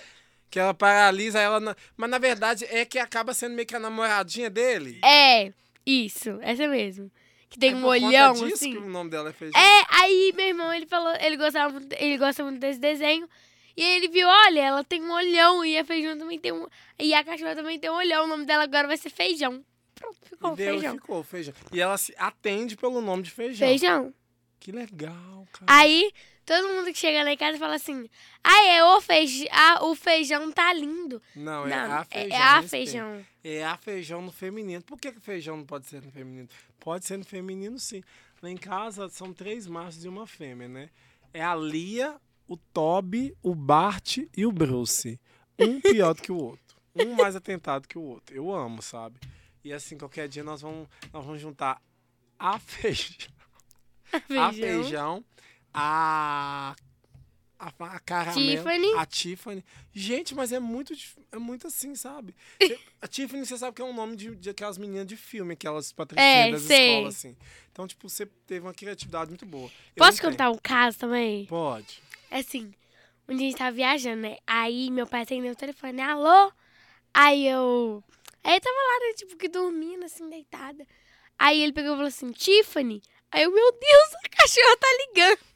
que 0.50 0.60
ela 0.60 0.74
paralisa 0.74 1.40
ela. 1.40 1.76
Mas 1.96 2.10
na 2.10 2.18
verdade 2.18 2.66
é 2.70 2.84
que 2.86 3.00
acaba 3.00 3.34
sendo 3.34 3.56
meio 3.56 3.66
que 3.68 3.76
a 3.76 3.80
namoradinha 3.80 4.50
dele. 4.50 5.00
É, 5.04 5.52
isso, 5.86 6.38
essa 6.42 6.68
mesmo. 6.68 7.12
Que 7.52 7.60
tem 7.60 7.74
É 7.74 7.76
um 7.76 7.86
olhão, 7.86 8.32
disso 8.34 8.54
assim. 8.56 8.72
que 8.72 8.78
o 8.78 8.90
nome 8.90 9.10
dela 9.12 9.30
é 9.30 9.34
feijão. 9.34 9.60
É, 9.62 9.84
aí 10.02 10.32
meu 10.36 10.48
irmão, 10.48 10.74
ele 10.74 10.86
falou, 10.88 11.14
ele 11.20 11.36
gostava, 11.36 11.72
muito- 11.74 11.94
ele 12.00 12.18
gosta 12.18 12.44
muito 12.46 12.60
desse 12.60 12.80
desenho. 12.80 13.28
E 13.76 13.84
aí 13.84 13.96
ele 13.98 14.08
viu, 14.08 14.26
olha, 14.28 14.62
ela 14.62 14.84
tem 14.86 15.02
um 15.04 15.12
olhão 15.12 15.64
e 15.64 15.78
a 15.78 15.84
feijão 15.86 16.18
também 16.18 16.40
tem 16.40 16.52
um. 16.54 16.66
E 16.98 17.14
a 17.14 17.24
cachorra 17.24 17.54
também 17.56 17.78
tem 17.78 17.90
um 17.90 17.96
olhão. 17.96 18.24
O 18.24 18.28
nome 18.28 18.46
dela 18.46 18.64
agora 18.64 18.88
vai 18.88 18.96
ser 18.98 19.10
feijão. 19.10 19.64
Pronto, 19.96 20.18
ficou 20.24 20.54
e 20.54 20.56
deu, 20.56 20.74
feijão. 20.74 20.96
ficou 20.96 21.24
feijão. 21.24 21.54
E 21.74 21.80
ela 21.82 21.98
se 21.98 22.16
atende 22.18 22.76
pelo 22.78 23.02
nome 23.02 23.22
de 23.24 23.32
feijão. 23.32 23.68
Feijão. 23.68 24.14
Que 24.60 24.72
legal, 24.72 25.46
cara. 25.52 25.66
Aí 25.68 26.10
todo 26.52 26.68
mundo 26.74 26.86
que 26.92 26.98
chega 26.98 27.24
lá 27.24 27.32
em 27.32 27.38
casa 27.38 27.58
fala 27.58 27.76
assim: 27.76 28.10
Ah, 28.44 28.66
é 28.68 28.84
o 28.84 29.00
feijão. 29.02 29.48
Ah, 29.52 29.86
o 29.86 29.96
feijão 29.96 30.52
tá 30.52 30.74
lindo. 30.74 31.22
Não, 31.36 31.66
é 31.66 31.70
Não, 31.70 31.92
a 32.00 32.04
feijão. 32.06 32.38
é 32.38 32.42
a 32.42 32.64
feijão. 32.64 33.26
É 33.44 33.64
a 33.66 33.78
feijão 33.78 34.22
no 34.22 34.32
feminino. 34.32 34.82
Por 34.84 35.00
que, 35.00 35.12
que 35.12 35.20
feijão 35.20 35.58
não 35.58 35.66
pode 35.66 35.88
ser 35.88 36.02
no 36.02 36.12
feminino? 36.12 36.48
Pode 36.80 37.06
ser 37.06 37.18
no 37.18 37.24
feminino, 37.26 37.80
sim. 37.80 38.04
Lá 38.42 38.50
em 38.50 38.58
casa 38.58 39.08
são 39.10 39.32
três 39.34 39.68
machos 39.68 40.04
e 40.04 40.08
uma 40.10 40.26
fêmea, 40.28 40.68
né? 40.68 40.90
É 41.34 41.42
a 41.44 41.56
Lia, 41.56 42.16
o 42.48 42.58
Toby, 42.58 43.36
o 43.42 43.56
Bart 43.56 44.18
e 44.36 44.46
o 44.46 44.52
Bruce. 44.52 45.20
Um 45.60 45.80
pior 45.80 46.14
do 46.14 46.22
que 46.22 46.32
o 46.32 46.38
outro. 46.38 46.76
Um 46.96 47.14
mais 47.16 47.36
atentado 47.36 47.88
que 47.88 47.98
o 47.98 48.02
outro. 48.02 48.36
Eu 48.36 48.52
amo, 48.52 48.82
sabe? 48.82 49.20
E 49.64 49.72
assim, 49.72 49.98
qualquer 49.98 50.28
dia 50.28 50.44
nós 50.44 50.62
vamos, 50.62 50.88
nós 51.14 51.24
vamos 51.24 51.40
juntar 51.40 51.80
a 52.38 52.58
feijão, 52.60 53.30
a 54.12 54.20
Feijão. 54.20 54.54
feijão, 54.54 55.26
a 55.74 56.76
a, 57.62 57.68
a 57.96 58.00
caramelo, 58.00 58.58
Tiffany. 58.58 58.94
a 58.96 59.06
Tiffany. 59.06 59.64
Gente, 59.94 60.34
mas 60.34 60.52
é 60.52 60.60
muito, 60.60 60.94
é 61.32 61.38
muito 61.38 61.68
assim, 61.68 61.94
sabe? 61.94 62.34
A 63.00 63.08
Tiffany, 63.08 63.46
você 63.46 63.56
sabe 63.56 63.76
que 63.76 63.82
é 63.84 63.86
um 63.86 63.94
nome 63.94 64.16
de, 64.16 64.36
de 64.36 64.50
aquelas 64.50 64.78
meninas 64.80 65.06
de 65.06 65.16
filme, 65.16 65.54
aquelas 65.54 65.92
patricinhas 65.92 66.48
É, 66.48 66.52
das 66.52 66.62
sei. 66.64 66.90
escolas, 66.90 67.16
assim. 67.16 67.38
Então, 67.72 67.88
tipo, 67.88 68.10
você 68.10 68.26
teve 68.48 68.66
uma 68.66 68.74
criatividade 68.74 69.30
muito 69.30 69.46
boa. 69.46 69.70
Eu 69.96 70.04
Posso 70.04 70.20
contar 70.22 70.50
um 70.50 70.58
caso 70.58 70.98
também? 70.98 71.46
Pode. 71.46 72.02
É 72.32 72.40
assim, 72.40 72.74
um 73.28 73.36
dia 73.36 73.48
a 73.48 73.50
gente 73.50 73.58
tava 73.60 73.72
viajando, 73.76 74.22
né? 74.24 74.38
Aí 74.48 74.90
meu 74.90 75.06
pai 75.06 75.22
atendeu 75.22 75.52
o 75.52 75.56
telefone, 75.56 76.02
alô? 76.02 76.52
Aí 77.14 77.48
eu. 77.48 78.04
Aí 78.44 78.56
eu 78.56 78.62
tava 78.62 78.76
lá, 78.76 79.08
né, 79.08 79.14
tipo, 79.16 79.36
que 79.38 79.48
dormindo, 79.48 80.06
assim, 80.06 80.28
deitada. 80.30 80.86
Aí 81.38 81.62
ele 81.62 81.74
pegou 81.74 81.92
e 81.92 81.96
falou 81.96 82.08
assim, 82.08 82.32
Tiffany. 82.32 83.02
Aí 83.32 83.44
eu, 83.44 83.52
meu 83.52 83.72
Deus, 83.72 84.16
a 84.26 84.30
cachorra 84.30 84.78
tá 84.78 84.88
ligando. 85.08 85.51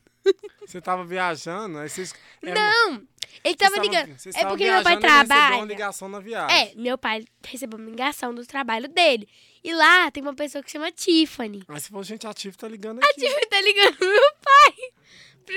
Você 0.65 0.81
tava 0.81 1.03
viajando, 1.05 1.77
aí 1.79 1.89
vocês... 1.89 2.13
é, 2.43 2.53
Não, 2.53 3.03
ele 3.43 3.55
tava 3.55 3.75
vocês 3.75 3.87
ligando. 3.87 4.17
vocês 4.17 4.35
É 4.35 4.45
porque 4.45 4.63
meu 4.63 4.83
pai 4.83 4.93
ele 4.93 5.01
recebeu 5.01 5.27
trabalha. 5.27 5.55
uma 5.57 5.65
ligação 5.65 6.09
na 6.09 6.19
viagem. 6.19 6.57
É, 6.57 6.73
meu 6.75 6.97
pai 6.97 7.25
recebeu 7.45 7.77
uma 7.79 7.89
ligação 7.89 8.33
do 8.33 8.45
trabalho 8.45 8.87
dele. 8.87 9.27
E 9.63 9.73
lá 9.73 10.09
tem 10.11 10.21
uma 10.23 10.33
pessoa 10.35 10.63
que 10.63 10.71
chama 10.71 10.91
Tiffany. 10.91 11.63
Aí 11.67 11.79
você 11.79 11.89
falou, 11.89 12.03
gente, 12.03 12.25
a 12.27 12.33
Tiff 12.33 12.57
tá 12.57 12.67
ligando 12.67 13.03
A 13.03 13.07
aqui. 13.07 13.21
Tiffany 13.21 13.45
tá 13.47 13.61
ligando 13.61 13.95
pro 13.97 14.07
meu 14.07 14.31
pai. 14.43 14.75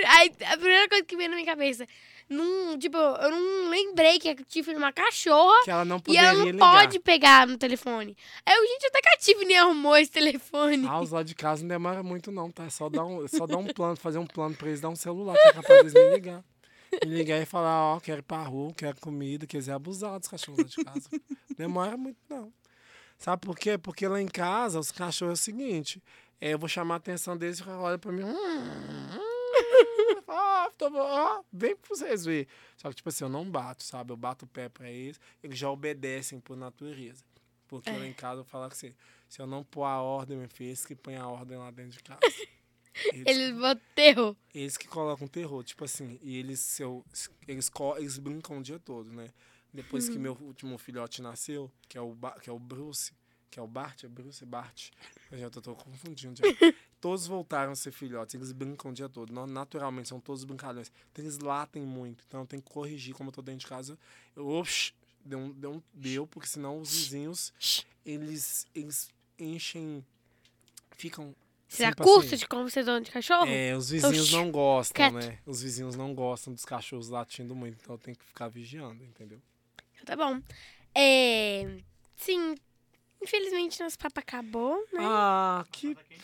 Aí, 0.07 0.33
a 0.47 0.57
primeira 0.57 0.89
coisa 0.89 1.05
que 1.05 1.17
veio 1.17 1.31
na 1.31 1.37
minha 1.37 1.47
cabeça. 1.47 1.87
Não, 2.29 2.79
tipo, 2.79 2.97
eu 2.99 3.31
não 3.31 3.71
lembrei 3.71 4.19
que 4.19 4.29
a 4.29 4.35
Tiffany 4.35 4.75
é 4.75 4.79
uma 4.79 4.93
cachorra. 4.93 5.65
Que 5.65 5.71
ela 5.71 5.85
não 5.85 5.97
E 5.97 6.03
poderia 6.03 6.29
ela 6.29 6.39
não 6.39 6.45
ligar. 6.47 6.73
pode 6.73 6.99
pegar 7.01 7.47
no 7.47 7.57
telefone. 7.57 8.15
Aí 8.45 8.55
eu, 8.55 8.67
gente, 8.67 8.87
até 8.87 9.01
que 9.01 9.09
a 9.09 9.17
Tiffany 9.17 9.55
arrumou 9.57 9.97
esse 9.97 10.11
telefone. 10.11 10.87
Ah, 10.87 11.01
os 11.01 11.11
lá 11.11 11.23
de 11.23 11.35
casa 11.35 11.63
não 11.63 11.69
demora 11.69 12.03
muito, 12.03 12.31
não, 12.31 12.51
tá? 12.51 12.65
É 12.65 12.71
só 12.71 12.89
dar 12.91 13.05
um, 13.05 13.25
é 13.25 13.29
só 13.29 13.47
dar 13.47 13.57
um 13.57 13.67
plano, 13.67 13.97
fazer 13.97 14.19
um 14.19 14.27
plano 14.27 14.55
pra 14.55 14.69
eles 14.69 14.81
dar 14.81 14.91
um 14.91 14.97
celular, 14.97 15.35
que 15.35 15.49
é 15.49 15.53
capaz 15.55 15.79
deles 15.79 15.95
me 15.95 16.11
ligar. 16.15 16.45
Me 17.05 17.11
ligar 17.15 17.41
e 17.41 17.45
falar, 17.47 17.95
ó, 17.95 18.01
quero 18.01 18.21
ir 18.21 18.23
pra 18.23 18.43
rua, 18.43 18.73
quero 18.75 18.99
comida, 19.01 19.47
quer 19.47 19.59
dizer, 19.59 19.73
abusar 19.73 20.19
dos 20.19 20.29
cachorros 20.29 20.59
lá 20.59 20.65
de 20.65 20.85
casa. 20.85 21.09
Demora 21.57 21.97
muito, 21.97 22.19
não. 22.29 22.53
Sabe 23.19 23.41
por 23.45 23.57
quê? 23.59 23.77
Porque 23.79 24.07
lá 24.07 24.21
em 24.21 24.29
casa, 24.29 24.79
os 24.79 24.91
cachorros 24.93 25.33
é 25.33 25.41
o 25.41 25.45
seguinte, 25.45 26.03
é, 26.41 26.53
eu 26.55 26.59
vou 26.59 26.69
chamar 26.69 26.95
a 26.95 26.97
atenção 26.99 27.37
deles 27.37 27.59
e 27.59 27.69
olham 27.69 27.99
pra 27.99 28.13
mim. 28.13 28.23
Hum, 28.23 28.33
hum, 28.33 29.19
ó, 30.29 30.71
tô, 30.71 30.91
ó, 30.95 31.43
vem 31.53 31.75
pra 31.77 31.89
vocês 31.89 32.25
verem. 32.25 32.47
Só 32.77 32.89
que, 32.91 32.97
tipo 32.97 33.09
assim, 33.09 33.25
eu 33.25 33.29
não 33.31 33.49
bato, 33.51 33.83
sabe? 33.83 34.13
Eu 34.13 34.17
bato 34.17 34.45
o 34.45 34.49
pé 34.49 34.69
pra 34.69 34.91
eles, 34.91 35.21
eles 35.43 35.59
já 35.59 35.71
obedecem 35.71 36.39
por 36.41 36.57
natureza. 36.57 37.25
Porque 37.67 37.91
lá 37.91 38.07
em 38.07 38.13
casa 38.15 38.41
eu 38.41 38.45
falo 38.45 38.65
assim, 38.65 38.95
se 39.29 39.41
eu 39.43 39.47
não 39.47 39.63
pôr 39.63 39.85
a 39.85 40.01
ordem, 40.01 40.39
meu 40.39 40.49
filho, 40.49 40.69
eles 40.71 40.87
que 40.87 40.95
põem 40.95 41.17
a 41.17 41.27
ordem 41.29 41.59
lá 41.59 41.71
dentro 41.71 41.93
de 41.99 42.03
casa. 42.03 42.21
Eles, 43.13 43.27
Eles 43.29 43.53
botam 43.53 43.81
terror. 43.95 44.37
eles 44.53 44.77
que 44.77 44.89
colocam 44.89 45.29
terror, 45.29 45.63
tipo 45.63 45.85
assim, 45.85 46.19
e 46.21 46.37
eles, 46.37 46.59
se 46.59 46.83
eu, 46.83 47.05
eles, 47.47 47.71
eles 47.97 48.19
brincam 48.19 48.59
o 48.59 48.63
dia 48.63 48.77
todo, 48.81 49.13
né? 49.13 49.29
Depois 49.73 50.09
que 50.09 50.19
meu 50.19 50.33
último 50.41 50.77
filhote 50.79 51.23
nasceu, 51.23 51.71
que 51.89 51.97
é 51.97 52.01
o, 52.01 52.17
que 52.43 52.51
é 52.51 52.53
o 52.53 52.59
Bruce, 52.59 53.13
que 53.53 53.61
é 53.61 53.63
o 53.63 53.69
Bart, 53.69 54.03
é 54.03 54.09
Bruce, 54.09 54.45
Bart, 54.45 54.91
eu 55.31 55.39
já 55.39 55.49
tô, 55.49 55.63
tô 55.63 55.77
confundindo 55.77 56.41
já. 56.41 56.43
Todos 57.01 57.27
voltaram 57.29 57.73
a 57.73 57.77
ser 57.77 57.93
filhotes, 57.93 58.35
eles 58.35 58.51
brincam 58.51 58.91
o 58.91 58.95
dia 58.95 59.09
todo, 59.09 59.33
naturalmente, 59.47 60.09
são 60.09 60.19
todos 60.19 60.43
brincalhões. 60.43 60.91
Então 61.13 61.25
eles 61.25 61.39
latem 61.39 61.83
muito, 61.83 62.25
então 62.27 62.41
eu 62.41 62.47
tenho 62.47 62.61
que 62.61 62.69
corrigir, 62.69 63.15
como 63.15 63.29
eu 63.29 63.33
tô 63.33 63.41
dentro 63.41 63.61
de 63.61 63.67
casa, 63.67 63.97
eu, 64.35 64.49
ops, 64.49 64.93
deu, 65.25 65.39
um, 65.39 65.53
deu, 65.53 65.73
um, 65.75 65.83
deu, 65.95 66.27
porque 66.27 66.49
senão 66.49 66.81
os 66.81 66.91
vizinhos, 66.91 67.53
eles, 68.05 68.67
eles 68.75 69.11
enchem, 69.39 70.05
ficam... 70.97 71.35
Será 71.69 71.95
curso 71.95 72.37
de 72.37 72.49
como 72.49 72.69
ser 72.71 72.83
dono 72.85 73.05
de 73.05 73.11
cachorro? 73.11 73.47
É, 73.47 73.77
os 73.77 73.91
vizinhos 73.91 74.21
Oxi, 74.21 74.33
não 74.33 74.51
gostam, 74.51 74.95
quieto. 75.13 75.25
né? 75.25 75.39
Os 75.45 75.63
vizinhos 75.63 75.95
não 75.95 76.15
gostam 76.15 76.53
dos 76.53 76.65
cachorros 76.65 77.11
latindo 77.11 77.55
muito, 77.55 77.79
então 77.81 77.95
eu 77.95 77.99
tenho 77.99 78.17
que 78.17 78.25
ficar 78.25 78.49
vigiando, 78.49 79.05
entendeu? 79.05 79.41
Tá 80.05 80.17
bom. 80.17 80.41
É. 80.95 81.79
Sim. 82.17 82.57
Infelizmente, 83.23 83.81
nosso 83.83 83.99
papo 83.99 84.19
acabou, 84.19 84.79
né? 84.93 85.01
Ah, 85.03 85.65
que 85.71 85.95
quente. 85.95 86.23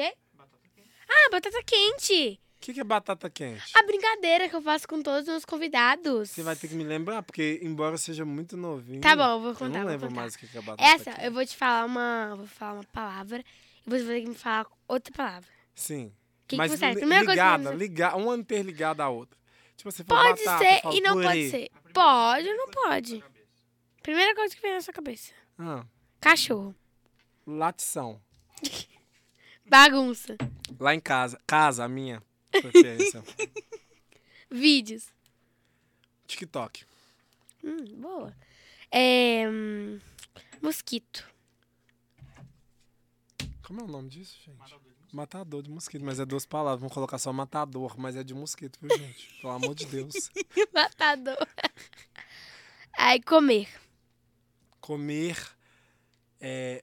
Quê? 0.00 0.14
Batata 0.34 0.68
quente. 0.74 0.90
Ah, 1.08 1.28
batata 1.30 1.62
quente. 1.64 2.40
que, 2.60 2.74
que 2.74 2.80
é 2.80 2.84
batata 2.84 3.28
quente? 3.30 3.62
A 3.74 3.82
brincadeira 3.82 4.48
que 4.48 4.54
eu 4.56 4.62
faço 4.62 4.86
com 4.88 5.02
todos 5.02 5.22
os 5.22 5.28
meus 5.28 5.44
convidados. 5.44 6.30
Você 6.30 6.42
vai 6.42 6.54
ter 6.56 6.68
que 6.68 6.74
me 6.74 6.84
lembrar, 6.84 7.22
porque 7.22 7.58
embora 7.62 7.96
seja 7.98 8.24
muito 8.24 8.56
novinho, 8.56 9.00
Tá 9.00 9.14
bom, 9.16 9.22
eu 9.32 9.40
vou 9.40 9.50
eu 9.50 9.54
contar. 9.56 9.68
não 9.78 9.80
vou 9.82 9.90
lembro 9.90 10.08
contar. 10.08 10.20
mais 10.22 10.34
o 10.34 10.38
que 10.38 10.46
que 10.46 10.56
é 10.58 10.62
batata 10.62 10.88
Essa, 10.88 11.12
quente. 11.12 11.24
eu 11.26 11.32
vou 11.32 11.44
te 11.44 11.56
falar 11.56 11.84
uma. 11.84 12.34
Vou 12.36 12.46
falar 12.46 12.72
uma 12.74 12.84
palavra 12.84 13.44
e 13.86 13.90
você 13.90 14.04
vai 14.04 14.14
ter 14.16 14.20
que 14.22 14.28
me 14.28 14.34
falar 14.34 14.66
outra 14.88 15.12
palavra. 15.14 15.48
Sim. 15.74 16.06
O 16.06 16.12
que, 16.48 16.56
Mas 16.56 16.72
que 16.72 16.78
você 16.78 16.86
li- 16.88 16.94
Primeira 16.96 17.24
coisa 17.24 17.40
que 17.42 17.46
ligada, 17.78 18.12
você- 18.16 18.16
uma 18.22 18.34
interligada 18.36 19.04
à 19.04 19.08
outra. 19.08 19.38
Tipo, 19.76 19.90
você 19.90 20.04
fala 20.04 20.28
Pode 20.28 20.44
batata, 20.44 20.64
ser 20.64 20.80
eu 20.86 20.92
e 20.92 21.00
não 21.00 21.12
purê. 21.14 21.26
pode 21.26 21.50
ser. 21.50 21.70
Pode 21.94 22.48
ou 22.48 22.56
não 22.56 22.68
pode? 22.68 23.24
Primeira 24.02 24.34
coisa 24.34 24.54
que 24.54 24.60
vem 24.60 24.72
na 24.74 24.80
sua 24.80 24.92
cabeça. 24.92 25.32
Ah, 25.58 25.84
Cachorro. 26.20 26.74
latição. 27.46 28.20
Bagunça. 29.70 30.36
Lá 30.80 30.96
em 30.96 30.98
casa, 30.98 31.40
casa, 31.46 31.84
a 31.84 31.88
minha 31.88 32.20
preferência. 32.50 33.22
Vídeos. 34.50 35.06
TikTok. 36.26 36.84
Hum, 37.62 37.84
boa. 38.00 38.36
É. 38.90 39.48
hum, 39.48 40.00
mosquito. 40.60 41.24
Como 43.62 43.80
é 43.80 43.84
o 43.84 43.86
nome 43.86 44.08
disso, 44.08 44.36
gente? 44.44 44.58
Matador 44.58 44.80
de 44.82 44.88
mosquito. 44.88 45.16
Matador 45.16 45.62
de 45.62 45.70
mosquito, 45.70 46.04
mas 46.04 46.18
é 46.18 46.26
duas 46.26 46.44
palavras. 46.44 46.80
Vamos 46.80 46.92
colocar 46.92 47.18
só 47.18 47.32
matador, 47.32 47.94
mas 47.96 48.16
é 48.16 48.24
de 48.24 48.34
mosquito, 48.34 48.76
viu, 48.82 48.98
gente? 48.98 49.32
Pelo 49.40 49.52
amor 49.52 49.76
de 49.76 49.86
Deus. 49.86 50.32
Matador. 50.74 51.46
Aí, 52.98 53.22
comer. 53.22 53.68
Comer 54.80 55.38
é. 56.40 56.82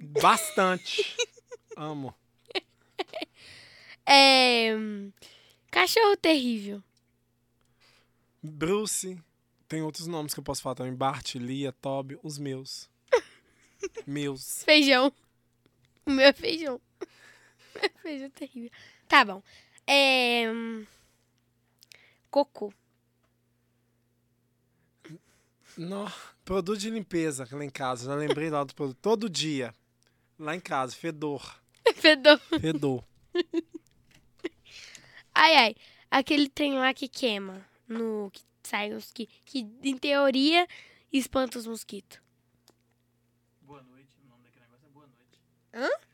Bastante. 0.00 1.16
Amo. 1.76 2.14
É. 4.06 4.70
Cachorro 5.70 6.16
terrível. 6.16 6.82
Bruce. 8.42 9.18
Tem 9.66 9.82
outros 9.82 10.06
nomes 10.06 10.34
que 10.34 10.40
eu 10.40 10.44
posso 10.44 10.62
falar 10.62 10.74
também. 10.74 10.94
Bart, 10.94 11.34
Lia, 11.36 11.72
Toby, 11.72 12.18
os 12.22 12.38
meus. 12.38 12.88
meus. 14.06 14.62
Feijão. 14.62 15.12
O 16.06 16.10
meu 16.10 16.26
é 16.26 16.32
feijão. 16.32 16.80
Meu 17.74 17.90
feijão 18.02 18.26
é 18.26 18.30
terrível. 18.30 18.70
Tá 19.08 19.24
bom. 19.24 19.42
É. 19.86 20.44
Cocô. 22.30 22.72
No, 25.76 26.10
produto 26.44 26.78
de 26.78 26.90
limpeza 26.90 27.48
lá 27.50 27.64
em 27.64 27.70
casa. 27.70 28.06
Já 28.06 28.14
lembrei 28.14 28.48
lá 28.48 28.62
do 28.62 28.74
produto. 28.74 28.98
Todo 29.00 29.28
dia. 29.28 29.74
Lá 30.38 30.54
em 30.54 30.60
casa. 30.60 30.94
Fedor. 30.94 31.60
Fedor. 31.96 32.38
Fedor. 32.60 33.04
Ai, 35.34 35.56
ai. 35.56 35.76
Aquele 36.10 36.48
trem 36.48 36.74
lá 36.74 36.94
que 36.94 37.08
queima. 37.08 37.66
No. 37.88 38.30
Que 38.32 38.42
sai 38.62 38.92
os 38.92 39.10
que. 39.12 39.26
Que 39.44 39.66
em 39.82 39.98
teoria 39.98 40.66
espanta 41.12 41.58
os 41.58 41.66
mosquitos. 41.66 42.20
Boa 43.62 43.82
noite. 43.82 44.16
O 44.24 44.28
nome 44.28 44.44
daquele 44.44 44.64
negócio 44.66 44.86
é 44.86 44.90
boa 44.92 45.06
noite. 45.06 45.40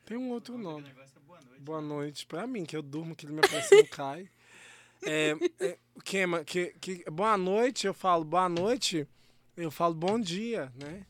Tem 0.05 0.17
um 0.17 0.31
outro 0.31 0.55
o 0.55 0.57
nome 0.57 0.65
nome. 0.73 0.83
daquele 0.83 0.99
negócio 0.99 1.17
é 1.17 1.27
boa 1.27 1.39
noite. 1.41 1.61
Boa 1.61 1.81
noite 1.81 2.25
pra 2.25 2.47
mim, 2.47 2.65
que 2.65 2.75
eu 2.75 2.81
durmo, 2.81 3.15
que 3.15 3.27
minha 3.27 3.41
pressão 3.41 3.85
cai. 3.91 4.27
É, 5.03 5.35
é, 5.59 5.77
queima, 6.03 6.43
que, 6.43 6.75
que, 6.79 7.03
boa 7.09 7.37
noite, 7.37 7.87
eu 7.87 7.93
falo 7.93 8.23
boa 8.23 8.47
noite, 8.47 9.07
eu 9.57 9.71
falo 9.71 9.93
bom 9.95 10.19
dia, 10.19 10.71
né? 10.75 11.05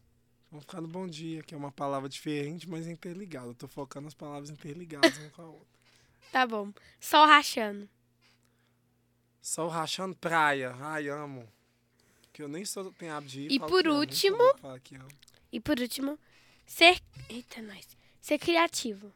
Vamos 0.52 0.66
ficar 0.66 0.82
no 0.82 0.88
bom 0.88 1.08
dia, 1.08 1.42
que 1.42 1.56
é 1.56 1.58
uma 1.58 1.72
palavra 1.72 2.10
diferente, 2.10 2.70
mas 2.70 2.86
interligada. 2.86 3.48
Eu 3.48 3.56
tô 3.56 3.68
focando 3.70 4.08
as 4.10 4.14
palavras 4.14 4.50
interligadas 4.50 5.18
uma 5.18 5.30
com 5.30 5.42
a 5.42 5.46
outra. 5.46 5.72
Tá 6.32 6.48
bom. 6.48 6.72
Sol 7.00 7.26
rachando. 7.26 7.90
Sol 9.42 9.68
rachando 9.68 10.16
praia. 10.16 10.74
Ai, 10.80 11.10
amo. 11.10 11.46
Que 12.32 12.42
eu 12.42 12.48
nem 12.48 12.64
sou, 12.64 12.90
tenho 12.94 13.14
hábito 13.14 13.32
de 13.34 13.42
ir. 13.42 13.52
E 13.52 13.60
por 13.60 13.86
último- 13.86 14.42
amo. 14.64 15.10
E 15.52 15.60
por 15.60 15.78
último, 15.78 16.18
ser. 16.66 17.02
Eita, 17.30 17.62
nós. 17.62 17.86
Ser 18.22 18.38
criativo. 18.40 19.12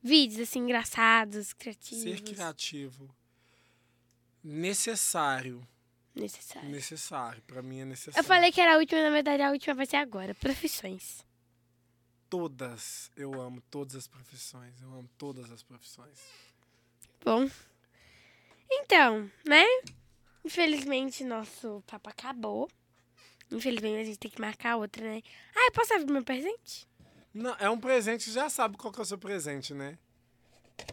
Vídeos 0.00 0.48
assim, 0.48 0.60
engraçados, 0.60 1.52
criativos. 1.52 2.02
Ser 2.04 2.20
criativo. 2.20 3.08
Necessário. 4.44 5.66
Necessário. 6.14 6.68
Necessário. 6.68 7.42
Pra 7.46 7.62
mim 7.62 7.80
é 7.80 7.84
necessário. 7.84 8.20
Eu 8.20 8.24
falei 8.24 8.52
que 8.52 8.60
era 8.60 8.74
a 8.74 8.78
última, 8.78 9.02
na 9.02 9.10
verdade 9.10 9.42
a 9.42 9.50
última 9.50 9.74
vai 9.74 9.86
ser 9.86 9.96
agora. 9.96 10.34
Profissões. 10.34 11.24
todas. 12.28 13.10
Eu 13.14 13.38
amo 13.40 13.60
todas 13.70 13.94
as 13.94 14.06
profissões. 14.08 14.80
Eu 14.80 14.88
amo 14.94 15.08
todas 15.18 15.50
as 15.50 15.62
profissões. 15.62 16.18
Bom. 17.22 17.48
Então, 18.70 19.30
né? 19.46 19.64
Infelizmente, 20.44 21.24
nosso 21.24 21.82
papo 21.86 22.08
acabou. 22.08 22.70
Infelizmente, 23.50 24.00
a 24.00 24.04
gente 24.04 24.18
tem 24.18 24.30
que 24.30 24.40
marcar 24.40 24.76
outra, 24.76 25.04
né? 25.04 25.22
Ah, 25.54 25.66
eu 25.66 25.72
posso 25.72 25.92
abrir 25.92 26.10
meu 26.10 26.24
presente? 26.24 26.88
Não, 27.34 27.54
é 27.58 27.68
um 27.68 27.78
presente, 27.78 28.30
já 28.30 28.48
sabe 28.48 28.78
qual 28.78 28.90
que 28.92 28.98
é 28.98 29.02
o 29.02 29.06
seu 29.06 29.18
presente, 29.18 29.74
né? 29.74 29.98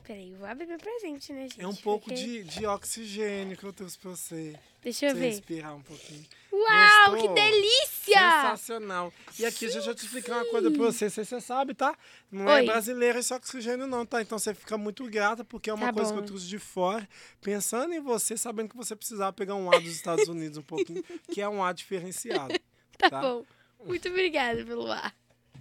Peraí, 0.03 0.31
eu 0.31 0.37
vou 0.39 0.47
abrir 0.47 0.65
meu 0.65 0.77
presente, 0.79 1.31
né, 1.33 1.41
gente? 1.43 1.61
É 1.61 1.67
um 1.67 1.75
pouco 1.75 2.05
Porque- 2.05 2.19
de, 2.23 2.43
de 2.43 2.65
oxigênio 2.65 3.55
que 3.55 3.63
eu 3.63 3.71
trouxe 3.73 3.97
pra 3.97 4.11
você. 4.11 4.55
Deixa 4.81 5.07
eu 5.07 5.11
você 5.13 5.19
ver. 5.19 5.27
respirar 5.29 5.75
um 5.75 5.81
pouquinho. 5.81 6.25
Uau, 6.51 7.11
Gostou? 7.11 7.27
que 7.35 7.41
delícia! 7.41 8.13
Sensacional. 8.13 9.13
E 9.37 9.45
aqui, 9.45 9.67
deixa 9.67 9.89
eu 9.91 9.93
te 9.95 10.05
explicar 10.05 10.37
uma 10.37 10.45
coisa 10.45 10.71
pra 10.71 10.79
você, 10.79 11.09
se 11.09 11.23
você 11.23 11.39
sabe, 11.39 11.73
tá? 11.75 11.95
Não 12.31 12.49
é 12.49 12.55
Oi. 12.61 12.65
brasileiro 12.65 13.19
esse 13.19 13.33
oxigênio 13.33 13.85
não, 13.85 14.05
tá? 14.05 14.21
Então 14.21 14.39
você 14.39 14.53
fica 14.53 14.77
muito 14.77 15.03
grata, 15.05 15.43
porque 15.43 15.69
é 15.69 15.73
uma 15.73 15.87
Tá 15.87 15.93
coisa 15.93 16.09
que 16.11 16.15
bom. 16.17 16.23
eu 16.23 16.27
trouxe 16.27 16.47
de 16.47 16.57
fora, 16.57 17.07
pensando 17.41 17.93
em 17.93 17.99
você, 17.99 18.35
sabendo 18.35 18.69
que 18.69 18.77
você 18.77 18.95
precisava 18.95 19.31
pegar 19.33 19.55
um 19.55 19.71
ar 19.71 19.79
dos 19.79 19.91
Estados 19.91 20.27
Unidos 20.29 20.57
um 20.57 20.63
pouquinho, 20.63 21.03
que 21.31 21.39
é 21.41 21.47
um 21.47 21.63
ar 21.63 21.73
diferenciado. 21.73 22.53
Tá, 22.97 23.09
Tá. 23.09 23.21
bom. 23.21 23.45
Muito 23.85 24.09
obrigada 24.09 24.65
pelo 24.65 24.91
ar. 24.91 25.15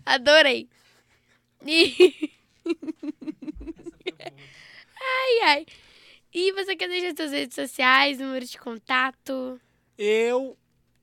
Adorei. 0.05 0.69
E... 1.65 2.31
ai, 5.01 5.41
ai. 5.45 5.67
E 6.33 6.53
você 6.53 6.77
quer 6.77 6.89
deixar 6.89 7.15
suas 7.17 7.33
redes 7.33 7.55
sociais, 7.55 8.19
número 8.19 8.45
de 8.45 8.59
contato? 8.59 9.61
Eu 9.97 10.57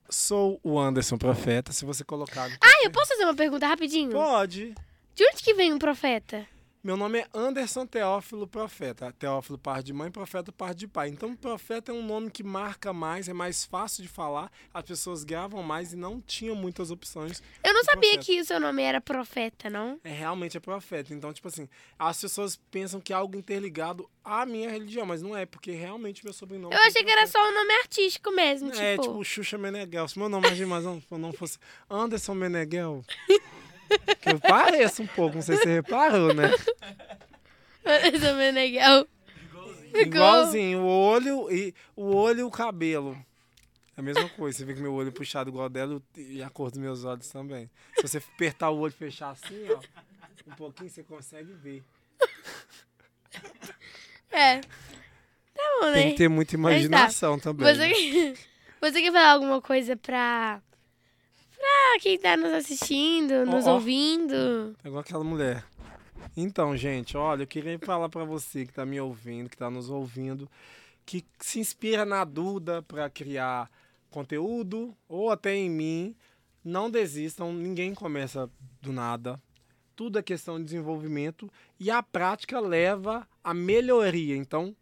sou 0.08 0.60
o 0.62 0.78
Anderson 0.78 1.18
Profeta, 1.18 1.72
se 1.72 1.84
você 1.84 2.04
colocar... 2.04 2.48
Ah, 2.60 2.84
eu 2.84 2.90
posso 2.90 3.08
fazer 3.08 3.24
uma 3.24 3.34
pergunta 3.34 3.66
rapidinho? 3.66 4.12
Pode. 4.12 4.74
De 5.14 5.24
onde 5.24 5.42
que 5.42 5.54
vem 5.54 5.72
um 5.72 5.78
profeta? 5.78 6.46
Meu 6.86 6.96
nome 6.96 7.18
é 7.18 7.26
Anderson 7.34 7.84
Teófilo 7.84 8.46
Profeta. 8.46 9.12
Teófilo 9.18 9.58
par 9.58 9.82
de 9.82 9.92
mãe, 9.92 10.08
Profeta 10.08 10.52
par 10.52 10.72
de 10.72 10.86
pai. 10.86 11.08
Então, 11.08 11.34
Profeta 11.34 11.90
é 11.90 11.92
um 11.92 12.00
nome 12.00 12.30
que 12.30 12.44
marca 12.44 12.92
mais, 12.92 13.28
é 13.28 13.32
mais 13.32 13.64
fácil 13.64 14.04
de 14.04 14.08
falar, 14.08 14.52
as 14.72 14.84
pessoas 14.84 15.24
gravam 15.24 15.64
mais 15.64 15.92
e 15.92 15.96
não 15.96 16.20
tinham 16.20 16.54
muitas 16.54 16.92
opções. 16.92 17.42
Eu 17.64 17.74
não 17.74 17.82
sabia 17.82 18.12
profeta. 18.12 18.24
que 18.24 18.40
o 18.40 18.44
seu 18.44 18.60
nome 18.60 18.84
era 18.84 19.00
profeta, 19.00 19.68
não? 19.68 19.98
É 20.04 20.12
realmente 20.12 20.56
é 20.56 20.60
profeta. 20.60 21.12
Então, 21.12 21.32
tipo 21.32 21.48
assim, 21.48 21.68
as 21.98 22.20
pessoas 22.20 22.54
pensam 22.70 23.00
que 23.00 23.12
é 23.12 23.16
algo 23.16 23.36
interligado 23.36 24.08
à 24.24 24.46
minha 24.46 24.70
religião, 24.70 25.04
mas 25.04 25.20
não 25.20 25.36
é, 25.36 25.44
porque 25.44 25.72
realmente 25.72 26.22
meu 26.22 26.32
sobrenome. 26.32 26.72
Eu 26.72 26.80
achei 26.82 27.02
que 27.02 27.10
era 27.10 27.26
só 27.26 27.50
um 27.50 27.52
nome 27.52 27.72
artístico 27.80 28.30
mesmo, 28.30 28.72
É, 28.72 28.92
tipo... 28.92 29.02
tipo 29.02 29.24
Xuxa 29.24 29.58
Meneghel. 29.58 30.06
Se 30.06 30.16
meu 30.16 30.28
nome 30.28 30.46
mais 30.46 30.60
mas 30.60 30.84
não, 30.84 31.02
nome 31.18 31.36
fosse 31.36 31.58
Anderson 31.90 32.34
Meneghel. 32.34 33.04
que 34.20 34.28
eu 34.30 34.40
pareço 34.40 35.02
um 35.02 35.06
pouco, 35.06 35.36
não 35.36 35.42
sei 35.42 35.56
se 35.56 35.62
você 35.64 35.74
reparou, 35.74 36.34
né? 36.34 36.50
Anderson 37.84 38.34
Meneghel. 38.36 39.06
Ficou. 39.86 40.00
Igualzinho, 40.02 40.80
o 40.80 40.86
olho 40.86 41.50
e 41.50 41.74
o 41.94 42.14
olho 42.14 42.40
e 42.40 42.42
o 42.42 42.50
cabelo. 42.50 43.16
É 43.96 44.00
a 44.00 44.02
mesma 44.02 44.28
coisa. 44.28 44.58
Você 44.58 44.64
vê 44.64 44.74
que 44.74 44.80
meu 44.80 44.92
olho 44.92 45.08
é 45.08 45.12
puxado 45.12 45.48
igual 45.48 45.68
dela 45.68 46.02
e 46.16 46.42
a 46.42 46.50
cor 46.50 46.70
dos 46.70 46.78
meus 46.78 47.04
olhos 47.04 47.28
também. 47.28 47.70
Se 47.94 48.02
você 48.02 48.18
apertar 48.18 48.70
o 48.70 48.78
olho 48.78 48.90
e 48.90 48.96
fechar 48.98 49.30
assim, 49.30 49.66
ó, 49.70 49.80
um 50.50 50.54
pouquinho, 50.54 50.90
você 50.90 51.02
consegue 51.02 51.52
ver. 51.52 51.82
É. 54.30 54.60
Tá 54.60 55.62
bom, 55.80 55.86
né? 55.86 55.92
Tem 55.94 56.10
que 56.10 56.16
ter 56.18 56.28
muita 56.28 56.54
imaginação 56.54 57.38
também. 57.38 57.66
Você, 57.66 57.88
né? 57.88 57.94
quer- 57.94 58.34
você 58.92 59.00
quer 59.02 59.12
falar 59.12 59.32
alguma 59.32 59.62
coisa 59.62 59.96
pra. 59.96 60.60
Pra 61.66 62.00
quem 62.00 62.18
tá 62.18 62.36
nos 62.36 62.52
assistindo, 62.52 63.44
nos 63.44 63.66
ó. 63.66 63.74
ouvindo? 63.74 64.76
É 64.84 64.88
igual 64.88 65.00
aquela 65.00 65.24
mulher. 65.24 65.64
Então, 66.36 66.76
gente, 66.76 67.16
olha, 67.16 67.42
eu 67.42 67.46
queria 67.46 67.78
falar 67.78 68.08
pra 68.08 68.24
você 68.24 68.66
que 68.66 68.72
tá 68.72 68.84
me 68.84 69.00
ouvindo, 69.00 69.48
que 69.48 69.56
tá 69.56 69.70
nos 69.70 69.90
ouvindo, 69.90 70.48
que 71.04 71.24
se 71.40 71.58
inspira 71.58 72.04
na 72.04 72.24
Duda 72.24 72.82
pra 72.82 73.08
criar 73.10 73.70
conteúdo 74.10 74.94
ou 75.08 75.30
até 75.30 75.54
em 75.54 75.70
mim. 75.70 76.14
Não 76.64 76.90
desistam, 76.90 77.52
ninguém 77.52 77.94
começa 77.94 78.50
do 78.82 78.92
nada. 78.92 79.40
Tudo 79.94 80.18
é 80.18 80.22
questão 80.22 80.58
de 80.58 80.64
desenvolvimento 80.64 81.50
e 81.80 81.90
a 81.90 82.02
prática 82.02 82.60
leva 82.60 83.26
à 83.42 83.54
melhoria. 83.54 84.36
Então, 84.36 84.74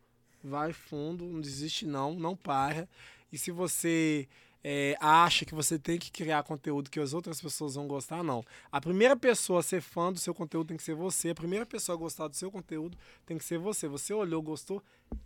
vai 0.42 0.72
fundo, 0.72 1.24
não 1.24 1.40
desiste 1.40 1.86
não, 1.86 2.14
não 2.14 2.34
para. 2.34 2.88
E 3.32 3.38
se 3.38 3.50
você 3.50 4.26
é, 4.66 4.96
acha 4.98 5.44
que 5.44 5.54
você 5.54 5.78
tem 5.78 5.98
que 5.98 6.10
criar 6.10 6.42
conteúdo 6.42 6.88
que 6.88 6.98
as 6.98 7.12
outras 7.12 7.38
pessoas 7.38 7.74
vão 7.74 7.86
gostar, 7.86 8.22
não. 8.22 8.42
A 8.72 8.80
primeira 8.80 9.14
pessoa 9.14 9.60
a 9.60 9.62
ser 9.62 9.82
fã 9.82 10.10
do 10.10 10.18
seu 10.18 10.34
conteúdo 10.34 10.68
tem 10.68 10.76
que 10.78 10.82
ser 10.82 10.94
você. 10.94 11.30
A 11.30 11.34
primeira 11.34 11.66
pessoa 11.66 11.94
a 11.94 11.98
gostar 11.98 12.28
do 12.28 12.34
seu 12.34 12.50
conteúdo 12.50 12.96
tem 13.26 13.36
que 13.36 13.44
ser 13.44 13.58
você. 13.58 13.86
Você 13.86 14.14
olhou, 14.14 14.40
gostou, 14.40 14.82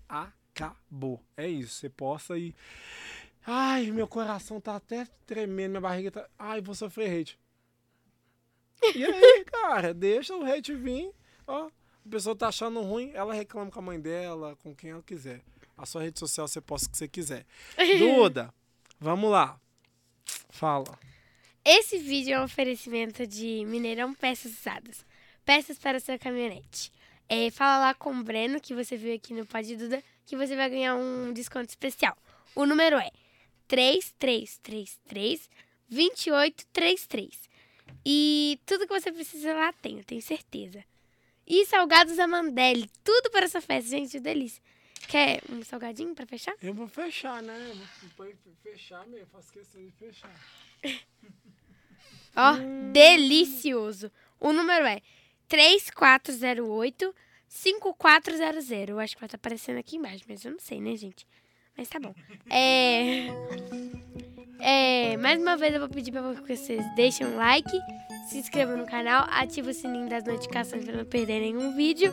acabou. 0.08 1.22
É 1.36 1.46
isso. 1.46 1.74
Você 1.74 1.88
possa 1.88 2.36
ir. 2.36 2.52
Ai, 3.46 3.92
meu 3.92 4.08
coração 4.08 4.60
tá 4.60 4.74
até 4.74 5.06
tremendo, 5.24 5.70
minha 5.70 5.80
barriga 5.80 6.10
tá. 6.10 6.28
Ai, 6.36 6.60
vou 6.60 6.74
sofrer 6.74 7.20
hate. 7.20 7.38
E 8.94 9.04
aí, 9.04 9.44
cara, 9.46 9.94
deixa 9.94 10.34
o 10.34 10.44
hate 10.44 10.74
vir. 10.74 11.12
Ó, 11.46 11.68
a 11.68 12.10
pessoa 12.10 12.34
tá 12.34 12.48
achando 12.48 12.82
ruim, 12.82 13.12
ela 13.14 13.32
reclama 13.32 13.70
com 13.70 13.78
a 13.78 13.82
mãe 13.82 14.00
dela, 14.00 14.56
com 14.64 14.74
quem 14.74 14.90
ela 14.90 15.02
quiser. 15.02 15.42
A 15.76 15.86
sua 15.86 16.02
rede 16.02 16.18
social 16.18 16.48
você 16.48 16.60
posta 16.60 16.88
o 16.88 16.90
que 16.90 16.98
você 16.98 17.06
quiser. 17.06 17.46
Duda, 18.00 18.52
vamos 18.98 19.30
lá. 19.30 19.58
Fala. 20.50 20.98
Esse 21.64 21.98
vídeo 21.98 22.34
é 22.34 22.40
um 22.40 22.44
oferecimento 22.44 23.26
de 23.26 23.64
Mineirão 23.66 24.14
Peças 24.14 24.58
Usadas. 24.58 25.04
Peças 25.44 25.78
para 25.78 26.00
sua 26.00 26.18
caminhonete. 26.18 26.92
É, 27.28 27.50
fala 27.50 27.78
lá 27.78 27.94
com 27.94 28.10
o 28.10 28.22
Breno, 28.22 28.60
que 28.60 28.74
você 28.74 28.96
viu 28.96 29.14
aqui 29.14 29.34
no 29.34 29.44
Pode 29.44 29.76
Duda, 29.76 30.02
que 30.24 30.36
você 30.36 30.56
vai 30.56 30.70
ganhar 30.70 30.94
um 30.94 31.32
desconto 31.32 31.68
especial. 31.68 32.16
O 32.54 32.64
número 32.64 32.96
é 32.96 33.10
3333 33.66 35.48
2833. 35.90 37.48
E 38.04 38.58
tudo 38.64 38.86
que 38.86 39.00
você 39.00 39.12
precisa 39.12 39.52
lá 39.54 39.72
tem, 39.72 39.98
eu 39.98 40.04
tenho 40.04 40.22
certeza. 40.22 40.82
E 41.46 41.64
salgados 41.66 42.18
Amandelli, 42.18 42.90
tudo 43.02 43.30
para 43.30 43.44
essa 43.44 43.60
festa, 43.60 43.90
gente, 43.90 44.20
delícia. 44.20 44.62
Quer 45.06 45.40
um 45.50 45.62
salgadinho 45.62 46.14
para 46.14 46.26
fechar? 46.26 46.54
Eu 46.60 46.74
vou 46.74 46.88
fechar, 46.88 47.42
né? 47.42 47.56
Eu 47.70 47.76
vou 47.76 48.34
fechar 48.62 49.06
mesmo, 49.06 49.26
faço 49.28 49.52
questão 49.52 49.80
de 49.80 49.90
fechar. 49.92 50.34
Ó, 52.36 52.54
delicioso. 52.92 54.10
O 54.38 54.52
número 54.52 54.86
é 54.86 55.00
3408 55.48 57.14
5400. 57.48 58.70
Eu 58.88 58.98
acho 58.98 59.14
que 59.14 59.20
vai 59.20 59.26
estar 59.26 59.36
aparecendo 59.36 59.78
aqui 59.78 59.96
embaixo, 59.96 60.24
mas 60.28 60.44
eu 60.44 60.52
não 60.52 60.58
sei, 60.60 60.80
né, 60.80 60.94
gente? 60.96 61.26
Mas 61.76 61.88
tá 61.88 61.98
bom. 61.98 62.14
É. 62.50 63.28
É, 64.60 65.16
mais 65.16 65.40
uma 65.40 65.56
vez 65.56 65.72
eu 65.72 65.80
vou 65.80 65.88
pedir 65.88 66.10
pra 66.10 66.20
vocês 66.20 66.84
deixem 66.96 67.26
um 67.26 67.36
like, 67.36 67.80
se 68.28 68.38
inscrevam 68.38 68.76
no 68.76 68.86
canal, 68.86 69.24
ativem 69.30 69.70
o 69.70 69.74
sininho 69.74 70.08
das 70.08 70.24
notificações 70.24 70.84
pra 70.84 70.96
não 70.96 71.04
perder 71.04 71.40
nenhum 71.40 71.76
vídeo. 71.76 72.12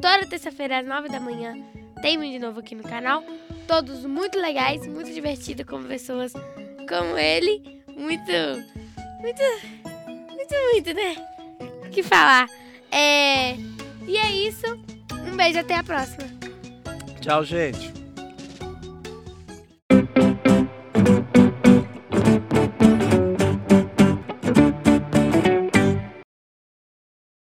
Toda 0.00 0.28
terça-feira 0.28 0.80
às 0.80 0.86
9 0.86 1.08
da 1.08 1.18
manhã 1.18 1.54
tem 2.00 2.18
vídeo 2.18 2.40
novo 2.40 2.60
aqui 2.60 2.74
no 2.74 2.82
canal. 2.82 3.22
Todos 3.66 4.04
muito 4.04 4.38
legais, 4.38 4.86
muito 4.86 5.12
divertidos 5.12 5.66
com 5.66 5.82
pessoas 5.82 6.32
como 6.88 7.18
ele. 7.18 7.82
Muito, 7.88 8.32
muito, 9.20 9.42
muito, 10.30 10.54
muito, 10.72 10.94
né? 10.94 11.16
O 11.86 11.90
que 11.90 12.02
falar? 12.02 12.48
É. 12.90 13.54
E 14.06 14.16
é 14.16 14.32
isso. 14.32 14.66
Um 15.30 15.36
beijo, 15.36 15.58
até 15.58 15.74
a 15.74 15.82
próxima. 15.82 16.24
Tchau, 17.20 17.44
gente. 17.44 17.97